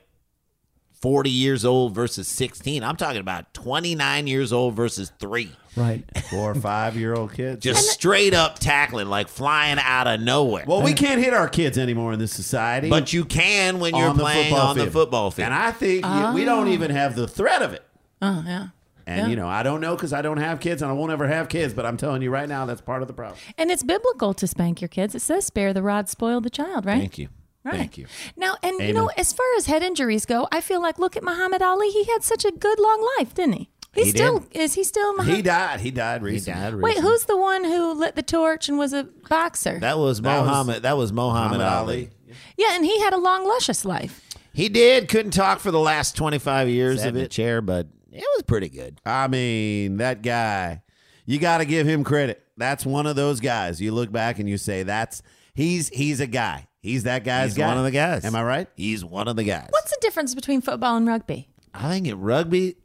forty 0.93 1.31
years 1.31 1.65
old 1.65 1.95
versus 1.95 2.27
sixteen. 2.27 2.83
I'm 2.83 2.97
talking 2.97 3.21
about 3.21 3.55
twenty 3.55 3.95
nine 3.95 4.27
years 4.27 4.53
old 4.53 4.75
versus 4.75 5.13
three. 5.21 5.53
Right. 5.77 6.03
Four 6.31 6.51
or 6.51 6.55
five 6.57 6.97
year 6.97 7.15
old 7.15 7.33
kids. 7.35 7.63
Just 7.63 7.91
straight 7.91 8.35
up 8.35 8.59
tackling, 8.59 9.07
like 9.09 9.29
flying 9.29 9.79
out 9.79 10.09
of 10.09 10.21
nowhere. 10.21 10.65
well, 10.67 10.83
we 10.83 10.95
can't 10.95 11.23
hit 11.23 11.33
our 11.35 11.49
kids 11.49 11.79
anymore 11.79 12.13
in 12.13 12.19
this 12.19 12.33
society. 12.33 12.91
but 12.91 13.13
you 13.13 13.25
can 13.25 13.79
when 13.79 13.95
you're 13.95 14.09
on 14.09 14.17
the 14.17 14.25
playing 14.25 14.51
football 14.51 14.69
on 14.69 14.77
the 14.77 14.85
field. 14.85 14.93
football 14.93 15.31
field. 15.31 15.47
And 15.47 15.55
I 15.55 15.71
think 15.71 16.05
you- 16.05 16.33
we 16.35 16.45
don't 16.45 16.67
ah. 16.69 16.73
even 16.73 16.91
have 16.91 17.15
the 17.15 17.29
threat 17.29 17.63
of 17.63 17.73
it. 17.73 17.85
oh 18.21 18.43
yeah. 18.45 18.69
And 19.09 19.21
Yeah. 19.23 19.27
you 19.29 19.37
know, 19.37 19.49
I 19.49 19.63
don't 19.63 19.81
know 19.81 19.95
because 19.97 20.13
I 20.13 20.21
don't 20.21 20.37
have 20.37 20.61
kids, 20.61 20.83
and 20.83 20.91
I 20.91 20.95
won't 20.95 21.11
ever 21.11 21.27
have 21.27 21.49
kids. 21.49 21.73
But 21.73 21.87
I'm 21.87 21.97
telling 21.97 22.21
you 22.21 22.31
right 22.31 22.49
now, 22.49 22.67
that's 22.67 22.83
part 22.83 23.01
of 23.01 23.09
the 23.09 23.15
problem. 23.15 23.39
And 23.57 23.71
it's 23.71 23.83
biblical 23.83 24.35
to 24.35 24.47
spank 24.47 24.83
your 24.83 24.89
kids. 24.89 25.15
It 25.15 25.23
says 25.23 25.47
spare 25.47 25.73
the 25.73 25.83
rod, 25.83 26.09
spoil 26.11 26.41
the 26.43 26.51
child, 26.51 26.85
right? 26.85 26.99
Thank 26.99 27.17
you. 27.19 27.29
Right. 27.65 27.75
Thank 27.77 27.97
you. 27.99 28.07
Now, 28.37 28.57
and 28.63 28.79
you 28.81 28.93
know, 28.93 29.11
as 29.17 29.33
far 29.33 29.47
as 29.57 29.67
head 29.67 29.83
injuries 29.83 30.27
go, 30.27 30.47
I 30.53 30.61
feel 30.61 30.81
like 30.81 30.99
look 30.99 31.17
at 31.17 31.23
Muhammad 31.25 31.63
Ali. 31.63 31.89
He 31.91 32.05
had 32.05 32.23
such 32.23 32.45
a 32.45 32.51
good 32.53 32.79
long 32.79 33.07
life, 33.19 33.35
didn't 33.35 33.55
he? 33.55 33.69
He's 33.95 34.05
He 34.07 34.11
still 34.13 34.41
did. 34.41 34.57
is 34.61 34.75
he 34.75 34.85
still 34.85 35.13
He 35.13 35.17
Muhammad? 35.19 35.45
died. 35.47 35.81
He 35.81 35.91
died 35.91 36.21
He 36.21 36.27
recently. 36.27 36.61
died. 36.61 36.75
Wait, 36.77 36.99
who's 36.99 37.25
the 37.25 37.37
one 37.37 37.65
who 37.65 37.95
lit 37.95 38.15
the 38.15 38.23
torch 38.23 38.69
and 38.69 38.79
was 38.79 38.93
a 38.93 39.05
boxer? 39.29 39.79
that? 39.81 39.99
Was 39.99 40.21
That 40.21 40.39
was 40.41 40.47
Mohammed? 40.47 40.83
That 40.83 40.97
was 40.99 41.13
Mohammed, 41.13 41.59
Muhammad 41.59 41.67
Ali. 41.89 41.95
Ali. 41.97 42.11
yeah, 42.59 42.77
and 42.77 42.85
he 42.85 43.01
had 43.01 43.13
a 43.15 43.19
long, 43.19 43.47
luscious 43.47 43.85
life. 43.87 44.21
He 44.53 44.69
did. 44.69 45.09
Couldn't 45.09 45.33
talk 45.33 45.59
for 45.61 45.71
the 45.71 45.81
last 45.81 46.15
twenty 46.17 46.39
five 46.39 46.69
years 46.69 47.01
Sat 47.01 47.09
of 47.11 47.17
in 47.17 47.23
it. 47.23 47.25
a 47.25 47.29
chair, 47.29 47.61
but 47.61 47.87
it 48.13 48.25
was 48.37 48.43
pretty 48.47 48.69
good. 48.69 49.01
I 49.05 49.29
mean, 49.29 49.97
that 49.99 50.23
guy. 50.23 50.83
You 51.27 51.39
got 51.39 51.59
to 51.59 51.65
give 51.67 51.87
him 51.87 52.05
credit. 52.05 52.43
That's 52.57 52.87
one 52.87 53.07
of 53.07 53.15
those 53.17 53.39
guys. 53.41 53.81
You 53.81 53.93
look 53.93 54.11
back 54.11 54.39
and 54.39 54.49
you 54.49 54.57
say, 54.59 54.83
"That's 54.83 55.23
he's 55.55 55.89
he's 55.91 56.21
a 56.21 56.27
guy. 56.27 56.67
He's 56.81 57.03
that 57.05 57.23
guy's 57.25 57.51
He's 57.51 57.59
guy. 57.59 57.67
one 57.69 57.77
of 57.77 57.85
the 57.85 57.91
guys. 57.91 58.25
Am 58.25 58.35
I 58.35 58.43
right? 58.43 58.69
He's 58.77 59.05
one 59.05 59.29
of 59.29 59.37
the 59.37 59.45
guys. 59.45 59.69
What's 59.71 59.91
the 59.91 59.99
difference 60.01 60.35
between 60.35 60.61
football 60.63 60.97
and 60.97 61.07
rugby? 61.07 61.49
I 61.75 61.91
think 61.91 62.07
in 62.07 62.21
rugby, 62.21 62.77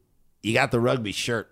you 0.41 0.53
got 0.53 0.71
the 0.71 0.79
rugby 0.79 1.11
shirt. 1.13 1.49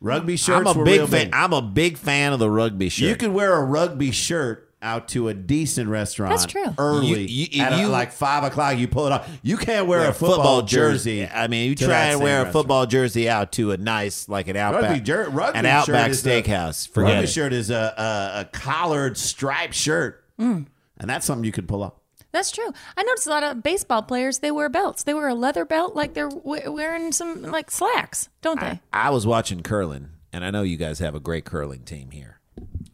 Rugby 0.00 0.36
shirts 0.36 0.68
I'm 0.68 0.76
a 0.76 0.78
were 0.78 0.84
big 0.84 0.98
real 1.00 1.06
fan. 1.06 1.26
big. 1.26 1.34
I'm 1.34 1.52
a 1.54 1.62
big 1.62 1.96
fan 1.96 2.32
of 2.34 2.38
the 2.38 2.50
rugby 2.50 2.88
shirt. 2.90 3.08
You 3.08 3.16
could 3.16 3.30
wear 3.32 3.54
a 3.54 3.64
rugby 3.64 4.10
shirt 4.10 4.65
out 4.86 5.08
to 5.08 5.28
a 5.28 5.34
decent 5.34 5.90
restaurant. 5.90 6.30
That's 6.30 6.46
true. 6.46 6.64
Early 6.78 7.26
You- 7.26 7.48
you- 7.50 7.62
at 7.62 7.72
a- 7.72 7.78
you- 7.80 7.88
like 7.88 8.12
five 8.12 8.44
o'clock, 8.44 8.78
you 8.78 8.86
pull 8.88 9.06
it 9.06 9.12
off. 9.12 9.28
You 9.42 9.56
can't 9.56 9.86
wear 9.86 10.00
wear 10.00 10.10
a 10.10 10.14
football, 10.14 10.62
jersey. 10.62 11.26
I 11.26 11.48
mean, 11.48 11.68
you 11.70 11.74
to 11.74 11.84
try 11.84 11.92
that 11.94 12.04
and 12.12 12.18
same 12.18 12.22
wear 12.24 12.34
a 12.36 12.44
restaurant. 12.44 12.52
football 12.52 12.86
jersey 12.86 13.28
out 13.28 13.52
to 13.52 13.72
a 13.72 13.76
nice, 13.76 14.28
like 14.28 14.48
an 14.48 14.56
outback, 14.56 14.82
Rugby, 14.90 15.00
jer- 15.00 15.28
rugby 15.30 15.58
an 15.58 15.64
shirt 15.64 15.70
outback 15.94 16.10
is 16.10 16.24
a- 16.26 16.28
steakhouse. 16.42 16.88
Forget 16.88 17.10
rugby 17.14 17.24
it. 17.24 17.26
shirt 17.28 17.52
is 17.52 17.70
a, 17.70 17.74
a, 17.74 18.40
a 18.40 18.44
collared 18.52 19.18
striped 19.18 19.74
shirt, 19.74 20.22
Mm. 20.40 20.66
and 20.98 21.10
that's 21.10 21.26
something 21.26 21.44
you 21.44 21.52
could 21.52 21.66
pull 21.68 21.82
off. 21.82 21.94
That's 22.32 22.50
true. 22.50 22.70
I 22.96 23.02
noticed 23.02 23.26
a 23.26 23.30
lot 23.30 23.42
of 23.42 23.62
baseball 23.62 24.02
players. 24.02 24.40
They 24.40 24.50
wear 24.50 24.68
belts. 24.68 25.02
They 25.04 25.14
wear 25.14 25.28
a 25.28 25.34
leather 25.34 25.64
belt, 25.64 25.96
like 25.96 26.12
they're 26.14 26.28
we- 26.28 26.68
wearing 26.68 27.10
some 27.12 27.42
like 27.42 27.70
slacks, 27.70 28.28
don't 28.42 28.60
they? 28.60 28.80
I 28.92 29.10
was 29.10 29.26
watching 29.26 29.62
curling, 29.62 30.10
and 30.32 30.44
I 30.44 30.50
know 30.50 30.62
you 30.62 30.76
guys 30.76 30.98
have 30.98 31.14
a 31.14 31.20
great 31.20 31.44
curling 31.46 31.80
team 31.84 32.10
here. 32.10 32.35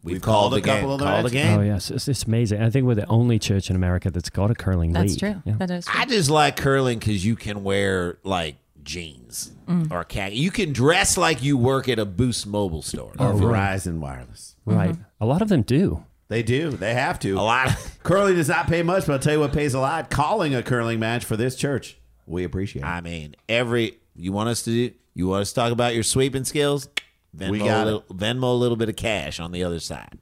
We've, 0.03 0.13
We've 0.15 0.21
called, 0.21 0.51
called 0.51 0.53
a 0.53 0.57
a 0.57 0.61
couple 0.61 0.93
of 0.93 0.99
the 0.99 1.05
Called 1.05 1.25
a 1.25 1.29
game. 1.29 1.59
Oh 1.59 1.61
yes, 1.61 1.89
it's, 1.89 2.07
it's 2.09 2.23
amazing. 2.23 2.61
I 2.61 2.69
think 2.69 2.85
we're 2.85 2.95
the 2.95 3.07
only 3.07 3.39
church 3.39 3.69
in 3.69 3.75
America 3.75 4.11
that's 4.11 4.29
got 4.29 4.51
a 4.51 4.55
curling 4.55 4.91
That's 4.91 5.11
league. 5.11 5.19
true. 5.19 5.41
Yeah. 5.45 5.53
That 5.57 5.71
is 5.71 5.85
true. 5.85 5.99
I 6.01 6.05
just 6.05 6.29
like 6.29 6.57
curling 6.57 6.99
because 6.99 7.25
you 7.25 7.35
can 7.37 7.63
wear 7.63 8.17
like 8.23 8.57
jeans 8.83 9.51
Mm. 9.65 9.89
or 9.93 10.03
khaki. 10.03 10.35
You 10.35 10.51
can 10.51 10.73
dress 10.73 11.15
like 11.17 11.41
you 11.41 11.57
work 11.57 11.87
at 11.87 11.97
a 11.97 12.03
Boost 12.05 12.45
Mobile 12.45 12.81
store. 12.81 13.13
Or 13.17 13.31
Verizon 13.33 13.99
Wireless. 13.99 14.57
Right. 14.65 14.93
A 15.21 15.25
lot 15.25 15.41
of 15.41 15.47
them 15.47 15.61
do. 15.61 16.03
They 16.27 16.43
do. 16.43 16.69
They 16.71 16.93
have 16.93 17.17
to. 17.19 17.33
A 17.33 17.41
lot. 17.41 17.69
Curling 18.03 18.35
does 18.35 18.49
not 18.49 18.67
pay 18.67 18.83
much, 18.83 19.05
but 19.05 19.13
I'll 19.13 19.19
tell 19.19 19.33
you 19.35 19.39
what 19.39 19.53
pays 19.53 19.73
a 19.73 19.79
lot. 19.79 20.09
Calling 20.09 20.53
a 20.53 20.61
curling 20.61 20.99
match 20.99 21.23
for 21.23 21.37
this 21.37 21.55
church. 21.55 21.97
We 22.25 22.43
appreciate 22.43 22.81
it. 22.81 22.85
I 22.85 22.99
mean, 22.99 23.35
every 23.47 23.99
you 24.17 24.33
want 24.33 24.49
us 24.49 24.63
to 24.63 24.69
do. 24.69 24.93
You 25.13 25.27
want 25.29 25.43
us 25.43 25.49
to 25.49 25.55
talk 25.55 25.71
about 25.71 25.93
your 25.93 26.03
sweeping 26.03 26.43
skills? 26.43 26.89
Venmo, 27.35 27.49
We 27.51 27.61
a 27.61 27.65
got 27.65 27.85
little, 27.85 28.01
Venmo 28.11 28.43
a 28.43 28.55
little 28.55 28.77
bit 28.77 28.89
of 28.89 28.95
cash 28.95 29.39
on 29.39 29.51
the 29.51 29.63
other 29.63 29.79
side. 29.79 30.19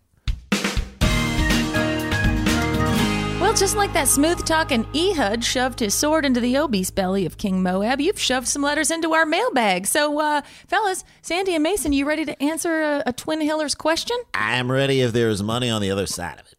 Well, 3.41 3.59
just 3.59 3.76
like 3.76 3.91
that 3.93 4.07
smooth 4.07 4.45
talking 4.45 4.86
Ehud 4.95 5.43
shoved 5.43 5.80
his 5.82 5.93
sword 5.93 6.26
into 6.26 6.39
the 6.39 6.57
obese 6.57 6.91
belly 6.91 7.26
of 7.26 7.38
King 7.38 7.62
Moab, 7.62 7.99
you've 7.99 8.20
shoved 8.20 8.47
some 8.47 8.62
letters 8.62 8.91
into 8.91 9.12
our 9.14 9.26
mailbag. 9.26 9.88
So, 9.88 10.20
uh, 10.22 10.41
fellas, 10.68 11.03
Sandy 11.22 11.55
and 11.55 11.64
Mason, 11.64 11.91
you 11.91 12.05
ready 12.07 12.24
to 12.24 12.41
answer 12.41 12.82
a, 12.82 13.03
a 13.07 13.14
Twin 13.14 13.41
Hillers 13.41 13.76
question? 13.76 14.16
I 14.34 14.55
am 14.55 14.72
ready 14.72 15.01
if 15.01 15.12
there 15.12 15.28
is 15.28 15.43
money 15.43 15.70
on 15.70 15.82
the 15.82 15.91
other 15.91 16.05
side 16.05 16.39
of 16.39 16.45
it. 16.45 16.55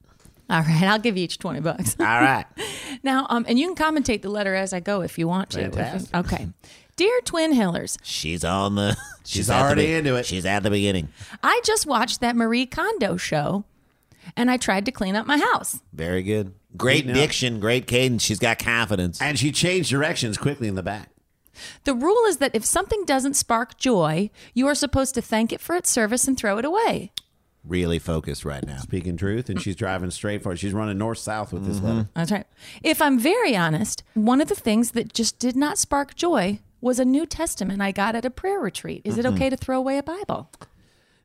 All 0.50 0.60
right, 0.60 0.82
I'll 0.82 0.98
give 0.98 1.16
you 1.16 1.24
each 1.24 1.38
20 1.38 1.60
bucks. 1.60 1.96
All 1.98 2.04
right. 2.04 2.44
now, 3.02 3.26
um, 3.30 3.46
and 3.48 3.58
you 3.58 3.72
can 3.72 3.94
commentate 3.94 4.20
the 4.20 4.28
letter 4.28 4.54
as 4.54 4.74
I 4.74 4.80
go 4.80 5.00
if 5.00 5.16
you 5.18 5.26
want 5.26 5.48
to. 5.50 5.62
Fantastic. 5.62 6.14
Okay. 6.14 6.48
Dear 6.96 7.20
Twin 7.24 7.52
Hillers, 7.54 7.98
She's 8.02 8.44
on 8.44 8.74
the. 8.74 8.96
She's 9.24 9.48
at 9.48 9.58
the 9.58 9.64
already 9.64 9.86
be- 9.86 9.94
into 9.94 10.16
it. 10.16 10.26
She's 10.26 10.44
at 10.44 10.62
the 10.62 10.70
beginning. 10.70 11.08
I 11.42 11.60
just 11.64 11.86
watched 11.86 12.20
that 12.20 12.36
Marie 12.36 12.66
Kondo 12.66 13.16
show 13.16 13.64
and 14.36 14.50
I 14.50 14.56
tried 14.56 14.84
to 14.86 14.92
clean 14.92 15.16
up 15.16 15.26
my 15.26 15.38
house. 15.38 15.80
Very 15.92 16.22
good. 16.22 16.54
Great 16.76 17.04
Clean 17.04 17.10
up. 17.10 17.16
diction, 17.16 17.60
great 17.60 17.86
cadence. 17.86 18.22
She's 18.22 18.38
got 18.38 18.58
confidence. 18.58 19.20
and 19.20 19.38
she 19.38 19.52
changed 19.52 19.90
directions 19.90 20.38
quickly 20.38 20.68
in 20.68 20.74
the 20.74 20.82
back. 20.82 21.10
The 21.84 21.94
rule 21.94 22.24
is 22.26 22.38
that 22.38 22.54
if 22.54 22.64
something 22.64 23.04
doesn't 23.04 23.34
spark 23.34 23.76
joy, 23.76 24.30
you 24.54 24.66
are 24.66 24.74
supposed 24.74 25.14
to 25.14 25.22
thank 25.22 25.52
it 25.52 25.60
for 25.60 25.76
its 25.76 25.90
service 25.90 26.26
and 26.26 26.36
throw 26.36 26.56
it 26.58 26.64
away. 26.64 27.12
Really 27.62 27.98
focused 27.98 28.44
right 28.44 28.66
now. 28.66 28.78
Speaking 28.78 29.16
truth, 29.16 29.48
and 29.48 29.60
she's 29.60 29.76
driving 29.76 30.10
straight 30.10 30.42
for 30.42 30.52
it. 30.52 30.58
She's 30.58 30.72
running 30.72 30.98
north 30.98 31.18
south 31.18 31.52
with 31.52 31.64
this 31.64 31.76
mm-hmm. 31.76 31.86
letter. 31.86 32.08
That's 32.14 32.32
right. 32.32 32.46
If 32.82 33.00
I'm 33.00 33.18
very 33.18 33.54
honest, 33.54 34.02
one 34.14 34.40
of 34.40 34.48
the 34.48 34.56
things 34.56 34.92
that 34.92 35.12
just 35.12 35.38
did 35.38 35.54
not 35.54 35.78
spark 35.78 36.16
joy 36.16 36.58
was 36.82 36.98
a 36.98 37.04
New 37.06 37.24
Testament 37.24 37.80
I 37.80 37.92
got 37.92 38.14
at 38.14 38.26
a 38.26 38.30
prayer 38.30 38.60
retreat. 38.60 39.00
Is 39.04 39.16
it 39.16 39.24
mm-hmm. 39.24 39.36
okay 39.36 39.48
to 39.48 39.56
throw 39.56 39.78
away 39.78 39.96
a 39.96 40.02
Bible? 40.02 40.50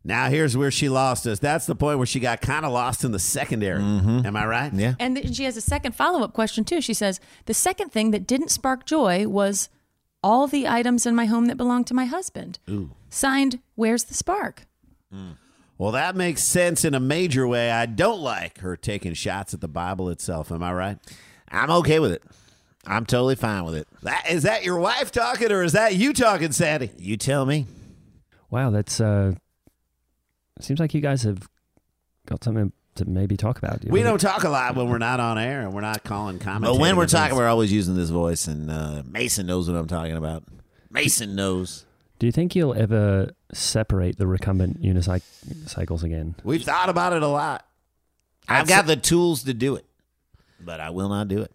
Now 0.05 0.29
here's 0.29 0.55
where 0.55 0.71
she 0.71 0.87
lost 0.87 1.27
us. 1.27 1.39
That's 1.39 1.65
the 1.65 1.75
point 1.75 1.97
where 1.97 2.07
she 2.07 2.21
got 2.21 2.39
kind 2.39 2.65
of 2.65 2.71
lost 2.71 3.03
in 3.03 3.11
the 3.11 3.19
secondary. 3.19 3.81
Mm-hmm. 3.81 4.25
Am 4.25 4.35
I 4.37 4.45
right? 4.45 4.73
Yeah. 4.73 4.93
And 4.99 5.17
th- 5.17 5.35
she 5.35 5.43
has 5.43 5.57
a 5.57 5.61
second 5.61 5.95
follow 5.95 6.23
up 6.23 6.31
question, 6.31 6.63
too. 6.63 6.79
She 6.79 6.93
says, 6.93 7.19
The 7.45 7.53
second 7.53 7.91
thing 7.91 8.11
that 8.11 8.25
didn't 8.25 8.49
spark 8.49 8.85
joy 8.85 9.27
was 9.27 9.67
all 10.23 10.47
the 10.47 10.67
items 10.67 11.05
in 11.05 11.15
my 11.15 11.25
home 11.25 11.45
that 11.47 11.57
belonged 11.57 11.87
to 11.87 11.93
my 11.93 12.05
husband. 12.05 12.59
Ooh. 12.69 12.91
Signed, 13.09 13.59
Where's 13.75 14.05
the 14.05 14.13
Spark? 14.13 14.65
Mm. 15.13 15.37
Well, 15.77 15.91
that 15.91 16.15
makes 16.15 16.43
sense 16.43 16.83
in 16.85 16.95
a 16.95 16.99
major 16.99 17.47
way. 17.47 17.69
I 17.69 17.85
don't 17.85 18.19
like 18.19 18.59
her 18.59 18.75
taking 18.75 19.13
shots 19.13 19.53
at 19.53 19.61
the 19.61 19.67
Bible 19.67 20.09
itself. 20.09 20.51
Am 20.51 20.63
I 20.63 20.73
right? 20.73 20.97
I'm 21.49 21.69
okay 21.69 21.99
with 21.99 22.11
it. 22.11 22.23
I'm 22.87 23.05
totally 23.05 23.35
fine 23.35 23.65
with 23.65 23.75
it. 23.75 23.87
That, 24.03 24.29
is 24.29 24.43
that 24.43 24.63
your 24.63 24.79
wife 24.79 25.11
talking, 25.11 25.51
or 25.51 25.61
is 25.61 25.73
that 25.73 25.95
you 25.95 26.13
talking, 26.13 26.51
Sandy? 26.51 26.91
You 26.97 27.17
tell 27.17 27.45
me. 27.45 27.65
Wow, 28.49 28.69
that's 28.69 29.01
uh 29.01 29.33
seems 30.59 30.79
like 30.79 30.93
you 30.93 31.01
guys 31.01 31.23
have 31.23 31.47
got 32.25 32.43
something 32.43 32.71
to 32.95 33.05
maybe 33.05 33.37
talk 33.37 33.57
about. 33.57 33.83
We 33.85 34.01
don't 34.01 34.19
talk 34.19 34.43
a 34.43 34.49
lot 34.49 34.75
when 34.75 34.89
we're 34.89 34.97
not 34.97 35.19
on 35.19 35.37
air 35.37 35.61
and 35.61 35.73
we're 35.73 35.81
not 35.81 36.03
calling 36.03 36.39
comments. 36.39 36.75
But 36.75 36.81
when 36.81 36.95
we're 36.95 37.05
talking, 37.07 37.35
we're 37.35 37.47
always 37.47 37.71
using 37.71 37.95
this 37.95 38.09
voice, 38.09 38.47
and 38.47 38.71
uh, 38.71 39.03
Mason 39.05 39.45
knows 39.45 39.69
what 39.69 39.77
I'm 39.77 39.87
talking 39.87 40.15
about. 40.15 40.43
Mason 40.89 41.35
knows. 41.35 41.85
Do 42.19 42.25
you 42.25 42.31
think 42.31 42.55
you'll 42.55 42.73
ever 42.73 43.31
separate 43.53 44.17
the 44.17 44.25
recumbent 44.25 44.81
unicycles 44.81 46.03
again? 46.03 46.35
we've 46.43 46.63
thought 46.63 46.89
about 46.89 47.13
it 47.13 47.21
a 47.21 47.27
lot. 47.27 47.65
I've 48.49 48.67
got 48.67 48.87
the 48.87 48.95
tools 48.95 49.43
to 49.43 49.53
do 49.53 49.75
it, 49.75 49.85
but 50.59 50.79
I 50.79 50.89
will 50.89 51.09
not 51.09 51.27
do 51.27 51.41
it. 51.41 51.51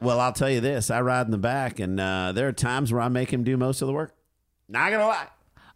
Well, 0.00 0.20
I'll 0.20 0.32
tell 0.32 0.50
you 0.50 0.60
this: 0.60 0.90
I 0.90 1.00
ride 1.00 1.26
in 1.26 1.30
the 1.30 1.38
back, 1.38 1.78
and 1.78 2.00
uh, 2.00 2.32
there 2.32 2.48
are 2.48 2.52
times 2.52 2.92
where 2.92 3.02
I 3.02 3.08
make 3.08 3.32
him 3.32 3.44
do 3.44 3.56
most 3.56 3.82
of 3.82 3.86
the 3.86 3.92
work. 3.92 4.14
Not 4.68 4.90
gonna 4.90 5.06
lie. 5.06 5.28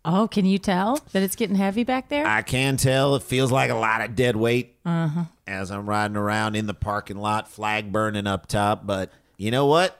Oh, 0.06 0.28
can 0.28 0.44
you 0.44 0.58
tell 0.58 1.00
that 1.12 1.22
it's 1.22 1.34
getting 1.34 1.56
heavy 1.56 1.82
back 1.82 2.10
there? 2.10 2.26
I 2.26 2.42
can 2.42 2.76
tell 2.76 3.14
it 3.14 3.22
feels 3.22 3.50
like 3.50 3.70
a 3.70 3.74
lot 3.74 4.02
of 4.02 4.14
dead 4.14 4.36
weight 4.36 4.76
as 5.46 5.70
I'm 5.70 5.88
riding 5.88 6.16
around 6.16 6.56
in 6.56 6.66
the 6.66 6.74
parking 6.74 7.16
lot, 7.16 7.48
flag 7.48 7.90
burning 7.90 8.26
up 8.26 8.46
top. 8.46 8.86
But 8.86 9.10
you 9.38 9.50
know 9.50 9.64
what? 9.64 9.98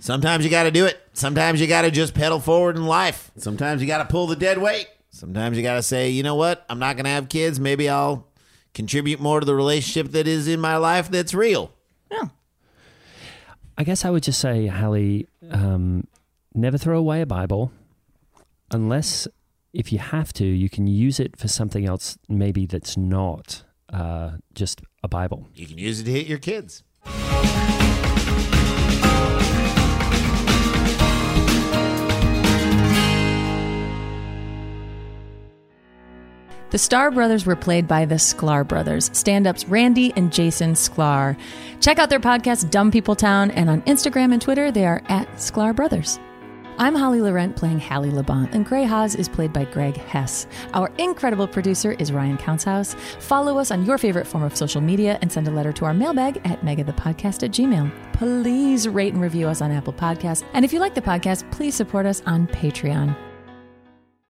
Sometimes 0.00 0.44
you 0.44 0.50
got 0.50 0.64
to 0.64 0.72
do 0.72 0.86
it. 0.86 1.00
Sometimes 1.12 1.60
you 1.60 1.68
got 1.68 1.82
to 1.82 1.90
just 1.92 2.14
pedal 2.14 2.40
forward 2.40 2.76
in 2.76 2.86
life. 2.86 3.30
Sometimes 3.36 3.80
you 3.80 3.86
got 3.86 3.98
to 3.98 4.06
pull 4.06 4.26
the 4.26 4.34
dead 4.34 4.58
weight. 4.58 4.88
Sometimes 5.10 5.56
you 5.56 5.62
got 5.62 5.74
to 5.74 5.82
say, 5.82 6.10
you 6.10 6.22
know 6.22 6.34
what? 6.34 6.64
I'm 6.68 6.78
not 6.78 6.96
going 6.96 7.04
to 7.04 7.10
have 7.10 7.28
kids. 7.28 7.60
Maybe 7.60 7.88
I'll 7.88 8.26
contribute 8.74 9.20
more 9.20 9.38
to 9.38 9.46
the 9.46 9.54
relationship 9.54 10.12
that 10.12 10.26
is 10.26 10.48
in 10.48 10.58
my 10.58 10.76
life 10.78 11.10
that's 11.10 11.34
real. 11.34 11.70
I 13.80 13.82
guess 13.82 14.04
I 14.04 14.10
would 14.10 14.22
just 14.22 14.38
say, 14.38 14.66
Hallie, 14.66 15.26
um, 15.50 16.06
never 16.54 16.76
throw 16.76 16.98
away 16.98 17.22
a 17.22 17.26
Bible 17.26 17.72
unless 18.70 19.26
if 19.72 19.90
you 19.90 19.98
have 19.98 20.34
to, 20.34 20.44
you 20.44 20.68
can 20.68 20.86
use 20.86 21.18
it 21.18 21.34
for 21.38 21.48
something 21.48 21.86
else, 21.88 22.18
maybe 22.28 22.66
that's 22.66 22.98
not 22.98 23.64
uh, 23.90 24.32
just 24.52 24.82
a 25.02 25.08
Bible. 25.08 25.48
You 25.54 25.66
can 25.66 25.78
use 25.78 26.00
it 26.00 26.04
to 26.04 26.10
hit 26.10 26.26
your 26.26 26.36
kids. 26.36 26.82
The 36.70 36.78
Star 36.78 37.10
Brothers 37.10 37.46
were 37.46 37.56
played 37.56 37.88
by 37.88 38.04
the 38.04 38.14
Sklar 38.14 38.66
Brothers, 38.66 39.10
stand 39.12 39.48
ups 39.48 39.66
Randy 39.66 40.12
and 40.14 40.32
Jason 40.32 40.74
Sklar. 40.74 41.36
Check 41.80 41.98
out 41.98 42.10
their 42.10 42.20
podcast, 42.20 42.70
Dumb 42.70 42.92
People 42.92 43.16
Town, 43.16 43.50
and 43.50 43.68
on 43.68 43.82
Instagram 43.82 44.32
and 44.32 44.40
Twitter, 44.40 44.70
they 44.70 44.86
are 44.86 45.02
at 45.08 45.28
Sklar 45.32 45.74
Brothers. 45.74 46.20
I'm 46.78 46.94
Holly 46.94 47.20
Laurent 47.20 47.56
playing 47.56 47.80
Hallie 47.80 48.12
Labont, 48.12 48.54
and 48.54 48.64
Gray 48.64 48.84
Haas 48.84 49.16
is 49.16 49.28
played 49.28 49.52
by 49.52 49.64
Greg 49.64 49.96
Hess. 49.96 50.46
Our 50.72 50.92
incredible 50.96 51.48
producer 51.48 51.92
is 51.98 52.12
Ryan 52.12 52.38
Countshouse. 52.38 52.94
Follow 53.18 53.58
us 53.58 53.72
on 53.72 53.84
your 53.84 53.98
favorite 53.98 54.26
form 54.28 54.44
of 54.44 54.56
social 54.56 54.80
media 54.80 55.18
and 55.22 55.30
send 55.32 55.48
a 55.48 55.50
letter 55.50 55.72
to 55.72 55.84
our 55.86 55.92
mailbag 55.92 56.40
at 56.44 56.60
megathepodcast 56.62 57.42
at 57.42 57.50
gmail. 57.50 57.90
Please 58.12 58.88
rate 58.88 59.12
and 59.12 59.20
review 59.20 59.48
us 59.48 59.60
on 59.60 59.72
Apple 59.72 59.92
Podcasts. 59.92 60.44
And 60.54 60.64
if 60.64 60.72
you 60.72 60.78
like 60.78 60.94
the 60.94 61.02
podcast, 61.02 61.50
please 61.50 61.74
support 61.74 62.06
us 62.06 62.22
on 62.26 62.46
Patreon. 62.46 63.16